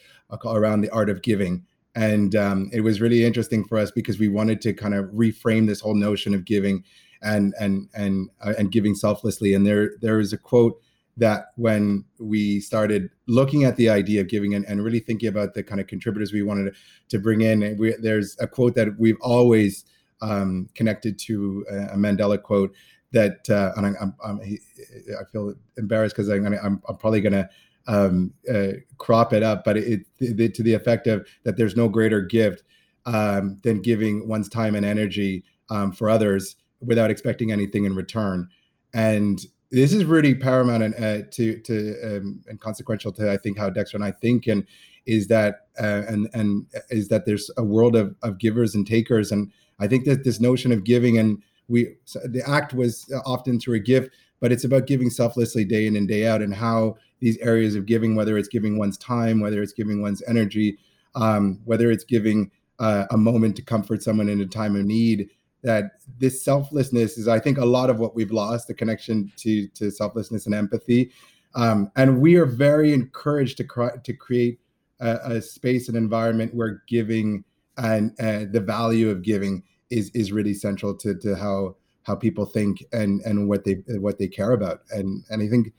around 0.44 0.82
the 0.82 0.90
art 0.90 1.10
of 1.10 1.22
giving, 1.22 1.64
and 1.94 2.36
um, 2.36 2.70
it 2.72 2.82
was 2.82 3.00
really 3.00 3.24
interesting 3.24 3.64
for 3.64 3.78
us 3.78 3.90
because 3.90 4.18
we 4.18 4.28
wanted 4.28 4.60
to 4.62 4.72
kind 4.72 4.94
of 4.94 5.06
reframe 5.06 5.66
this 5.66 5.80
whole 5.80 5.94
notion 5.94 6.34
of 6.34 6.44
giving 6.44 6.84
and 7.22 7.54
and 7.58 7.88
and 7.94 8.30
uh, 8.40 8.54
and 8.58 8.72
giving 8.72 8.94
selflessly. 8.94 9.54
And 9.54 9.66
there 9.66 9.92
there 10.00 10.20
is 10.20 10.32
a 10.32 10.38
quote 10.38 10.80
that 11.16 11.48
when 11.56 12.04
we 12.18 12.60
started 12.60 13.10
looking 13.26 13.64
at 13.64 13.76
the 13.76 13.88
idea 13.90 14.20
of 14.20 14.28
giving 14.28 14.54
and, 14.54 14.64
and 14.66 14.82
really 14.82 15.00
thinking 15.00 15.28
about 15.28 15.54
the 15.54 15.62
kind 15.62 15.80
of 15.80 15.86
contributors 15.86 16.32
we 16.32 16.42
wanted 16.42 16.74
to, 17.08 17.18
bring 17.18 17.42
in, 17.42 17.76
we, 17.78 17.94
there's 18.00 18.36
a 18.40 18.46
quote 18.46 18.74
that 18.74 18.98
we've 18.98 19.20
always 19.20 19.84
um, 20.22 20.68
connected 20.74 21.18
to 21.18 21.64
a 21.68 21.96
Mandela 21.96 22.40
quote 22.40 22.74
that, 23.12 23.48
uh, 23.50 23.72
and 23.76 23.86
I, 23.86 23.92
I'm, 24.00 24.14
I'm, 24.24 24.40
i 24.40 25.24
feel 25.30 25.54
embarrassed 25.76 26.16
because 26.16 26.30
I'm, 26.30 26.46
I'm, 26.46 26.82
I'm, 26.88 26.96
probably 26.96 27.20
going 27.20 27.32
to 27.34 27.48
um, 27.86 28.32
uh, 28.52 28.78
crop 28.98 29.32
it 29.32 29.42
up, 29.42 29.64
but 29.64 29.76
it, 29.76 30.06
it, 30.18 30.54
to 30.54 30.62
the 30.62 30.72
effect 30.72 31.06
of 31.06 31.26
that 31.44 31.56
there's 31.56 31.76
no 31.76 31.88
greater 31.88 32.22
gift 32.22 32.62
um, 33.04 33.58
than 33.62 33.82
giving 33.82 34.28
one's 34.28 34.48
time 34.48 34.74
and 34.74 34.86
energy 34.86 35.44
um, 35.68 35.92
for 35.92 36.08
others 36.08 36.56
without 36.80 37.10
expecting 37.10 37.52
anything 37.52 37.84
in 37.84 37.94
return. 37.94 38.48
And 38.94 39.44
this 39.72 39.92
is 39.94 40.04
really 40.04 40.34
paramount 40.34 40.82
and 40.82 40.94
uh, 40.94 41.26
to 41.30 41.58
to 41.60 41.96
um, 42.04 42.44
and 42.46 42.60
consequential 42.60 43.10
to 43.12 43.32
I 43.32 43.38
think 43.38 43.58
how 43.58 43.70
Dexter 43.70 43.96
and 43.96 44.04
I 44.04 44.12
think 44.12 44.46
and 44.46 44.64
is 45.06 45.26
that 45.28 45.66
uh, 45.80 46.02
and 46.06 46.28
and 46.34 46.66
is 46.90 47.08
that 47.08 47.24
there's 47.24 47.50
a 47.56 47.64
world 47.64 47.96
of 47.96 48.14
of 48.22 48.38
givers 48.38 48.74
and 48.74 48.86
takers 48.86 49.32
and 49.32 49.50
I 49.80 49.88
think 49.88 50.04
that 50.04 50.24
this 50.24 50.40
notion 50.40 50.70
of 50.72 50.84
giving 50.84 51.18
and 51.18 51.42
we 51.68 51.96
the 52.24 52.42
act 52.46 52.74
was 52.74 53.12
often 53.24 53.58
through 53.58 53.76
a 53.76 53.80
gift 53.80 54.10
but 54.40 54.52
it's 54.52 54.64
about 54.64 54.86
giving 54.86 55.08
selflessly 55.08 55.64
day 55.64 55.86
in 55.86 55.96
and 55.96 56.06
day 56.06 56.26
out 56.26 56.42
and 56.42 56.54
how 56.54 56.96
these 57.20 57.38
areas 57.38 57.74
of 57.74 57.86
giving 57.86 58.14
whether 58.14 58.36
it's 58.36 58.48
giving 58.48 58.78
one's 58.78 58.98
time 58.98 59.40
whether 59.40 59.62
it's 59.62 59.72
giving 59.72 60.02
one's 60.02 60.22
energy 60.28 60.78
um, 61.14 61.60
whether 61.64 61.90
it's 61.90 62.04
giving 62.04 62.50
uh, 62.78 63.06
a 63.10 63.16
moment 63.16 63.56
to 63.56 63.62
comfort 63.62 64.02
someone 64.02 64.28
in 64.28 64.40
a 64.40 64.46
time 64.46 64.76
of 64.76 64.84
need 64.84 65.30
that 65.62 65.92
this 66.18 66.44
selflessness 66.44 67.18
is, 67.18 67.28
I 67.28 67.38
think, 67.38 67.58
a 67.58 67.64
lot 67.64 67.90
of 67.90 67.98
what 67.98 68.14
we've 68.14 68.32
lost 68.32 68.68
the 68.68 68.74
connection 68.74 69.32
to 69.38 69.68
to 69.68 69.90
selflessness 69.90 70.46
and 70.46 70.54
empathy. 70.54 71.12
Um, 71.54 71.90
and 71.96 72.20
we 72.20 72.36
are 72.36 72.46
very 72.46 72.92
encouraged 72.92 73.58
to 73.58 73.90
to 74.02 74.12
create 74.12 74.58
a, 75.00 75.18
a, 75.24 75.42
space 75.42 75.88
and 75.88 75.96
environment 75.96 76.54
where 76.54 76.82
giving 76.88 77.44
and 77.76 78.12
uh, 78.20 78.44
the 78.50 78.60
value 78.60 79.10
of 79.10 79.22
giving 79.22 79.62
is 79.90 80.10
is 80.10 80.32
really 80.32 80.54
central 80.54 80.94
to 80.96 81.14
to 81.14 81.36
how 81.36 81.76
how 82.04 82.14
people 82.14 82.44
think 82.44 82.84
and 82.92 83.20
and 83.22 83.48
what 83.48 83.64
they 83.64 83.82
what 83.98 84.18
they 84.18 84.28
care 84.28 84.52
about. 84.52 84.80
And 84.90 85.24
and 85.30 85.42
I 85.42 85.48
think 85.48 85.72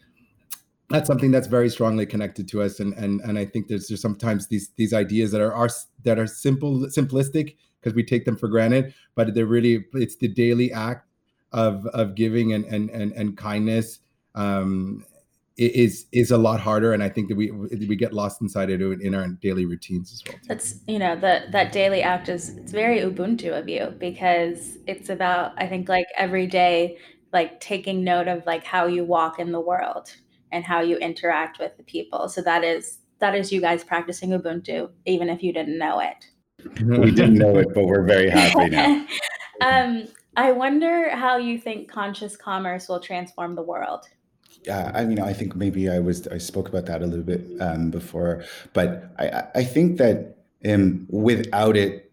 that's 0.90 1.08
something 1.08 1.32
that's 1.32 1.48
very 1.48 1.70
strongly 1.70 2.06
connected 2.06 2.48
to 2.50 2.62
us. 2.62 2.80
And 2.80 2.94
and 2.94 3.20
and 3.22 3.38
I 3.38 3.46
think 3.46 3.68
there's 3.68 3.88
there's 3.88 4.02
sometimes 4.02 4.48
these 4.48 4.70
these 4.78 4.94
ideas 4.94 5.32
that 5.32 5.42
are, 5.42 5.54
are 5.54 5.70
that 6.04 6.20
are 6.20 6.28
simple 6.28 6.80
simplistic 6.88 7.56
because 7.84 7.96
we 7.96 8.04
take 8.04 8.26
them 8.26 8.38
for 8.38 8.48
granted 8.48 8.94
but 9.16 9.34
they're 9.34 9.46
really 9.46 9.86
it's 9.94 10.16
the 10.16 10.28
daily 10.28 10.72
act 10.72 11.08
of 11.52 11.86
of 11.88 12.16
giving 12.16 12.54
and 12.54 12.66
and 12.66 12.90
and, 12.90 13.12
and 13.14 13.38
kindness 13.38 14.00
um 14.36 15.06
is 15.56 16.08
is 16.12 16.32
a 16.32 16.38
lot 16.38 16.60
harder 16.60 16.94
and 16.94 17.04
i 17.04 17.10
think 17.10 17.28
that 17.30 17.36
we 17.36 17.52
we 17.52 17.96
get 17.96 18.12
lost 18.12 18.42
inside 18.42 18.72
it 18.72 18.82
in 18.82 19.14
our 19.14 19.28
daily 19.28 19.68
routines 19.68 20.12
as 20.12 20.24
well. 20.28 20.40
That's 20.48 20.80
you 20.88 20.98
know 20.98 21.16
that 21.18 21.52
that 21.52 21.72
daily 21.72 22.02
act 22.02 22.28
is 22.28 22.58
it's 22.58 22.72
very 22.72 23.02
ubuntu 23.02 23.56
of 23.56 23.70
you 23.70 23.94
because 24.00 24.78
it's 24.88 25.10
about 25.10 25.54
i 25.58 25.68
think 25.68 25.88
like 25.90 26.08
every 26.18 26.48
day 26.48 26.98
like 27.34 27.60
taking 27.60 28.04
note 28.04 28.28
of 28.28 28.46
like 28.46 28.64
how 28.64 28.86
you 28.86 29.04
walk 29.04 29.40
in 29.40 29.52
the 29.52 29.60
world 29.60 30.16
and 30.54 30.64
how 30.64 30.82
you 30.82 30.98
interact 30.98 31.60
with 31.60 31.76
the 31.78 31.84
people. 31.84 32.30
So 32.30 32.42
that 32.44 32.64
is 32.64 33.00
that 33.20 33.36
is 33.36 33.52
you 33.52 33.60
guys 33.60 33.84
practicing 33.84 34.30
ubuntu 34.30 34.90
even 35.06 35.30
if 35.30 35.42
you 35.42 35.52
didn't 35.52 35.78
know 35.78 36.00
it 36.00 36.30
we 36.82 37.12
didn't 37.12 37.36
know 37.36 37.58
it, 37.58 37.74
but 37.74 37.86
we're 37.86 38.04
very 38.04 38.30
happy 38.30 38.70
now. 38.70 39.06
um, 39.62 40.08
I 40.36 40.52
wonder 40.52 41.10
how 41.16 41.38
you 41.38 41.58
think 41.58 41.90
conscious 41.90 42.36
commerce 42.36 42.90
will 42.90 43.00
transform 43.00 43.56
the 43.56 43.62
world. 43.62 44.06
Yeah, 44.66 44.92
I 44.94 45.06
mean, 45.06 45.20
I 45.20 45.34
think 45.34 45.56
maybe 45.56 45.90
I 45.90 46.00
was 46.00 46.28
I 46.28 46.38
spoke 46.38 46.70
about 46.70 46.86
that 46.86 47.02
a 47.02 47.06
little 47.06 47.26
bit 47.26 47.46
um, 47.60 47.92
before, 47.92 48.44
but 48.74 49.14
I, 49.20 49.44
I 49.56 49.64
think 49.64 49.98
that 49.98 50.38
um, 50.66 51.06
without 51.10 51.76
it, 51.76 52.12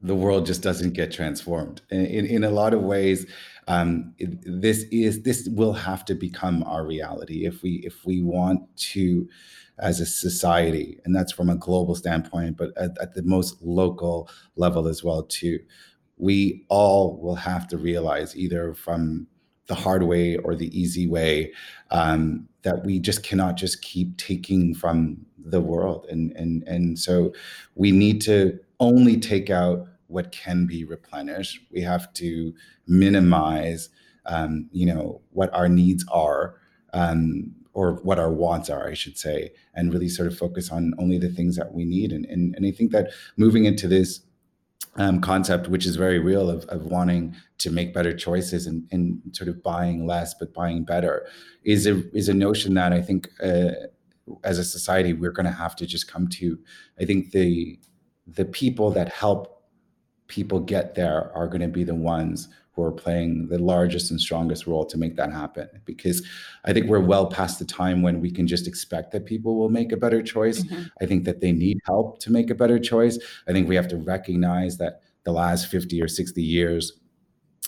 the 0.00 0.14
world 0.14 0.46
just 0.46 0.62
doesn't 0.62 0.94
get 0.94 1.12
transformed. 1.12 1.82
In, 1.90 2.06
in, 2.06 2.26
in 2.26 2.44
a 2.44 2.50
lot 2.50 2.72
of 2.72 2.82
ways, 2.82 3.26
um, 3.70 4.12
this 4.18 4.84
is 4.90 5.22
this 5.22 5.48
will 5.52 5.72
have 5.72 6.04
to 6.06 6.14
become 6.16 6.64
our 6.64 6.84
reality 6.84 7.46
if 7.46 7.62
we 7.62 7.74
if 7.84 8.04
we 8.04 8.20
want 8.20 8.60
to 8.76 9.28
as 9.78 10.00
a 10.00 10.06
society 10.06 10.98
and 11.04 11.14
that's 11.14 11.32
from 11.32 11.48
a 11.48 11.54
global 11.54 11.94
standpoint 11.94 12.56
but 12.56 12.76
at, 12.76 12.90
at 13.00 13.14
the 13.14 13.22
most 13.22 13.62
local 13.62 14.28
level 14.56 14.88
as 14.88 15.04
well 15.04 15.22
too. 15.22 15.60
We 16.16 16.66
all 16.68 17.16
will 17.22 17.36
have 17.36 17.68
to 17.68 17.78
realize 17.78 18.36
either 18.36 18.74
from 18.74 19.28
the 19.68 19.76
hard 19.76 20.02
way 20.02 20.36
or 20.38 20.56
the 20.56 20.76
easy 20.78 21.06
way 21.06 21.52
um, 21.92 22.48
that 22.62 22.84
we 22.84 22.98
just 22.98 23.22
cannot 23.22 23.56
just 23.56 23.82
keep 23.82 24.16
taking 24.16 24.74
from 24.74 25.24
the 25.38 25.60
world 25.60 26.06
and 26.10 26.32
and 26.32 26.64
and 26.64 26.98
so 26.98 27.32
we 27.76 27.92
need 27.92 28.20
to 28.22 28.58
only 28.80 29.16
take 29.16 29.48
out 29.48 29.86
what 30.10 30.32
can 30.32 30.66
be 30.66 30.84
replenished 30.84 31.60
we 31.72 31.80
have 31.80 32.12
to 32.12 32.54
minimize 32.86 33.88
um, 34.26 34.68
you 34.72 34.86
know 34.86 35.20
what 35.30 35.52
our 35.54 35.68
needs 35.68 36.04
are 36.10 36.56
um, 36.92 37.54
or 37.72 37.94
what 38.02 38.18
our 38.18 38.32
wants 38.32 38.68
are, 38.68 38.88
I 38.88 38.94
should 38.94 39.16
say, 39.16 39.52
and 39.74 39.92
really 39.92 40.08
sort 40.08 40.26
of 40.26 40.36
focus 40.36 40.70
on 40.70 40.92
only 40.98 41.18
the 41.18 41.28
things 41.28 41.56
that 41.56 41.72
we 41.72 41.84
need. 41.84 42.12
And 42.12 42.26
and, 42.26 42.54
and 42.54 42.66
I 42.66 42.70
think 42.70 42.92
that 42.92 43.10
moving 43.36 43.64
into 43.64 43.88
this 43.88 44.20
um, 44.96 45.20
concept, 45.20 45.68
which 45.68 45.86
is 45.86 45.96
very 45.96 46.18
real, 46.18 46.50
of, 46.50 46.64
of 46.64 46.86
wanting 46.86 47.36
to 47.58 47.70
make 47.70 47.94
better 47.94 48.12
choices 48.14 48.66
and, 48.66 48.88
and 48.90 49.20
sort 49.32 49.48
of 49.48 49.62
buying 49.62 50.06
less 50.06 50.34
but 50.34 50.52
buying 50.52 50.84
better, 50.84 51.26
is 51.64 51.86
a 51.86 52.02
is 52.16 52.28
a 52.28 52.34
notion 52.34 52.74
that 52.74 52.92
I 52.92 53.00
think 53.00 53.28
uh, 53.42 53.70
as 54.44 54.58
a 54.58 54.64
society 54.64 55.12
we're 55.12 55.32
going 55.32 55.46
to 55.46 55.52
have 55.52 55.76
to 55.76 55.86
just 55.86 56.10
come 56.10 56.28
to. 56.28 56.58
I 57.00 57.04
think 57.04 57.30
the 57.30 57.78
the 58.26 58.44
people 58.44 58.90
that 58.92 59.08
help 59.08 59.59
people 60.30 60.60
get 60.60 60.94
there 60.94 61.30
are 61.34 61.48
going 61.48 61.60
to 61.60 61.68
be 61.68 61.84
the 61.84 61.94
ones 61.94 62.48
who 62.72 62.82
are 62.84 62.92
playing 62.92 63.48
the 63.48 63.58
largest 63.58 64.12
and 64.12 64.20
strongest 64.20 64.66
role 64.66 64.86
to 64.86 64.96
make 64.96 65.16
that 65.16 65.32
happen. 65.32 65.68
Because 65.84 66.24
I 66.64 66.72
think 66.72 66.86
we're 66.86 67.00
well 67.00 67.26
past 67.26 67.58
the 67.58 67.64
time 67.64 68.00
when 68.00 68.20
we 68.20 68.30
can 68.30 68.46
just 68.46 68.68
expect 68.68 69.10
that 69.10 69.26
people 69.26 69.56
will 69.56 69.68
make 69.68 69.90
a 69.90 69.96
better 69.96 70.22
choice. 70.22 70.62
Mm-hmm. 70.62 70.82
I 71.02 71.06
think 71.06 71.24
that 71.24 71.40
they 71.40 71.50
need 71.50 71.78
help 71.84 72.20
to 72.20 72.30
make 72.30 72.48
a 72.48 72.54
better 72.54 72.78
choice. 72.78 73.18
I 73.48 73.52
think 73.52 73.68
we 73.68 73.74
have 73.74 73.88
to 73.88 73.96
recognize 73.96 74.78
that 74.78 75.02
the 75.24 75.32
last 75.32 75.66
50 75.66 76.00
or 76.00 76.08
60 76.08 76.40
years 76.40 76.92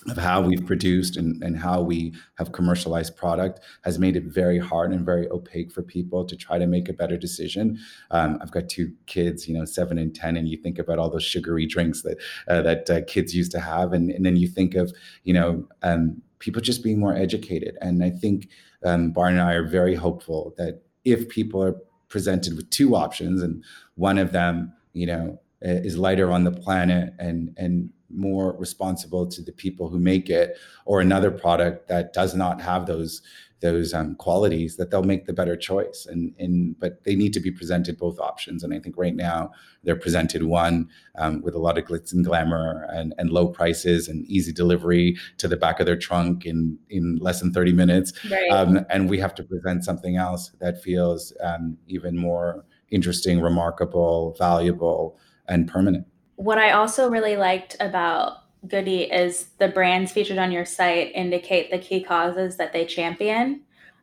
of 0.09 0.17
how 0.17 0.41
we've 0.41 0.67
produced 0.67 1.17
and, 1.17 1.43
and 1.43 1.57
how 1.57 1.81
we 1.81 2.13
have 2.35 2.53
commercialized 2.53 3.17
product 3.17 3.61
has 3.83 3.99
made 3.99 4.17
it 4.17 4.25
very 4.25 4.59
hard 4.59 4.93
and 4.93 5.07
very 5.07 5.29
opaque 5.31 5.71
for 5.73 5.83
people 5.83 6.25
to 6.25 6.37
try 6.37 6.59
to 6.59 6.67
make 6.67 6.89
a 6.89 6.93
better 6.93 7.17
decision. 7.17 7.79
Um, 8.11 8.39
I've 8.43 8.51
got 8.51 8.69
two 8.69 8.93
kids, 9.07 9.47
you 9.49 9.55
know, 9.55 9.65
seven 9.65 9.99
and 9.99 10.15
ten, 10.15 10.37
and 10.37 10.49
you 10.49 10.57
think 10.57 10.79
about 10.79 10.99
all 10.99 11.11
those 11.11 11.25
sugary 11.25 11.67
drinks 11.67 12.03
that 12.03 12.19
uh, 12.49 12.63
that 12.63 12.91
uh, 12.91 13.01
kids 13.07 13.35
used 13.35 13.53
to 13.53 13.61
have, 13.61 13.93
and, 13.93 14.11
and 14.11 14.27
then 14.27 14.37
you 14.37 14.49
think 14.49 14.75
of, 14.75 14.93
you 15.25 15.35
know, 15.35 15.67
um, 15.83 16.21
people 16.39 16.61
just 16.61 16.83
being 16.83 16.99
more 16.99 17.15
educated. 17.15 17.77
And 17.81 18.03
I 18.03 18.11
think 18.11 18.49
um, 18.85 19.13
Byron 19.13 19.39
and 19.39 19.49
I 19.49 19.53
are 19.53 19.67
very 19.67 19.95
hopeful 19.95 20.55
that 20.59 20.83
if 21.05 21.29
people 21.29 21.63
are 21.63 21.77
presented 22.09 22.57
with 22.57 22.69
two 22.71 22.97
options, 22.97 23.43
and 23.43 23.63
one 23.95 24.19
of 24.19 24.33
them, 24.33 24.73
you 24.93 25.07
know, 25.07 25.41
is 25.63 25.97
lighter 25.97 26.33
on 26.33 26.45
the 26.45 26.51
planet 26.51 27.15
and 27.19 27.55
and 27.57 27.91
more 28.13 28.57
responsible 28.57 29.27
to 29.27 29.43
the 29.43 29.53
people 29.53 29.89
who 29.89 29.99
make 29.99 30.29
it 30.29 30.59
or 30.85 31.01
another 31.01 31.31
product 31.31 31.89
that 31.89 32.13
does 32.13 32.35
not 32.35 32.61
have 32.61 32.87
those 32.87 33.23
those 33.63 33.95
um, 33.95 34.17
qualities 34.17 34.77
that 34.77 34.91
they'll 34.91 35.05
make 35.05 35.25
the 35.25 35.33
better 35.33 35.57
choice. 35.57 36.07
And 36.11 36.35
and 36.39 36.79
but 36.79 37.05
they 37.05 37.15
need 37.15 37.33
to 37.33 37.41
be 37.41 37.51
presented 37.51 37.97
both 37.97 38.19
options. 38.19 38.63
And 38.63 38.75
i 38.75 38.79
think 38.79 38.97
right 38.99 39.15
now 39.15 39.53
they're 39.85 39.97
presented 39.97 40.43
one 40.43 40.89
um, 41.17 41.41
with 41.43 41.55
a 41.55 41.59
lot 41.59 41.79
of 41.79 41.85
glitz 41.85 42.13
and 42.13 42.25
glamour 42.25 42.87
and, 42.91 43.15
and 43.17 43.31
low 43.31 43.49
prices 43.49 44.09
and 44.09 44.27
easy 44.27 44.53
delivery 44.53 45.17
to 45.39 45.49
the 45.49 45.57
back 45.57 45.81
of 45.81 45.87
their 45.87 45.97
trunk 45.97 46.45
in 46.45 46.79
in 46.91 47.17
less 47.17 47.41
than 47.41 47.53
30 47.53 47.73
minutes. 47.73 48.13
Right. 48.31 48.51
um, 48.51 48.85
and 48.91 49.09
we 49.09 49.19
have 49.19 49.35
to 49.37 49.43
present 49.43 49.85
something 49.85 50.17
else 50.17 50.51
that 50.61 50.83
feels 50.83 51.33
um, 51.43 51.79
even 51.87 52.19
more 52.19 52.65
interesting 52.91 53.41
remarkable 53.41 54.35
valuable 54.39 55.19
and 55.49 55.69
permanent 55.69 56.07
what 56.43 56.59
I 56.59 56.73
also 56.73 57.09
really 57.09 57.37
liked 57.37 57.77
about 57.79 58.39
Goodee 58.67 59.13
is 59.13 59.47
the 59.59 59.69
brands 59.69 60.11
featured 60.11 60.39
on 60.39 60.51
your 60.51 60.65
site 60.65 61.13
indicate 61.15 61.71
the 61.71 61.79
key 61.79 62.03
causes 62.03 62.57
that 62.57 62.73
they 62.73 62.85
champion. 62.85 63.63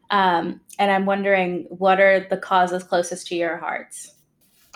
Um, 0.10 0.62
and 0.80 0.90
I'm 0.90 1.06
wondering 1.06 1.66
what 1.70 2.00
are 2.00 2.26
the 2.30 2.38
causes 2.38 2.84
closest 2.84 3.28
to 3.28 3.36
your 3.36 3.58
hearts? 3.58 4.16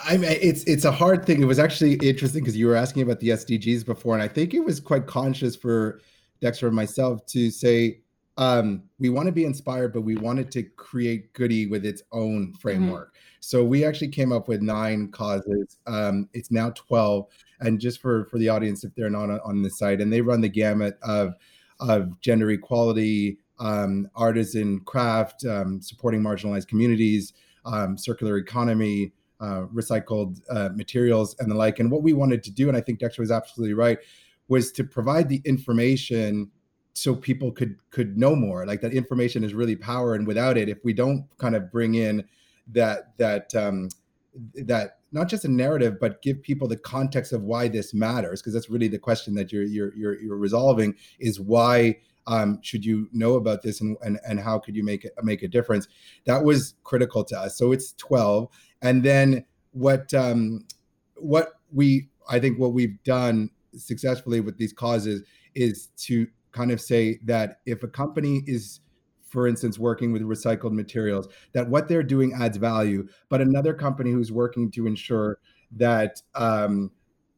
I 0.03 0.17
mean, 0.17 0.37
it's 0.41 0.63
it's 0.65 0.83
a 0.83 0.91
hard 0.91 1.25
thing. 1.25 1.41
It 1.41 1.45
was 1.45 1.59
actually 1.59 1.93
interesting 1.95 2.41
because 2.41 2.57
you 2.57 2.67
were 2.67 2.75
asking 2.75 3.03
about 3.03 3.21
the 3.21 3.29
SDGs 3.29 3.85
before, 3.85 4.13
and 4.13 4.23
I 4.23 4.27
think 4.27 4.53
it 4.53 4.59
was 4.59 4.79
quite 4.79 5.07
conscious 5.07 5.55
for 5.55 6.01
Dexter 6.41 6.67
and 6.67 6.75
myself 6.75 7.25
to 7.27 7.49
say 7.49 8.01
um, 8.37 8.83
we 8.99 9.09
want 9.09 9.27
to 9.27 9.31
be 9.31 9.45
inspired, 9.45 9.93
but 9.93 10.01
we 10.01 10.15
wanted 10.15 10.51
to 10.51 10.63
create 10.63 11.33
Goodee 11.33 11.67
with 11.69 11.85
its 11.85 12.01
own 12.11 12.47
mm-hmm. 12.47 12.57
framework. 12.57 13.09
Mm-hmm. 13.09 13.19
So 13.41 13.63
we 13.63 13.83
actually 13.83 14.07
came 14.07 14.31
up 14.31 14.47
with 14.47 14.61
nine 14.61 15.11
causes. 15.11 15.77
Um, 15.85 16.29
it's 16.33 16.49
now 16.49 16.71
twelve, 16.71 17.27
and 17.63 17.79
just 17.79 18.01
for 18.01 18.25
for 18.25 18.37
the 18.37 18.49
audience 18.49 18.83
if 18.83 18.93
they're 18.95 19.09
not 19.09 19.29
on 19.29 19.61
the 19.61 19.69
site 19.69 20.01
and 20.01 20.11
they 20.11 20.21
run 20.21 20.41
the 20.41 20.49
gamut 20.49 20.97
of 21.01 21.33
of 21.79 22.19
gender 22.21 22.51
equality 22.51 23.39
um, 23.59 24.07
artisan 24.15 24.79
craft 24.81 25.45
um, 25.45 25.81
supporting 25.81 26.21
marginalized 26.21 26.67
communities 26.67 27.33
um, 27.65 27.97
circular 27.97 28.37
economy 28.37 29.11
uh, 29.39 29.65
recycled 29.73 30.41
uh, 30.49 30.69
materials 30.75 31.35
and 31.39 31.49
the 31.49 31.55
like 31.55 31.79
and 31.79 31.89
what 31.89 32.03
we 32.03 32.13
wanted 32.13 32.43
to 32.43 32.51
do 32.51 32.67
and 32.67 32.77
i 32.77 32.81
think 32.81 32.99
dexter 32.99 33.21
was 33.21 33.31
absolutely 33.31 33.73
right 33.73 33.99
was 34.47 34.71
to 34.71 34.83
provide 34.83 35.29
the 35.29 35.41
information 35.45 36.49
so 36.93 37.15
people 37.15 37.51
could 37.51 37.77
could 37.89 38.17
know 38.17 38.35
more 38.35 38.65
like 38.65 38.81
that 38.81 38.93
information 38.93 39.43
is 39.43 39.53
really 39.53 39.75
power 39.75 40.13
and 40.15 40.27
without 40.27 40.57
it 40.57 40.69
if 40.69 40.77
we 40.83 40.93
don't 40.93 41.25
kind 41.37 41.55
of 41.55 41.71
bring 41.71 41.95
in 41.95 42.23
that 42.67 43.17
that 43.17 43.53
um 43.55 43.89
that 44.55 44.97
not 45.11 45.29
just 45.29 45.45
a 45.45 45.47
narrative, 45.47 45.99
but 45.99 46.21
give 46.21 46.41
people 46.41 46.67
the 46.67 46.77
context 46.77 47.33
of 47.33 47.43
why 47.43 47.67
this 47.67 47.93
matters, 47.93 48.41
because 48.41 48.53
that's 48.53 48.69
really 48.69 48.87
the 48.87 48.99
question 48.99 49.35
that 49.35 49.51
you're 49.51 49.63
you're 49.63 49.95
you're, 49.95 50.19
you're 50.19 50.37
resolving 50.37 50.95
is 51.19 51.39
why 51.39 51.97
um, 52.25 52.59
should 52.61 52.83
you 52.83 53.07
know 53.13 53.35
about 53.35 53.61
this 53.61 53.79
and, 53.79 53.95
and 54.01 54.19
and 54.27 54.39
how 54.39 54.57
could 54.57 54.75
you 54.75 54.83
make 54.83 55.05
it 55.05 55.13
make 55.21 55.43
a 55.43 55.47
difference? 55.47 55.87
That 56.25 56.43
was 56.43 56.73
critical 56.83 57.23
to 57.25 57.39
us. 57.39 57.57
So 57.57 57.71
it's 57.71 57.93
twelve, 57.93 58.49
and 58.81 59.03
then 59.03 59.45
what 59.71 60.13
um, 60.13 60.65
what 61.15 61.53
we 61.71 62.09
I 62.27 62.39
think 62.39 62.57
what 62.57 62.73
we've 62.73 63.01
done 63.03 63.51
successfully 63.77 64.39
with 64.39 64.57
these 64.57 64.73
causes 64.73 65.23
is 65.53 65.87
to 65.97 66.27
kind 66.53 66.71
of 66.71 66.79
say 66.79 67.19
that 67.25 67.59
if 67.65 67.83
a 67.83 67.87
company 67.87 68.43
is 68.47 68.79
for 69.33 69.47
instance, 69.47 69.79
working 69.79 70.11
with 70.11 70.21
recycled 70.21 70.73
materials, 70.73 71.27
that 71.53 71.67
what 71.67 71.87
they're 71.87 72.03
doing 72.03 72.33
adds 72.39 72.55
value, 72.55 73.07
but 73.29 73.41
another 73.41 73.73
company 73.73 74.11
who's 74.11 74.31
working 74.31 74.69
to 74.69 74.85
ensure 74.85 75.39
that 75.71 76.21
um, 76.35 76.91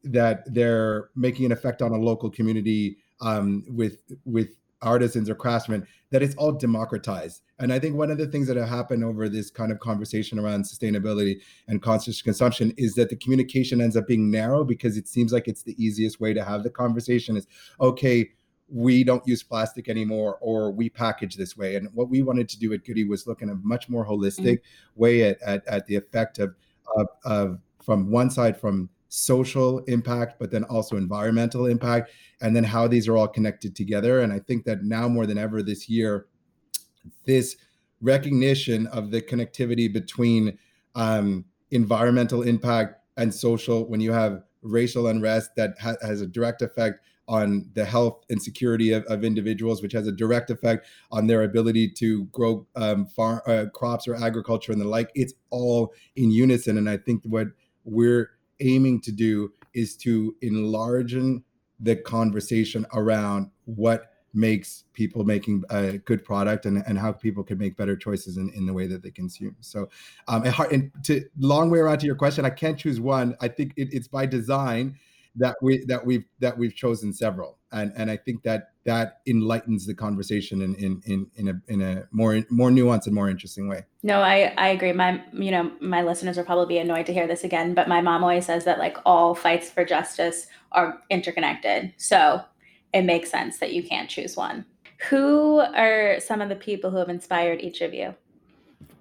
that 0.04 0.42
they're 0.52 1.08
making 1.16 1.46
an 1.46 1.52
effect 1.52 1.80
on 1.80 1.92
a 1.92 1.96
local 1.96 2.28
community 2.28 2.98
um, 3.22 3.64
with 3.66 4.12
with 4.26 4.50
artisans 4.82 5.30
or 5.30 5.34
craftsmen, 5.34 5.86
that 6.10 6.22
it's 6.22 6.34
all 6.34 6.52
democratized. 6.52 7.40
And 7.58 7.72
I 7.72 7.78
think 7.78 7.96
one 7.96 8.10
of 8.10 8.18
the 8.18 8.26
things 8.26 8.46
that 8.48 8.58
have 8.58 8.68
happened 8.68 9.02
over 9.02 9.26
this 9.26 9.50
kind 9.50 9.72
of 9.72 9.80
conversation 9.80 10.38
around 10.38 10.64
sustainability 10.64 11.40
and 11.66 11.80
conscious 11.80 12.20
consumption 12.20 12.74
is 12.76 12.94
that 12.96 13.08
the 13.08 13.16
communication 13.16 13.80
ends 13.80 13.96
up 13.96 14.06
being 14.06 14.30
narrow 14.30 14.64
because 14.64 14.98
it 14.98 15.08
seems 15.08 15.32
like 15.32 15.48
it's 15.48 15.62
the 15.62 15.82
easiest 15.82 16.20
way 16.20 16.34
to 16.34 16.44
have 16.44 16.62
the 16.62 16.68
conversation 16.68 17.38
is 17.38 17.46
okay 17.80 18.28
we 18.68 19.04
don't 19.04 19.26
use 19.26 19.42
plastic 19.42 19.88
anymore 19.88 20.38
or 20.40 20.70
we 20.70 20.88
package 20.88 21.36
this 21.36 21.56
way 21.56 21.76
and 21.76 21.88
what 21.94 22.08
we 22.08 22.22
wanted 22.22 22.48
to 22.48 22.58
do 22.58 22.72
at 22.72 22.84
goodee 22.84 23.04
was 23.04 23.26
look 23.26 23.42
in 23.42 23.50
a 23.50 23.54
much 23.56 23.88
more 23.88 24.04
holistic 24.04 24.58
mm-hmm. 24.58 25.00
way 25.00 25.22
at, 25.22 25.40
at, 25.42 25.66
at, 25.68 25.86
the 25.86 25.94
effect 25.94 26.38
of, 26.38 26.54
of, 26.96 27.06
of 27.24 27.58
from 27.80 28.10
one 28.10 28.28
side 28.28 28.58
from 28.58 28.88
social 29.08 29.78
impact 29.84 30.34
but 30.40 30.50
then 30.50 30.64
also 30.64 30.96
environmental 30.96 31.66
impact 31.66 32.10
and 32.40 32.56
then 32.56 32.64
how 32.64 32.88
these 32.88 33.06
are 33.06 33.16
all 33.16 33.28
connected 33.28 33.76
together 33.76 34.20
and 34.20 34.32
i 34.32 34.38
think 34.40 34.64
that 34.64 34.82
now 34.82 35.06
more 35.06 35.26
than 35.26 35.38
ever 35.38 35.62
this 35.62 35.88
year 35.88 36.26
this 37.24 37.56
recognition 38.00 38.86
of 38.88 39.10
the 39.10 39.22
connectivity 39.22 39.90
between 39.90 40.58
um, 40.96 41.44
environmental 41.70 42.42
impact 42.42 43.00
and 43.16 43.32
social 43.32 43.86
when 43.88 44.00
you 44.00 44.12
have 44.12 44.42
racial 44.62 45.06
unrest 45.06 45.50
that 45.56 45.74
ha- 45.80 45.94
has 46.02 46.20
a 46.20 46.26
direct 46.26 46.62
effect 46.62 47.00
on 47.28 47.68
the 47.74 47.84
health 47.84 48.24
and 48.30 48.40
security 48.40 48.92
of, 48.92 49.04
of 49.04 49.24
individuals, 49.24 49.82
which 49.82 49.92
has 49.92 50.06
a 50.06 50.12
direct 50.12 50.50
effect 50.50 50.86
on 51.10 51.26
their 51.26 51.42
ability 51.42 51.88
to 51.88 52.24
grow 52.26 52.66
um, 52.76 53.08
uh, 53.18 53.66
crops 53.74 54.06
or 54.06 54.14
agriculture 54.16 54.72
and 54.72 54.80
the 54.80 54.86
like. 54.86 55.10
It's 55.14 55.34
all 55.50 55.92
in 56.16 56.30
unison, 56.30 56.78
and 56.78 56.88
I 56.88 56.96
think 56.96 57.22
what 57.24 57.48
we're 57.84 58.30
aiming 58.60 59.00
to 59.02 59.12
do 59.12 59.52
is 59.74 59.96
to 59.96 60.34
enlarge 60.42 61.14
the 61.80 61.96
conversation 61.96 62.86
around 62.94 63.50
what 63.64 64.12
makes 64.32 64.84
people 64.92 65.24
making 65.24 65.64
a 65.70 65.98
good 65.98 66.22
product 66.24 66.66
and, 66.66 66.82
and 66.86 66.98
how 66.98 67.10
people 67.10 67.42
can 67.42 67.58
make 67.58 67.76
better 67.76 67.96
choices 67.96 68.36
in, 68.36 68.50
in 68.54 68.66
the 68.66 68.72
way 68.72 68.86
that 68.86 69.02
they 69.02 69.10
consume. 69.10 69.56
So, 69.60 69.88
um, 70.28 70.44
and, 70.44 70.54
and 70.70 70.92
to 71.04 71.24
long 71.38 71.70
way 71.70 71.78
around 71.78 71.98
to 72.00 72.06
your 72.06 72.16
question, 72.16 72.44
I 72.44 72.50
can't 72.50 72.78
choose 72.78 73.00
one. 73.00 73.34
I 73.40 73.48
think 73.48 73.72
it, 73.76 73.88
it's 73.92 74.08
by 74.08 74.26
design 74.26 74.98
that 75.36 75.56
we 75.62 75.84
that 75.86 76.04
we've 76.04 76.24
that 76.40 76.56
we've 76.56 76.74
chosen 76.74 77.12
several. 77.12 77.58
And 77.72 77.92
and 77.96 78.10
i 78.10 78.16
think 78.16 78.42
that 78.44 78.70
that 78.84 79.18
enlightens 79.26 79.86
the 79.86 79.94
conversation 79.94 80.62
in 80.62 80.74
in 80.76 81.02
in, 81.06 81.30
in 81.36 81.48
a 81.48 81.72
in 81.72 81.82
a 81.82 82.08
more 82.10 82.42
more 82.50 82.70
nuanced 82.70 83.06
and 83.06 83.14
more 83.14 83.28
interesting 83.28 83.68
way. 83.68 83.84
No 84.02 84.20
i 84.20 84.54
i 84.56 84.68
agree. 84.68 84.92
My 84.92 85.22
you 85.32 85.50
know 85.50 85.70
my 85.80 86.02
listeners 86.02 86.36
will 86.36 86.44
probably 86.44 86.74
be 86.74 86.78
annoyed 86.78 87.06
to 87.06 87.12
hear 87.12 87.26
this 87.26 87.44
again 87.44 87.74
but 87.74 87.88
my 87.88 88.00
mom 88.00 88.22
always 88.22 88.46
says 88.46 88.64
that 88.64 88.78
like 88.78 88.96
all 89.04 89.34
fights 89.34 89.70
for 89.70 89.84
justice 89.84 90.46
are 90.72 91.00
interconnected. 91.10 91.92
So 91.96 92.42
it 92.92 93.02
makes 93.02 93.30
sense 93.30 93.58
that 93.58 93.72
you 93.72 93.82
can't 93.82 94.08
choose 94.08 94.36
one. 94.36 94.64
Who 95.10 95.58
are 95.58 96.18
some 96.20 96.40
of 96.40 96.48
the 96.48 96.56
people 96.56 96.90
who 96.90 96.96
have 96.96 97.10
inspired 97.10 97.60
each 97.60 97.80
of 97.80 97.92
you? 97.92 98.14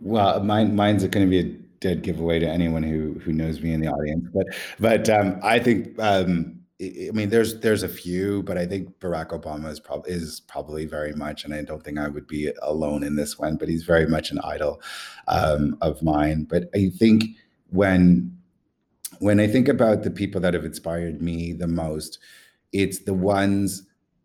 Well 0.01 0.43
mine 0.43 0.75
mine's 0.75 1.05
going 1.07 1.25
to 1.25 1.29
be 1.29 1.39
a 1.39 1.64
dead 1.85 2.01
giveaway 2.01 2.39
to 2.39 2.49
anyone 2.49 2.81
who 2.81 3.13
who 3.19 3.31
knows 3.31 3.61
me 3.61 3.71
in 3.71 3.79
the 3.79 3.87
audience. 3.87 4.27
But 4.33 4.47
but 4.79 5.07
um, 5.07 5.39
I 5.43 5.59
think 5.59 5.99
um, 5.99 6.59
I 6.81 7.11
mean 7.13 7.29
there's 7.29 7.59
there's 7.59 7.83
a 7.83 7.87
few, 7.87 8.41
but 8.41 8.57
I 8.57 8.65
think 8.65 8.99
Barack 8.99 9.29
Obama 9.39 9.69
is 9.69 9.79
probably 9.79 10.11
is 10.11 10.39
probably 10.39 10.85
very 10.85 11.13
much, 11.13 11.45
and 11.45 11.53
I 11.53 11.61
don't 11.61 11.83
think 11.83 11.99
I 11.99 12.07
would 12.07 12.25
be 12.25 12.51
alone 12.63 13.03
in 13.03 13.15
this 13.15 13.37
one. 13.37 13.55
But 13.57 13.69
he's 13.69 13.83
very 13.83 14.07
much 14.07 14.31
an 14.31 14.39
idol 14.39 14.81
um, 15.27 15.77
of 15.81 16.01
mine. 16.01 16.47
But 16.49 16.69
I 16.73 16.89
think 16.97 17.23
when 17.69 18.35
when 19.19 19.39
I 19.39 19.47
think 19.47 19.67
about 19.67 20.01
the 20.01 20.11
people 20.11 20.41
that 20.41 20.55
have 20.55 20.65
inspired 20.65 21.21
me 21.21 21.53
the 21.53 21.67
most, 21.67 22.17
it's 22.73 22.99
the 22.99 23.13
ones 23.13 23.83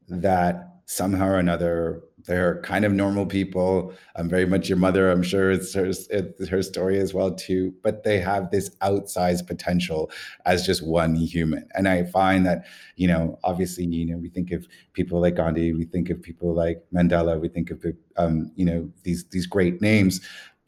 that 0.08 0.76
somehow 0.86 1.26
or 1.26 1.38
another 1.38 2.02
they're 2.26 2.60
kind 2.62 2.84
of 2.84 2.92
normal 2.92 3.26
people. 3.26 3.92
I'm 4.16 4.28
very 4.28 4.46
much 4.46 4.68
your 4.68 4.78
mother. 4.78 5.10
I'm 5.10 5.22
sure 5.22 5.50
it's 5.50 5.74
her, 5.74 5.86
it's 5.86 6.48
her 6.48 6.62
story 6.62 6.98
as 6.98 7.14
well 7.14 7.32
too. 7.32 7.74
But 7.82 8.04
they 8.04 8.18
have 8.20 8.50
this 8.50 8.70
outsized 8.82 9.46
potential 9.46 10.10
as 10.46 10.66
just 10.66 10.86
one 10.86 11.14
human. 11.14 11.68
And 11.74 11.88
i 11.88 12.04
find 12.04 12.46
that 12.46 12.64
you 12.96 13.08
know 13.08 13.38
obviously 13.44 13.84
you 13.84 14.06
know 14.06 14.16
we 14.16 14.28
think 14.28 14.50
of 14.52 14.66
people 14.92 15.20
like 15.20 15.36
gandhi 15.36 15.72
we 15.72 15.84
think 15.84 16.10
of 16.10 16.22
people 16.22 16.54
like 16.54 16.82
mandela 16.94 17.40
we 17.40 17.48
think 17.48 17.70
of 17.70 17.84
um, 18.16 18.50
you 18.56 18.64
know 18.64 18.90
these 19.04 19.24
these 19.30 19.46
great 19.46 19.80
names 19.80 20.20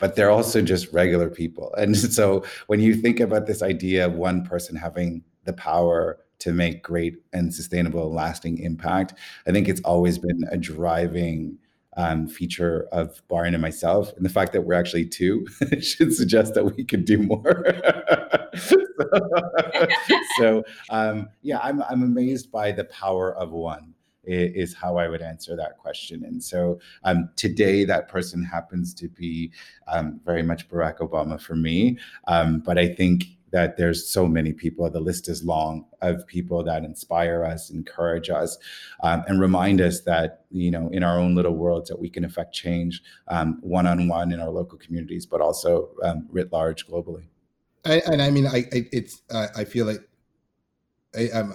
but 0.02 0.16
they're 0.16 0.32
also 0.32 0.60
just 0.60 0.92
regular 0.92 1.30
people. 1.30 1.72
And 1.78 1.96
so 2.18 2.44
when 2.66 2.80
you 2.80 2.94
think 2.96 3.20
about 3.20 3.46
this 3.46 3.62
idea 3.62 4.06
of 4.06 4.14
one 4.14 4.44
person 4.44 4.74
having 4.74 5.22
the 5.44 5.52
power 5.52 6.18
to 6.42 6.52
make 6.52 6.82
great 6.82 7.22
and 7.32 7.54
sustainable, 7.54 8.12
lasting 8.12 8.58
impact. 8.58 9.14
I 9.46 9.52
think 9.52 9.68
it's 9.68 9.80
always 9.82 10.18
been 10.18 10.44
a 10.50 10.56
driving 10.56 11.58
um, 11.96 12.26
feature 12.26 12.88
of 12.90 13.22
Byron 13.28 13.54
and 13.54 13.62
myself, 13.62 14.12
and 14.16 14.24
the 14.24 14.30
fact 14.30 14.52
that 14.52 14.62
we're 14.62 14.74
actually 14.74 15.06
two 15.06 15.46
should 15.80 16.12
suggest 16.12 16.54
that 16.54 16.64
we 16.64 16.84
could 16.84 17.04
do 17.04 17.18
more. 17.18 17.64
so, 18.56 18.76
so 20.38 20.64
um, 20.90 21.28
yeah, 21.42 21.58
I'm 21.62 21.82
I'm 21.82 22.02
amazed 22.02 22.50
by 22.50 22.72
the 22.72 22.84
power 22.84 23.34
of 23.34 23.52
one 23.52 23.94
is 24.24 24.74
how 24.74 24.96
I 24.96 25.08
would 25.08 25.22
answer 25.22 25.56
that 25.56 25.78
question. 25.78 26.24
And 26.24 26.42
so 26.42 26.78
um, 27.04 27.28
today, 27.36 27.84
that 27.84 28.08
person 28.08 28.44
happens 28.44 28.94
to 28.94 29.08
be 29.08 29.50
um, 29.88 30.20
very 30.24 30.42
much 30.42 30.68
Barack 30.68 30.98
Obama 30.98 31.40
for 31.40 31.56
me. 31.56 31.98
Um, 32.28 32.60
but 32.60 32.78
I 32.78 32.94
think 32.94 33.24
that 33.52 33.76
there's 33.76 34.08
so 34.08 34.26
many 34.26 34.52
people. 34.52 34.90
The 34.90 35.00
list 35.00 35.28
is 35.28 35.44
long 35.44 35.86
of 36.00 36.26
people 36.26 36.64
that 36.64 36.84
inspire 36.84 37.44
us, 37.44 37.70
encourage 37.70 38.30
us, 38.30 38.58
um, 39.02 39.22
and 39.28 39.40
remind 39.40 39.80
us 39.80 40.00
that 40.02 40.44
you 40.50 40.70
know 40.70 40.88
in 40.88 41.02
our 41.02 41.18
own 41.18 41.34
little 41.34 41.54
worlds 41.54 41.88
that 41.88 42.00
we 42.00 42.10
can 42.10 42.24
affect 42.24 42.54
change 42.54 43.02
one 43.60 43.86
on 43.86 44.08
one 44.08 44.32
in 44.32 44.40
our 44.40 44.50
local 44.50 44.78
communities, 44.78 45.26
but 45.26 45.40
also 45.40 45.90
um, 46.02 46.28
writ 46.30 46.52
large 46.52 46.86
globally. 46.86 47.24
I, 47.84 48.02
and 48.06 48.22
I 48.22 48.30
mean, 48.30 48.46
I, 48.46 48.64
I 48.72 48.88
it's 48.92 49.22
uh, 49.30 49.48
I 49.56 49.64
feel 49.64 49.86
like 49.86 50.00
I, 51.16 51.28
I'm, 51.34 51.52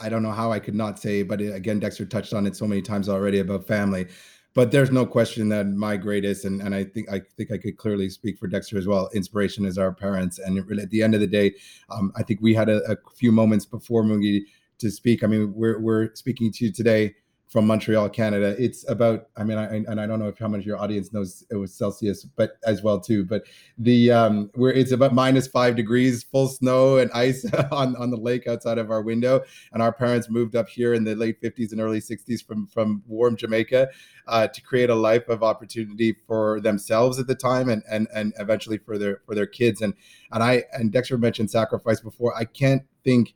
I 0.00 0.08
don't 0.08 0.22
know 0.22 0.32
how 0.32 0.52
I 0.52 0.58
could 0.58 0.74
not 0.74 0.98
say, 0.98 1.22
but 1.22 1.40
it, 1.40 1.54
again, 1.54 1.80
Dexter 1.80 2.06
touched 2.06 2.32
on 2.32 2.46
it 2.46 2.56
so 2.56 2.66
many 2.66 2.82
times 2.82 3.08
already 3.08 3.40
about 3.40 3.66
family 3.66 4.06
but 4.54 4.70
there's 4.70 4.90
no 4.90 5.06
question 5.06 5.48
that 5.50 5.66
my 5.66 5.96
greatest 5.96 6.44
and, 6.44 6.60
and 6.60 6.74
I 6.74 6.84
think 6.84 7.10
I 7.10 7.20
think 7.36 7.52
I 7.52 7.58
could 7.58 7.76
clearly 7.76 8.08
speak 8.08 8.38
for 8.38 8.46
Dexter 8.46 8.78
as 8.78 8.86
well. 8.86 9.08
Inspiration 9.14 9.64
is 9.64 9.78
our 9.78 9.92
parents, 9.92 10.38
and 10.38 10.66
really 10.68 10.82
at 10.82 10.90
the 10.90 11.02
end 11.02 11.14
of 11.14 11.20
the 11.20 11.26
day, 11.26 11.54
um, 11.90 12.12
I 12.16 12.22
think 12.22 12.40
we 12.40 12.54
had 12.54 12.68
a, 12.68 12.82
a 12.90 12.96
few 13.14 13.32
moments 13.32 13.64
before 13.64 14.02
Mungi 14.02 14.42
to 14.78 14.90
speak. 14.90 15.22
I 15.22 15.26
mean, 15.26 15.54
we're 15.54 15.78
we're 15.78 16.14
speaking 16.14 16.52
to 16.52 16.64
you 16.64 16.72
today 16.72 17.14
from 17.50 17.66
Montreal, 17.66 18.08
Canada. 18.08 18.54
It's 18.60 18.88
about, 18.88 19.26
I 19.36 19.42
mean, 19.42 19.58
I, 19.58 19.74
and 19.74 20.00
I 20.00 20.06
don't 20.06 20.20
know 20.20 20.28
if 20.28 20.38
how 20.38 20.46
much 20.46 20.64
your 20.64 20.78
audience 20.78 21.12
knows 21.12 21.44
it 21.50 21.56
was 21.56 21.74
Celsius, 21.74 22.24
but 22.24 22.52
as 22.64 22.80
well 22.80 23.00
too. 23.00 23.24
But 23.24 23.42
the 23.76 24.12
um, 24.12 24.50
where 24.54 24.72
it's 24.72 24.92
about 24.92 25.12
minus 25.12 25.48
five 25.48 25.74
degrees, 25.74 26.22
full 26.22 26.46
snow 26.46 26.98
and 26.98 27.10
ice 27.10 27.44
on 27.72 27.96
on 27.96 28.10
the 28.10 28.16
lake 28.16 28.46
outside 28.46 28.78
of 28.78 28.92
our 28.92 29.02
window. 29.02 29.42
And 29.72 29.82
our 29.82 29.92
parents 29.92 30.30
moved 30.30 30.54
up 30.54 30.68
here 30.68 30.94
in 30.94 31.02
the 31.02 31.16
late 31.16 31.42
50s 31.42 31.72
and 31.72 31.80
early 31.80 32.00
60s 32.00 32.46
from 32.46 32.68
from 32.68 33.02
warm 33.08 33.36
Jamaica 33.36 33.88
uh, 34.28 34.46
to 34.46 34.62
create 34.62 34.88
a 34.88 34.94
life 34.94 35.28
of 35.28 35.42
opportunity 35.42 36.14
for 36.28 36.60
themselves 36.60 37.18
at 37.18 37.26
the 37.26 37.34
time, 37.34 37.68
and 37.68 37.82
and 37.90 38.06
and 38.14 38.32
eventually 38.38 38.78
for 38.78 38.96
their 38.96 39.22
for 39.26 39.34
their 39.34 39.46
kids. 39.46 39.80
And 39.80 39.94
and 40.30 40.44
I 40.44 40.64
and 40.72 40.92
Dexter 40.92 41.18
mentioned 41.18 41.50
sacrifice 41.50 42.00
before. 42.00 42.32
I 42.36 42.44
can't 42.44 42.84
think 43.02 43.34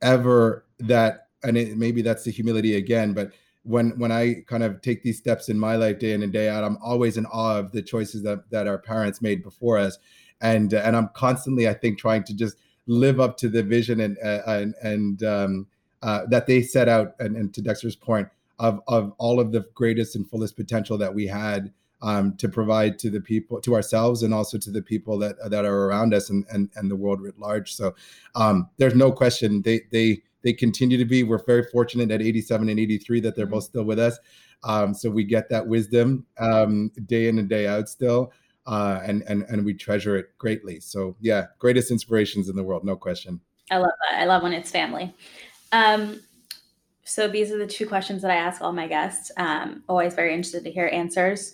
ever 0.00 0.66
that 0.78 1.29
and 1.42 1.56
it, 1.56 1.76
maybe 1.76 2.02
that's 2.02 2.24
the 2.24 2.30
humility 2.30 2.76
again 2.76 3.12
but 3.12 3.32
when 3.62 3.90
when 3.98 4.10
i 4.10 4.34
kind 4.46 4.62
of 4.62 4.80
take 4.80 5.02
these 5.02 5.18
steps 5.18 5.48
in 5.48 5.58
my 5.58 5.76
life 5.76 5.98
day 5.98 6.12
in 6.12 6.22
and 6.22 6.32
day 6.32 6.48
out 6.48 6.64
i'm 6.64 6.78
always 6.82 7.16
in 7.16 7.26
awe 7.26 7.58
of 7.58 7.72
the 7.72 7.82
choices 7.82 8.22
that 8.22 8.48
that 8.50 8.66
our 8.66 8.78
parents 8.78 9.20
made 9.20 9.42
before 9.42 9.78
us. 9.78 9.98
And 10.42 10.72
and 10.72 10.96
i'm 10.96 11.10
constantly 11.12 11.68
i 11.68 11.74
think 11.74 11.98
trying 11.98 12.24
to 12.24 12.34
just 12.34 12.56
live 12.86 13.20
up 13.20 13.36
to 13.38 13.48
the 13.48 13.62
vision 13.62 14.00
and 14.00 14.18
uh, 14.24 14.40
and 14.46 14.74
and 14.82 15.22
um, 15.22 15.66
uh, 16.02 16.26
that 16.28 16.46
they 16.46 16.62
set 16.62 16.88
out 16.88 17.14
and, 17.20 17.36
and, 17.36 17.52
to 17.54 17.62
dexter's 17.62 17.94
point 17.94 18.28
of 18.58 18.80
of 18.88 19.12
all 19.18 19.38
of 19.38 19.52
the 19.52 19.64
greatest 19.74 20.16
and 20.16 20.28
fullest 20.28 20.56
potential 20.56 20.96
that 20.96 21.14
we 21.14 21.26
had 21.26 21.72
um, 22.02 22.34
to 22.36 22.48
provide 22.48 22.98
to 22.98 23.10
the 23.10 23.20
people 23.20 23.60
to 23.60 23.74
ourselves 23.74 24.22
and 24.22 24.32
also 24.32 24.58
to 24.58 24.70
the 24.70 24.82
people 24.82 25.18
that 25.18 25.36
that 25.50 25.64
are 25.64 25.86
around 25.86 26.14
us 26.14 26.30
and 26.30 26.44
and, 26.50 26.70
and 26.74 26.90
the 26.90 26.96
world 26.96 27.20
writ 27.20 27.38
large. 27.38 27.74
So 27.74 27.94
um, 28.34 28.68
there's 28.78 28.94
no 28.94 29.12
question 29.12 29.62
they 29.62 29.82
they 29.92 30.22
they 30.42 30.52
continue 30.52 30.98
to 30.98 31.04
be. 31.04 31.22
We're 31.22 31.44
very 31.44 31.64
fortunate 31.64 32.10
at 32.10 32.22
87 32.22 32.68
and 32.68 32.80
83 32.80 33.20
that 33.20 33.36
they're 33.36 33.46
mm-hmm. 33.46 33.54
both 33.54 33.64
still 33.64 33.84
with 33.84 33.98
us. 33.98 34.18
Um, 34.62 34.94
so 34.94 35.10
we 35.10 35.24
get 35.24 35.48
that 35.48 35.66
wisdom 35.66 36.26
um, 36.38 36.90
day 37.06 37.28
in 37.28 37.38
and 37.38 37.48
day 37.48 37.66
out 37.66 37.88
still, 37.88 38.32
uh, 38.66 39.00
and 39.02 39.22
and 39.26 39.44
and 39.44 39.64
we 39.64 39.74
treasure 39.74 40.16
it 40.16 40.36
greatly. 40.38 40.80
So 40.80 41.16
yeah, 41.20 41.46
greatest 41.58 41.90
inspirations 41.90 42.48
in 42.48 42.56
the 42.56 42.62
world, 42.62 42.84
no 42.84 42.96
question. 42.96 43.40
I 43.70 43.78
love 43.78 43.92
that. 44.10 44.20
I 44.20 44.24
love 44.26 44.42
when 44.42 44.52
it's 44.52 44.70
family. 44.70 45.14
Um, 45.72 46.20
so 47.04 47.26
these 47.26 47.50
are 47.50 47.58
the 47.58 47.66
two 47.66 47.86
questions 47.86 48.22
that 48.22 48.30
I 48.30 48.36
ask 48.36 48.60
all 48.60 48.72
my 48.72 48.86
guests. 48.86 49.30
Um, 49.36 49.82
always 49.88 50.14
very 50.14 50.34
interested 50.34 50.64
to 50.64 50.70
hear 50.70 50.90
answers. 50.92 51.52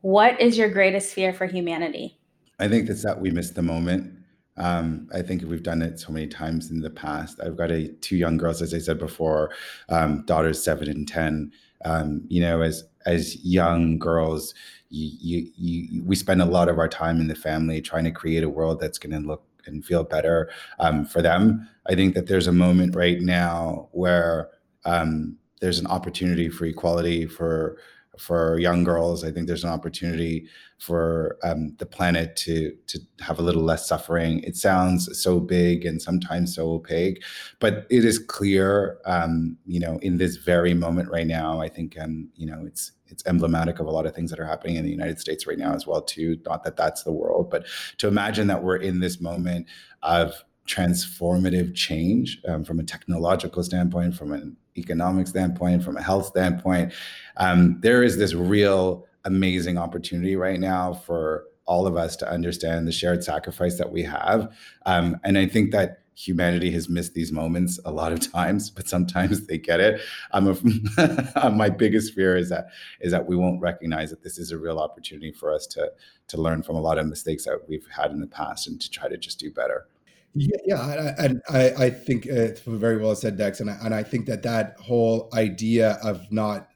What 0.00 0.40
is 0.40 0.58
your 0.58 0.70
greatest 0.70 1.14
fear 1.14 1.32
for 1.32 1.46
humanity? 1.46 2.18
I 2.58 2.68
think 2.68 2.88
that's 2.88 3.02
that 3.04 3.20
we 3.20 3.30
miss 3.30 3.50
the 3.50 3.62
moment 3.62 4.19
um, 4.56 5.08
I 5.12 5.22
think 5.22 5.42
we've 5.42 5.62
done 5.62 5.82
it 5.82 5.98
so 5.98 6.12
many 6.12 6.26
times 6.26 6.70
in 6.70 6.80
the 6.80 6.90
past. 6.90 7.40
I've 7.40 7.56
got 7.56 7.70
a 7.70 7.88
two 7.88 8.16
young 8.16 8.36
girls, 8.36 8.62
as 8.62 8.74
I 8.74 8.78
said 8.78 8.98
before, 8.98 9.52
um, 9.88 10.24
daughters 10.26 10.62
seven 10.62 10.88
and 10.88 11.06
ten. 11.08 11.52
Um, 11.84 12.24
you 12.28 12.40
know, 12.42 12.60
as 12.60 12.84
as 13.06 13.42
young 13.44 13.98
girls, 13.98 14.54
you, 14.90 15.10
you, 15.20 15.50
you, 15.56 16.04
we 16.04 16.14
spend 16.14 16.42
a 16.42 16.46
lot 16.46 16.68
of 16.68 16.78
our 16.78 16.88
time 16.88 17.20
in 17.20 17.28
the 17.28 17.34
family 17.34 17.80
trying 17.80 18.04
to 18.04 18.10
create 18.10 18.44
a 18.44 18.48
world 18.50 18.80
that's 18.80 18.98
going 18.98 19.12
to 19.12 19.26
look 19.26 19.44
and 19.66 19.84
feel 19.84 20.04
better 20.04 20.50
um, 20.78 21.04
for 21.04 21.22
them. 21.22 21.68
I 21.86 21.94
think 21.94 22.14
that 22.14 22.26
there's 22.26 22.46
a 22.46 22.52
moment 22.52 22.94
right 22.94 23.20
now 23.20 23.88
where 23.92 24.50
um, 24.84 25.36
there's 25.60 25.78
an 25.78 25.86
opportunity 25.86 26.48
for 26.48 26.66
equality 26.66 27.26
for 27.26 27.78
for 28.20 28.58
young 28.58 28.84
girls. 28.84 29.24
I 29.24 29.32
think 29.32 29.46
there's 29.46 29.64
an 29.64 29.70
opportunity 29.70 30.46
for 30.78 31.38
um, 31.42 31.74
the 31.78 31.86
planet 31.86 32.36
to 32.36 32.76
to 32.86 33.00
have 33.20 33.38
a 33.38 33.42
little 33.42 33.62
less 33.62 33.88
suffering. 33.88 34.40
It 34.40 34.56
sounds 34.56 35.20
so 35.20 35.40
big 35.40 35.84
and 35.84 36.00
sometimes 36.00 36.54
so 36.54 36.70
opaque, 36.72 37.22
but 37.58 37.86
it 37.90 38.04
is 38.04 38.18
clear, 38.18 38.98
um, 39.06 39.56
you 39.66 39.80
know, 39.80 39.98
in 40.02 40.18
this 40.18 40.36
very 40.36 40.74
moment 40.74 41.10
right 41.10 41.26
now. 41.26 41.60
I 41.60 41.68
think, 41.68 41.98
um, 41.98 42.28
you 42.36 42.46
know, 42.46 42.62
it's 42.66 42.92
it's 43.06 43.26
emblematic 43.26 43.80
of 43.80 43.86
a 43.86 43.90
lot 43.90 44.06
of 44.06 44.14
things 44.14 44.30
that 44.30 44.38
are 44.38 44.46
happening 44.46 44.76
in 44.76 44.84
the 44.84 44.90
United 44.90 45.18
States 45.18 45.46
right 45.46 45.58
now 45.58 45.74
as 45.74 45.86
well 45.86 46.02
too. 46.02 46.38
Not 46.44 46.62
that 46.64 46.76
that's 46.76 47.02
the 47.02 47.12
world, 47.12 47.50
but 47.50 47.66
to 47.98 48.06
imagine 48.06 48.46
that 48.48 48.62
we're 48.62 48.76
in 48.76 49.00
this 49.00 49.20
moment 49.20 49.66
of 50.02 50.44
transformative 50.70 51.74
change 51.74 52.40
um, 52.46 52.64
from 52.64 52.78
a 52.78 52.84
technological 52.84 53.62
standpoint, 53.62 54.14
from 54.14 54.32
an 54.32 54.56
economic 54.76 55.26
standpoint, 55.26 55.82
from 55.82 55.96
a 55.96 56.02
health 56.02 56.26
standpoint. 56.26 56.92
Um, 57.36 57.78
there 57.80 58.02
is 58.02 58.16
this 58.16 58.34
real 58.34 59.06
amazing 59.24 59.78
opportunity 59.78 60.36
right 60.36 60.60
now 60.60 60.94
for 60.94 61.44
all 61.66 61.86
of 61.86 61.96
us 61.96 62.16
to 62.16 62.30
understand 62.30 62.86
the 62.86 62.92
shared 62.92 63.24
sacrifice 63.24 63.78
that 63.78 63.90
we 63.90 64.02
have. 64.02 64.52
Um, 64.86 65.18
and 65.24 65.36
I 65.36 65.46
think 65.46 65.72
that 65.72 65.98
humanity 66.14 66.70
has 66.70 66.88
missed 66.88 67.14
these 67.14 67.32
moments 67.32 67.80
a 67.84 67.90
lot 67.90 68.12
of 68.12 68.20
times, 68.32 68.70
but 68.70 68.88
sometimes 68.88 69.46
they 69.46 69.58
get 69.58 69.80
it. 69.80 70.00
I'm 70.32 70.48
a, 70.48 71.50
my 71.50 71.68
biggest 71.68 72.14
fear 72.14 72.36
is 72.36 72.48
that 72.50 72.68
is 73.00 73.10
that 73.10 73.26
we 73.26 73.36
won't 73.36 73.60
recognize 73.60 74.10
that 74.10 74.22
this 74.22 74.38
is 74.38 74.52
a 74.52 74.58
real 74.58 74.78
opportunity 74.78 75.32
for 75.32 75.52
us 75.52 75.66
to 75.68 75.90
to 76.28 76.40
learn 76.40 76.62
from 76.62 76.76
a 76.76 76.80
lot 76.80 76.98
of 76.98 77.06
mistakes 77.06 77.44
that 77.44 77.68
we've 77.68 77.86
had 77.88 78.12
in 78.12 78.20
the 78.20 78.26
past 78.26 78.68
and 78.68 78.80
to 78.80 78.90
try 78.90 79.08
to 79.08 79.16
just 79.16 79.40
do 79.40 79.50
better. 79.50 79.86
Yeah, 80.34 80.56
yeah, 80.64 81.14
and 81.18 81.42
I, 81.50 81.70
I 81.86 81.90
think 81.90 82.26
it's 82.26 82.60
very 82.60 82.98
well 82.98 83.16
said, 83.16 83.36
Dex, 83.36 83.58
and 83.58 83.68
I, 83.68 83.76
and 83.82 83.92
I 83.92 84.04
think 84.04 84.26
that 84.26 84.42
that 84.44 84.76
whole 84.78 85.28
idea 85.34 85.98
of 86.04 86.30
not 86.30 86.68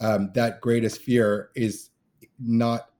um, 0.00 0.30
that 0.34 0.60
greatest 0.60 1.00
fear 1.02 1.50
is 1.56 1.90
not 2.38 2.90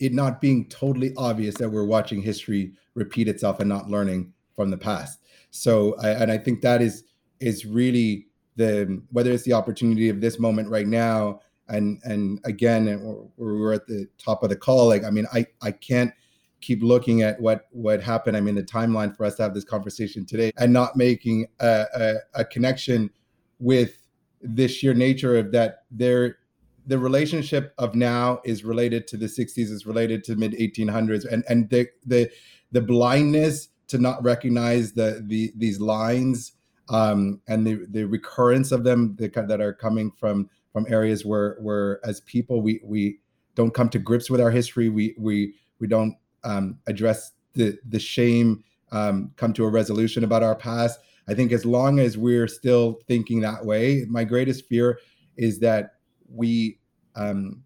it 0.00 0.12
not 0.12 0.40
being 0.40 0.68
totally 0.68 1.14
obvious 1.16 1.54
that 1.56 1.70
we're 1.70 1.84
watching 1.86 2.22
history 2.22 2.72
repeat 2.94 3.28
itself 3.28 3.60
and 3.60 3.68
not 3.68 3.88
learning 3.88 4.32
from 4.56 4.70
the 4.70 4.76
past. 4.78 5.20
So, 5.50 5.96
I, 6.00 6.10
and 6.10 6.32
I 6.32 6.38
think 6.38 6.60
that 6.62 6.82
is 6.82 7.04
is 7.40 7.66
really 7.66 8.26
the 8.56 9.02
whether 9.12 9.30
it's 9.32 9.44
the 9.44 9.52
opportunity 9.52 10.08
of 10.08 10.20
this 10.20 10.38
moment 10.40 10.70
right 10.70 10.88
now, 10.88 11.40
and 11.68 12.00
and 12.04 12.40
again, 12.44 13.30
we're 13.36 13.74
at 13.74 13.86
the 13.86 14.08
top 14.18 14.42
of 14.42 14.50
the 14.50 14.56
call. 14.56 14.88
Like, 14.88 15.04
I 15.04 15.10
mean, 15.10 15.26
I 15.32 15.46
I 15.62 15.70
can't 15.70 16.12
keep 16.66 16.82
looking 16.82 17.22
at 17.22 17.40
what 17.40 17.68
what 17.70 18.02
happened. 18.02 18.36
I 18.36 18.40
mean, 18.40 18.56
the 18.56 18.62
timeline 18.62 19.16
for 19.16 19.24
us 19.24 19.36
to 19.36 19.42
have 19.44 19.54
this 19.54 19.64
conversation 19.64 20.26
today 20.26 20.50
and 20.56 20.72
not 20.72 20.96
making 20.96 21.46
a, 21.60 21.84
a, 21.94 22.14
a 22.40 22.44
connection 22.44 23.10
with 23.60 24.02
this 24.42 24.72
sheer 24.72 24.92
nature 24.92 25.38
of 25.38 25.52
that 25.52 25.84
there 25.90 26.38
the 26.86 26.98
relationship 26.98 27.72
of 27.78 27.94
now 27.94 28.40
is 28.44 28.64
related 28.64 29.08
to 29.08 29.16
the 29.16 29.26
60s 29.26 29.58
is 29.58 29.86
related 29.86 30.22
to 30.24 30.36
mid 30.36 30.52
1800s 30.52 31.24
and 31.30 31.44
and 31.48 31.70
the 31.70 31.86
the 32.04 32.28
the 32.72 32.80
blindness 32.80 33.68
to 33.88 33.98
not 33.98 34.22
recognize 34.22 34.92
the 34.92 35.24
the 35.26 35.52
these 35.56 35.80
lines 35.80 36.52
um, 36.88 37.40
and 37.48 37.66
the 37.66 37.86
the 37.90 38.04
recurrence 38.04 38.72
of 38.72 38.84
them 38.84 39.16
that 39.18 39.60
are 39.60 39.72
coming 39.72 40.10
from 40.10 40.50
from 40.72 40.86
areas 40.88 41.24
where 41.24 41.56
where 41.60 42.00
as 42.04 42.20
people 42.22 42.60
we 42.60 42.80
we 42.84 43.18
don't 43.54 43.72
come 43.72 43.88
to 43.88 43.98
grips 43.98 44.28
with 44.30 44.40
our 44.40 44.50
history 44.50 44.88
we 44.88 45.14
we 45.18 45.54
we 45.80 45.86
don't 45.86 46.16
um, 46.46 46.78
address 46.86 47.32
the 47.54 47.78
the 47.88 47.98
shame, 47.98 48.62
um, 48.92 49.32
come 49.36 49.52
to 49.54 49.64
a 49.64 49.68
resolution 49.68 50.24
about 50.24 50.42
our 50.42 50.54
past. 50.54 51.00
I 51.28 51.34
think 51.34 51.52
as 51.52 51.66
long 51.66 51.98
as 51.98 52.16
we're 52.16 52.48
still 52.48 53.00
thinking 53.08 53.40
that 53.40 53.66
way, 53.66 54.04
my 54.08 54.24
greatest 54.24 54.66
fear 54.66 55.00
is 55.36 55.58
that 55.60 55.96
we 56.28 56.78
um, 57.16 57.62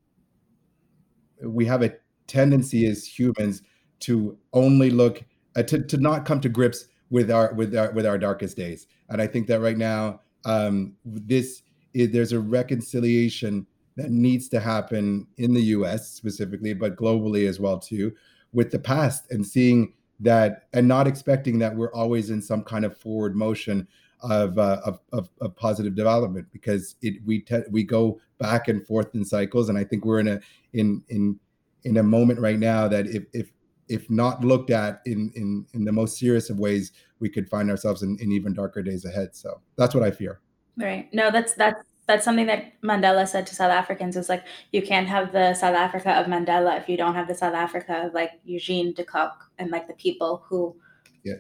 we 1.43 1.66
have 1.66 1.83
a 1.83 1.93
tendency 2.26 2.87
as 2.87 3.07
humans 3.07 3.62
to 4.01 4.39
only 4.53 4.91
look 4.91 5.22
uh, 5.57 5.62
to 5.64 5.85
to 5.85 5.99
not 5.99 6.24
come 6.24 6.41
to 6.41 6.49
grips 6.49 6.87
with 7.11 7.31
our 7.31 7.53
with 7.55 7.76
our 7.76 7.93
with 7.93 8.07
our 8.07 8.18
darkest 8.18 8.57
days. 8.57 8.87
And 9.11 9.20
I 9.20 9.26
think 9.26 9.47
that 9.49 9.61
right 9.61 9.76
now, 9.76 10.20
um, 10.45 10.95
this 11.05 11.62
is, 11.93 12.11
there's 12.12 12.33
a 12.33 12.41
reconciliation 12.41 13.66
that 13.97 14.11
needs 14.11 14.49
to 14.49 14.61
happen 14.61 15.26
in 15.37 15.53
the 15.53 15.62
U.S. 15.62 16.09
specifically, 16.09 16.72
but 16.72 16.97
globally 16.97 17.49
as 17.49 17.61
well 17.61 17.78
too, 17.78 18.12
with 18.53 18.70
the 18.70 18.78
past 18.78 19.30
and 19.30 19.46
seeing 19.46 19.92
that 20.20 20.64
and 20.72 20.86
not 20.86 21.07
expecting 21.07 21.59
that 21.59 21.74
we're 21.74 21.92
always 21.92 22.30
in 22.30 22.42
some 22.42 22.62
kind 22.62 22.84
of 22.84 22.96
forward 22.96 23.34
motion 23.34 23.86
of 24.22 24.59
uh, 24.59 24.80
of, 24.84 25.01
of, 25.12 25.30
of, 25.40 25.57
positive 25.57 25.94
development 25.94 26.46
because 26.53 26.96
it 27.01 27.14
we 27.24 27.40
te- 27.40 27.62
we 27.70 27.82
go 27.82 28.20
back 28.38 28.68
and 28.68 28.86
forth 28.86 29.14
in 29.14 29.24
cycles. 29.24 29.68
And 29.68 29.78
I 29.78 29.84
think 29.84 30.05
we're 30.05 30.20
in 30.20 30.28
a 30.28 30.40
in 30.74 31.03
in 31.09 31.38
in 31.84 31.96
a 31.96 32.03
moment 32.03 32.38
right 32.38 32.59
now 32.59 32.86
that 32.88 33.07
if 33.07 33.24
if 33.32 33.51
if 33.88 34.11
not 34.11 34.44
looked 34.44 34.70
at 34.70 35.01
in 35.07 35.32
in 35.34 35.66
in 35.72 35.84
the 35.84 35.92
most 35.92 36.18
serious 36.18 36.51
of 36.51 36.59
ways 36.59 36.92
we 37.18 37.28
could 37.28 37.48
find 37.48 37.70
ourselves 37.70 38.03
in, 38.03 38.18
in 38.20 38.30
even 38.30 38.53
darker 38.53 38.82
days 38.82 39.05
ahead. 39.05 39.34
So 39.34 39.61
that's 39.76 39.94
what 39.94 40.05
I 40.05 40.11
fear. 40.11 40.40
Right. 40.76 41.09
No 41.14 41.30
that's 41.30 41.55
that's 41.55 41.82
that's 42.11 42.25
something 42.25 42.47
that 42.47 42.81
Mandela 42.83 43.27
said 43.27 43.47
to 43.47 43.55
South 43.55 43.71
Africans 43.71 44.17
is 44.17 44.29
like 44.29 44.45
you 44.73 44.83
can't 44.83 45.09
have 45.09 45.33
the 45.33 45.55
South 45.55 45.75
Africa 45.75 46.13
of 46.13 46.27
Mandela 46.27 46.79
if 46.79 46.89
you 46.89 46.97
don't 46.97 47.15
have 47.15 47.29
the 47.29 47.35
South 47.35 47.55
Africa 47.55 48.07
of 48.07 48.15
like 48.15 48.33
Eugene 48.45 48.93
de 48.93 49.05
Kock 49.05 49.51
and 49.59 49.71
like 49.71 49.87
the 49.87 49.95
people 49.95 50.43
who 50.49 50.77
yeah 51.23 51.37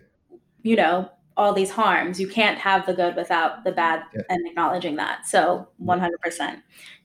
you 0.62 0.76
know 0.76 1.10
all 1.36 1.54
these 1.54 1.70
harms. 1.70 2.20
You 2.20 2.28
can't 2.28 2.58
have 2.58 2.86
the 2.86 2.92
good 2.92 3.16
without 3.16 3.64
the 3.64 3.72
bad 3.72 4.02
yeah. 4.14 4.22
and 4.28 4.46
acknowledging 4.46 4.96
that. 4.96 5.26
So 5.26 5.68
100%. 5.82 6.62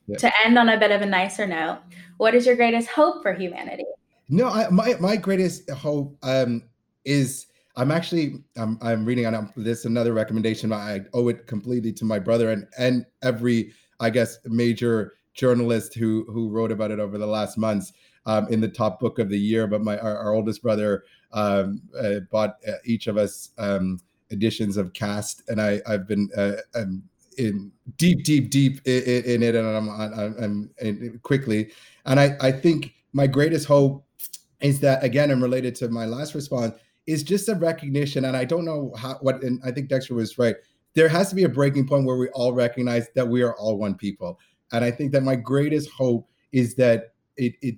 Yeah. 0.08 0.16
To 0.18 0.32
end 0.44 0.58
on 0.58 0.68
a 0.68 0.78
bit 0.78 0.90
of 0.90 1.00
a 1.00 1.06
nicer 1.06 1.46
note, 1.46 1.80
what 2.18 2.34
is 2.34 2.46
your 2.46 2.54
greatest 2.54 2.88
hope 2.88 3.22
for 3.22 3.32
humanity? 3.32 3.86
No, 4.28 4.48
I, 4.48 4.68
my 4.70 4.94
my 5.00 5.16
greatest 5.16 5.70
hope 5.70 6.16
um, 6.22 6.62
is 7.04 7.46
I'm 7.76 7.90
actually 7.90 8.42
I'm 8.56 8.78
I'm 8.80 9.04
reading 9.04 9.26
on 9.26 9.52
this 9.56 9.84
another 9.84 10.12
recommendation. 10.12 10.72
I 10.72 11.00
owe 11.12 11.28
it 11.28 11.46
completely 11.46 11.92
to 11.94 12.04
my 12.04 12.18
brother 12.18 12.50
and 12.50 12.66
and 12.78 13.04
every 13.22 13.72
I 14.00 14.10
guess 14.10 14.38
major 14.44 15.14
journalist 15.34 15.94
who 15.94 16.24
who 16.28 16.48
wrote 16.48 16.72
about 16.72 16.90
it 16.90 16.98
over 16.98 17.18
the 17.18 17.26
last 17.26 17.58
months 17.58 17.92
um, 18.24 18.48
in 18.48 18.60
the 18.60 18.68
top 18.68 18.98
book 18.98 19.18
of 19.18 19.28
the 19.28 19.38
year. 19.38 19.66
But 19.66 19.82
my 19.82 19.98
our, 19.98 20.16
our 20.16 20.32
oldest 20.34 20.62
brother 20.62 21.04
um, 21.32 21.82
uh, 21.98 22.20
bought 22.30 22.56
uh, 22.66 22.72
each 22.84 23.06
of 23.06 23.18
us 23.18 23.50
um, 23.58 24.00
editions 24.30 24.76
of 24.76 24.92
Caste, 24.94 25.42
and 25.48 25.60
I 25.60 25.80
I've 25.86 26.08
been 26.08 26.30
uh, 26.36 26.54
I'm 26.74 27.02
in 27.36 27.70
deep 27.98 28.24
deep 28.24 28.50
deep 28.50 28.80
in, 28.86 29.24
in 29.24 29.42
it, 29.42 29.54
and 29.54 29.66
I'm 29.66 29.90
I'm, 29.90 30.70
I'm 30.82 31.20
quickly, 31.22 31.72
and 32.06 32.18
I 32.18 32.36
I 32.40 32.52
think 32.52 32.94
my 33.12 33.26
greatest 33.26 33.66
hope 33.66 34.04
is 34.60 34.80
that 34.80 35.04
again, 35.04 35.30
and 35.30 35.42
related 35.42 35.74
to 35.76 35.88
my 35.88 36.06
last 36.06 36.34
response, 36.34 36.74
is 37.06 37.22
just 37.22 37.48
a 37.48 37.54
recognition, 37.54 38.24
and 38.24 38.36
I 38.36 38.44
don't 38.44 38.64
know 38.64 38.92
how 38.96 39.14
what, 39.20 39.42
and 39.42 39.60
I 39.64 39.70
think 39.70 39.88
Dexter 39.88 40.14
was 40.14 40.38
right. 40.38 40.56
There 40.94 41.08
has 41.08 41.28
to 41.28 41.34
be 41.34 41.44
a 41.44 41.48
breaking 41.48 41.86
point 41.86 42.06
where 42.06 42.16
we 42.16 42.28
all 42.30 42.52
recognize 42.52 43.08
that 43.14 43.28
we 43.28 43.42
are 43.42 43.54
all 43.56 43.76
one 43.76 43.94
people, 43.94 44.38
and 44.72 44.84
I 44.84 44.90
think 44.90 45.12
that 45.12 45.22
my 45.22 45.36
greatest 45.36 45.90
hope 45.90 46.28
is 46.52 46.74
that 46.76 47.14
it 47.36 47.54
it 47.62 47.76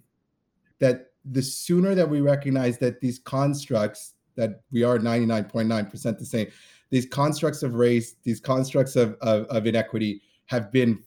that 0.79 1.09
the 1.25 1.43
sooner 1.43 1.95
that 1.95 2.09
we 2.09 2.21
recognize 2.21 2.79
that 2.79 3.01
these 3.01 3.19
constructs 3.19 4.15
that 4.39 4.61
we 4.71 4.85
are 4.85 4.99
99.9% 4.99 6.19
the 6.19 6.25
same. 6.25 6.47
These 6.91 7.07
constructs 7.07 7.63
of 7.63 7.75
race, 7.75 8.15
these 8.23 8.41
constructs 8.41 8.97
of, 8.97 9.15
of, 9.21 9.45
of 9.47 9.67
inequity 9.67 10.23
have 10.47 10.73
been 10.73 11.03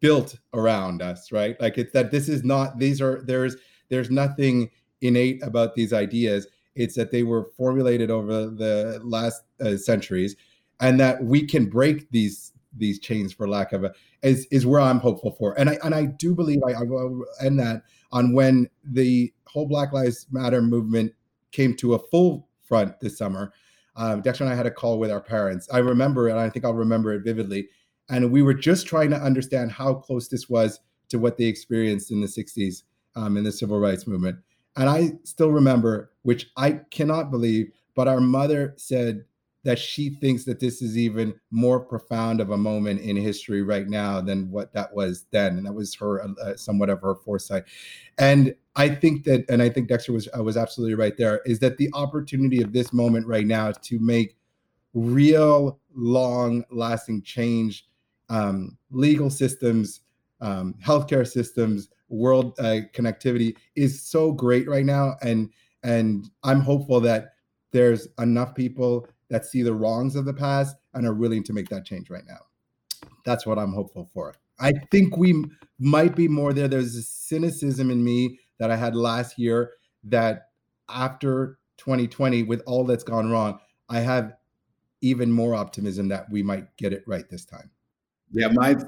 built 0.00 0.38
around 0.54 1.02
us, 1.02 1.32
right? 1.32 1.60
Like 1.60 1.76
it's 1.76 1.92
that 1.92 2.10
this 2.10 2.28
is 2.28 2.44
not, 2.44 2.78
these 2.78 3.02
are, 3.02 3.22
there's, 3.26 3.56
there's 3.90 4.08
nothing 4.08 4.70
innate 5.02 5.42
about 5.42 5.74
these 5.74 5.92
ideas. 5.92 6.46
It's 6.74 6.94
that 6.96 7.10
they 7.10 7.22
were 7.22 7.50
formulated 7.56 8.10
over 8.10 8.46
the 8.46 9.00
last 9.04 9.42
uh, 9.60 9.76
centuries 9.76 10.36
and 10.80 10.98
that 11.00 11.22
we 11.22 11.46
can 11.46 11.66
break 11.66 12.10
these 12.10 12.52
these 12.76 12.98
chains 12.98 13.32
for 13.32 13.48
lack 13.48 13.72
of 13.72 13.84
a 13.84 13.92
is 14.22 14.46
is 14.50 14.66
where 14.66 14.80
I'm 14.80 14.98
hopeful 14.98 15.32
for. 15.32 15.58
And 15.58 15.70
I 15.70 15.78
and 15.84 15.94
I 15.94 16.06
do 16.06 16.34
believe 16.34 16.60
I, 16.66 16.72
I 16.72 16.82
will 16.82 17.24
end 17.40 17.58
that 17.60 17.82
on 18.12 18.32
when 18.32 18.68
the 18.84 19.32
whole 19.46 19.66
Black 19.66 19.92
Lives 19.92 20.26
Matter 20.30 20.62
movement 20.62 21.12
came 21.52 21.74
to 21.76 21.94
a 21.94 21.98
full 21.98 22.48
front 22.62 22.98
this 23.00 23.18
summer. 23.18 23.52
Um, 23.96 24.22
Dexter 24.22 24.44
and 24.44 24.52
I 24.52 24.56
had 24.56 24.66
a 24.66 24.70
call 24.70 24.98
with 24.98 25.10
our 25.10 25.20
parents. 25.20 25.68
I 25.72 25.78
remember 25.78 26.28
and 26.28 26.38
I 26.38 26.50
think 26.50 26.64
I'll 26.64 26.74
remember 26.74 27.12
it 27.12 27.22
vividly. 27.22 27.68
And 28.10 28.32
we 28.32 28.42
were 28.42 28.54
just 28.54 28.86
trying 28.86 29.10
to 29.10 29.16
understand 29.16 29.72
how 29.72 29.94
close 29.94 30.28
this 30.28 30.48
was 30.48 30.80
to 31.08 31.18
what 31.18 31.38
they 31.38 31.44
experienced 31.44 32.10
in 32.10 32.20
the 32.20 32.26
60s 32.26 32.82
um, 33.16 33.36
in 33.36 33.44
the 33.44 33.52
civil 33.52 33.78
rights 33.78 34.06
movement. 34.06 34.38
And 34.76 34.88
I 34.88 35.12
still 35.22 35.50
remember, 35.50 36.10
which 36.22 36.50
I 36.56 36.80
cannot 36.90 37.30
believe, 37.30 37.72
but 37.94 38.08
our 38.08 38.20
mother 38.20 38.74
said 38.76 39.24
that 39.62 39.78
she 39.78 40.10
thinks 40.10 40.44
that 40.44 40.60
this 40.60 40.82
is 40.82 40.98
even 40.98 41.34
more 41.50 41.80
profound 41.80 42.40
of 42.40 42.50
a 42.50 42.56
moment 42.56 43.00
in 43.00 43.16
history 43.16 43.62
right 43.62 43.88
now 43.88 44.20
than 44.20 44.50
what 44.50 44.72
that 44.74 44.92
was 44.94 45.24
then. 45.30 45.56
And 45.56 45.66
that 45.66 45.72
was 45.72 45.94
her 45.94 46.22
uh, 46.22 46.56
somewhat 46.56 46.90
of 46.90 47.00
her 47.00 47.14
foresight. 47.14 47.64
And 48.18 48.54
i 48.76 48.88
think 48.88 49.24
that 49.24 49.44
and 49.48 49.62
i 49.62 49.68
think 49.68 49.88
dexter 49.88 50.12
was 50.12 50.28
uh, 50.36 50.42
was 50.42 50.56
absolutely 50.56 50.94
right 50.94 51.16
there 51.16 51.40
is 51.44 51.58
that 51.58 51.76
the 51.76 51.88
opportunity 51.94 52.62
of 52.62 52.72
this 52.72 52.92
moment 52.92 53.26
right 53.26 53.46
now 53.46 53.70
to 53.70 53.98
make 53.98 54.36
real 54.94 55.78
long 55.94 56.64
lasting 56.70 57.22
change 57.22 57.86
um, 58.30 58.76
legal 58.90 59.30
systems 59.30 60.00
um, 60.40 60.74
healthcare 60.82 61.26
systems 61.26 61.88
world 62.08 62.54
uh, 62.58 62.80
connectivity 62.92 63.56
is 63.76 64.00
so 64.02 64.30
great 64.30 64.68
right 64.68 64.84
now 64.84 65.16
and 65.22 65.50
and 65.82 66.30
i'm 66.42 66.60
hopeful 66.60 67.00
that 67.00 67.34
there's 67.74 68.06
enough 68.18 68.54
people 68.54 69.06
that 69.30 69.44
see 69.44 69.62
the 69.62 69.74
wrongs 69.74 70.14
of 70.14 70.24
the 70.24 70.32
past 70.32 70.76
and 70.94 71.04
are 71.04 71.12
willing 71.12 71.42
to 71.42 71.52
make 71.52 71.68
that 71.68 71.84
change 71.84 72.08
right 72.08 72.22
now. 72.24 72.38
That's 73.24 73.44
what 73.44 73.58
I'm 73.58 73.72
hopeful 73.72 74.08
for. 74.14 74.34
I 74.60 74.72
think 74.92 75.16
we 75.16 75.44
might 75.80 76.14
be 76.14 76.28
more 76.28 76.52
there. 76.52 76.68
There's 76.68 76.94
a 76.94 77.02
cynicism 77.02 77.90
in 77.90 78.04
me 78.04 78.38
that 78.58 78.70
I 78.70 78.76
had 78.76 78.94
last 78.94 79.40
year 79.40 79.72
that 80.04 80.50
after 80.88 81.58
2020, 81.78 82.44
with 82.44 82.62
all 82.64 82.84
that's 82.84 83.02
gone 83.02 83.28
wrong, 83.28 83.58
I 83.88 83.98
have 83.98 84.34
even 85.00 85.32
more 85.32 85.56
optimism 85.56 86.06
that 86.08 86.30
we 86.30 86.44
might 86.44 86.76
get 86.76 86.92
it 86.92 87.02
right 87.08 87.28
this 87.28 87.44
time. 87.44 87.70
Yeah, 88.30 88.48
mine's 88.52 88.84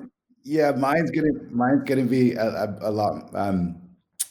yeah, 0.46 0.72
mine's 0.72 1.10
gonna 1.10 1.32
mine's 1.50 1.84
gonna 1.84 2.04
be 2.04 2.32
a, 2.34 2.46
a, 2.46 2.78
a 2.82 2.90
lot 2.90 3.34
um 3.34 3.80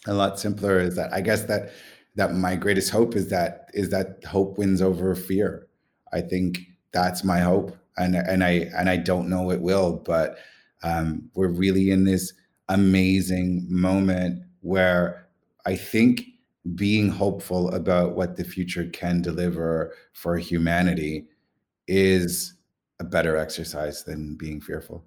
a 0.07 0.13
lot 0.13 0.39
simpler. 0.39 0.79
Is 0.79 0.95
that 0.95 1.13
I 1.13 1.21
guess 1.21 1.43
that 1.45 1.71
that 2.15 2.33
my 2.33 2.55
greatest 2.55 2.91
hope 2.91 3.15
is 3.15 3.29
that 3.29 3.69
is 3.73 3.89
that 3.89 4.23
hope 4.25 4.57
wins 4.57 4.81
over 4.81 5.13
fear 5.15 5.67
I 6.13 6.21
think 6.21 6.59
that's 6.93 7.23
my 7.23 7.39
hope, 7.39 7.77
and 7.97 8.15
and 8.15 8.43
I 8.43 8.69
and 8.77 8.89
I 8.89 8.97
don't 8.97 9.29
know 9.29 9.51
it 9.51 9.61
will, 9.61 9.97
but 9.97 10.37
um, 10.83 11.29
we're 11.35 11.49
really 11.49 11.91
in 11.91 12.05
this 12.05 12.33
amazing 12.69 13.67
moment 13.69 14.43
where 14.61 15.27
I 15.65 15.75
think 15.75 16.23
being 16.75 17.09
hopeful 17.09 17.69
about 17.75 18.15
what 18.15 18.37
the 18.37 18.43
future 18.43 18.85
can 18.85 19.21
deliver 19.21 19.93
for 20.13 20.37
humanity 20.37 21.27
is 21.87 22.53
a 22.99 23.03
better 23.03 23.37
exercise 23.37 24.03
than 24.03 24.35
being 24.35 24.61
fearful. 24.61 25.05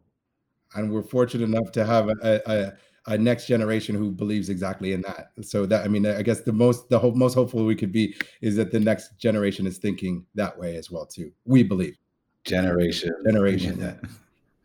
And 0.75 0.93
we're 0.93 1.03
fortunate 1.03 1.45
enough 1.45 1.73
to 1.73 1.85
have 1.85 2.09
a, 2.09 2.41
a, 2.47 2.73
a 3.09 3.19
next 3.19 3.47
generation 3.47 3.95
who 3.95 4.11
believes 4.11 4.51
exactly 4.51 4.93
in 4.93 5.03
that. 5.03 5.33
So 5.43 5.65
that 5.67 5.85
I 5.85 5.89
mean, 5.89 6.07
I 6.07 6.23
guess 6.23 6.43
the 6.43 6.53
most 6.53 6.89
the 6.89 6.99
hope, 6.99 7.15
most 7.15 7.35
hopeful 7.35 7.65
we 7.65 7.75
could 7.75 7.93
be 7.93 8.15
is 8.43 8.57
that 8.57 8.71
the 8.71 8.81
next 8.81 9.19
generation 9.19 9.67
is 9.67 9.79
thinking 9.79 10.27
that 10.35 10.59
way 10.59 10.77
as 10.77 10.91
well 10.91 11.07
too. 11.07 11.33
We 11.45 11.63
believe. 11.63 11.97
Generation. 12.45 13.13
Generation. 13.27 13.79
Yeah. 13.81 13.95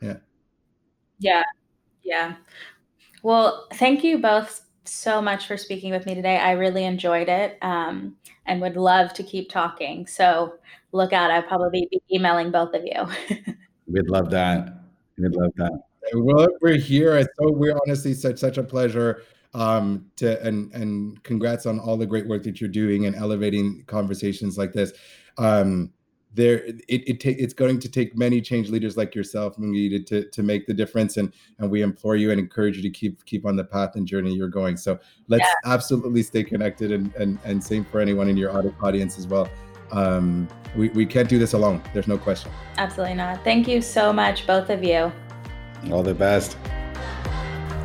Yeah. 0.01 0.17
Yeah. 1.19 1.43
Yeah. 2.03 2.35
Well, 3.21 3.67
thank 3.75 4.03
you 4.03 4.19
both 4.19 4.63
so 4.83 5.21
much 5.21 5.47
for 5.47 5.55
speaking 5.55 5.91
with 5.91 6.05
me 6.05 6.13
today. 6.13 6.37
I 6.37 6.51
really 6.51 6.83
enjoyed 6.83 7.29
it 7.29 7.57
um, 7.61 8.17
and 8.45 8.59
would 8.61 8.75
love 8.75 9.13
to 9.13 9.23
keep 9.23 9.49
talking. 9.49 10.05
So 10.07 10.55
look 10.91 11.13
out. 11.13 11.31
I'll 11.31 11.43
probably 11.43 11.87
be 11.89 12.01
emailing 12.11 12.51
both 12.51 12.73
of 12.73 12.83
you. 12.83 13.07
We'd 13.87 14.09
love 14.09 14.29
that. 14.31 14.73
We'd 15.17 15.31
love 15.31 15.51
that. 15.55 15.71
Well, 16.13 16.47
we're 16.61 16.77
here. 16.77 17.21
So 17.21 17.51
we're 17.51 17.77
honestly 17.85 18.13
such 18.13 18.37
such 18.37 18.57
a 18.57 18.63
pleasure 18.63 19.23
um, 19.53 20.05
to 20.17 20.41
and 20.45 20.71
and 20.73 21.21
congrats 21.23 21.65
on 21.65 21.79
all 21.79 21.97
the 21.97 22.05
great 22.05 22.27
work 22.27 22.43
that 22.43 22.59
you're 22.59 22.69
doing 22.69 23.05
and 23.05 23.15
elevating 23.15 23.83
conversations 23.87 24.57
like 24.57 24.73
this. 24.73 24.93
Um, 25.37 25.91
there, 26.35 26.63
it, 26.65 26.81
it 26.87 27.21
ta- 27.21 27.37
it's 27.37 27.53
going 27.53 27.79
to 27.79 27.87
take 27.87 28.17
many 28.17 28.41
change 28.41 28.69
leaders 28.69 28.97
like 28.97 29.13
yourself, 29.13 29.55
Mungita, 29.57 30.03
to 30.07 30.29
to 30.29 30.43
make 30.43 30.65
the 30.65 30.73
difference. 30.73 31.17
And 31.17 31.31
and 31.59 31.69
we 31.69 31.81
implore 31.81 32.15
you 32.15 32.31
and 32.31 32.39
encourage 32.39 32.75
you 32.77 32.83
to 32.83 32.89
keep 32.89 33.23
keep 33.25 33.45
on 33.45 33.55
the 33.55 33.63
path 33.63 33.95
and 33.95 34.07
journey 34.07 34.33
you're 34.33 34.47
going. 34.47 34.77
So 34.77 34.99
let's 35.27 35.41
yeah. 35.43 35.71
absolutely 35.71 36.23
stay 36.23 36.43
connected 36.43 36.91
and 36.91 37.13
and 37.15 37.37
and 37.43 37.63
same 37.63 37.85
for 37.85 37.99
anyone 37.99 38.29
in 38.29 38.37
your 38.37 38.51
audience 38.81 39.19
as 39.19 39.27
well. 39.27 39.47
Um, 39.91 40.47
we, 40.75 40.89
we 40.89 41.05
can't 41.05 41.29
do 41.29 41.37
this 41.37 41.53
alone. 41.53 41.83
There's 41.93 42.07
no 42.07 42.17
question. 42.17 42.51
Absolutely 42.77 43.13
not. 43.13 43.43
Thank 43.43 43.67
you 43.67 43.79
so 43.79 44.11
much, 44.11 44.47
both 44.47 44.71
of 44.71 44.83
you. 44.83 45.11
All 45.91 46.03
the 46.03 46.13
best. 46.13 46.57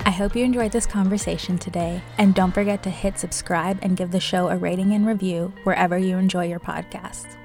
I 0.05 0.11
hope 0.11 0.35
you 0.35 0.45
enjoyed 0.45 0.73
this 0.73 0.87
conversation 0.87 1.59
today, 1.59 2.01
and 2.17 2.35
don't 2.35 2.53
forget 2.53 2.83
to 2.85 2.91
hit 2.91 3.19
subscribe 3.19 3.79
and 3.83 3.97
give 3.97 4.11
the 4.11 4.21
show 4.21 4.49
a 4.49 4.57
rating 4.57 4.93
and 4.95 5.07
review 5.07 5.53
wherever 5.65 5.99
you 5.99 6.17
enjoy 6.17 6.47
your 6.47 6.61
podcasts. 6.61 7.37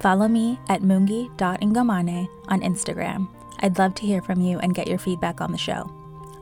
Follow 0.00 0.28
me 0.28 0.58
at 0.68 0.82
mungi.ngomane 0.82 2.28
on 2.48 2.60
Instagram. 2.60 3.28
I'd 3.60 3.78
love 3.78 3.94
to 3.94 4.06
hear 4.06 4.20
from 4.20 4.40
you 4.40 4.58
and 4.58 4.74
get 4.74 4.88
your 4.88 4.98
feedback 4.98 5.40
on 5.40 5.52
the 5.52 5.58
show. 5.58 5.90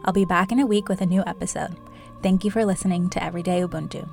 I'll 0.05 0.13
be 0.13 0.25
back 0.25 0.51
in 0.51 0.61
a 0.61 0.67
week 0.67 0.89
with 0.89 1.01
a 1.01 1.07
new 1.07 1.23
episode. 1.27 1.77
Thank 2.23 2.45
you 2.45 2.51
for 2.51 2.65
listening 2.65 3.11
to 3.11 3.23
Everyday 3.23 3.61
Ubuntu. 3.61 4.09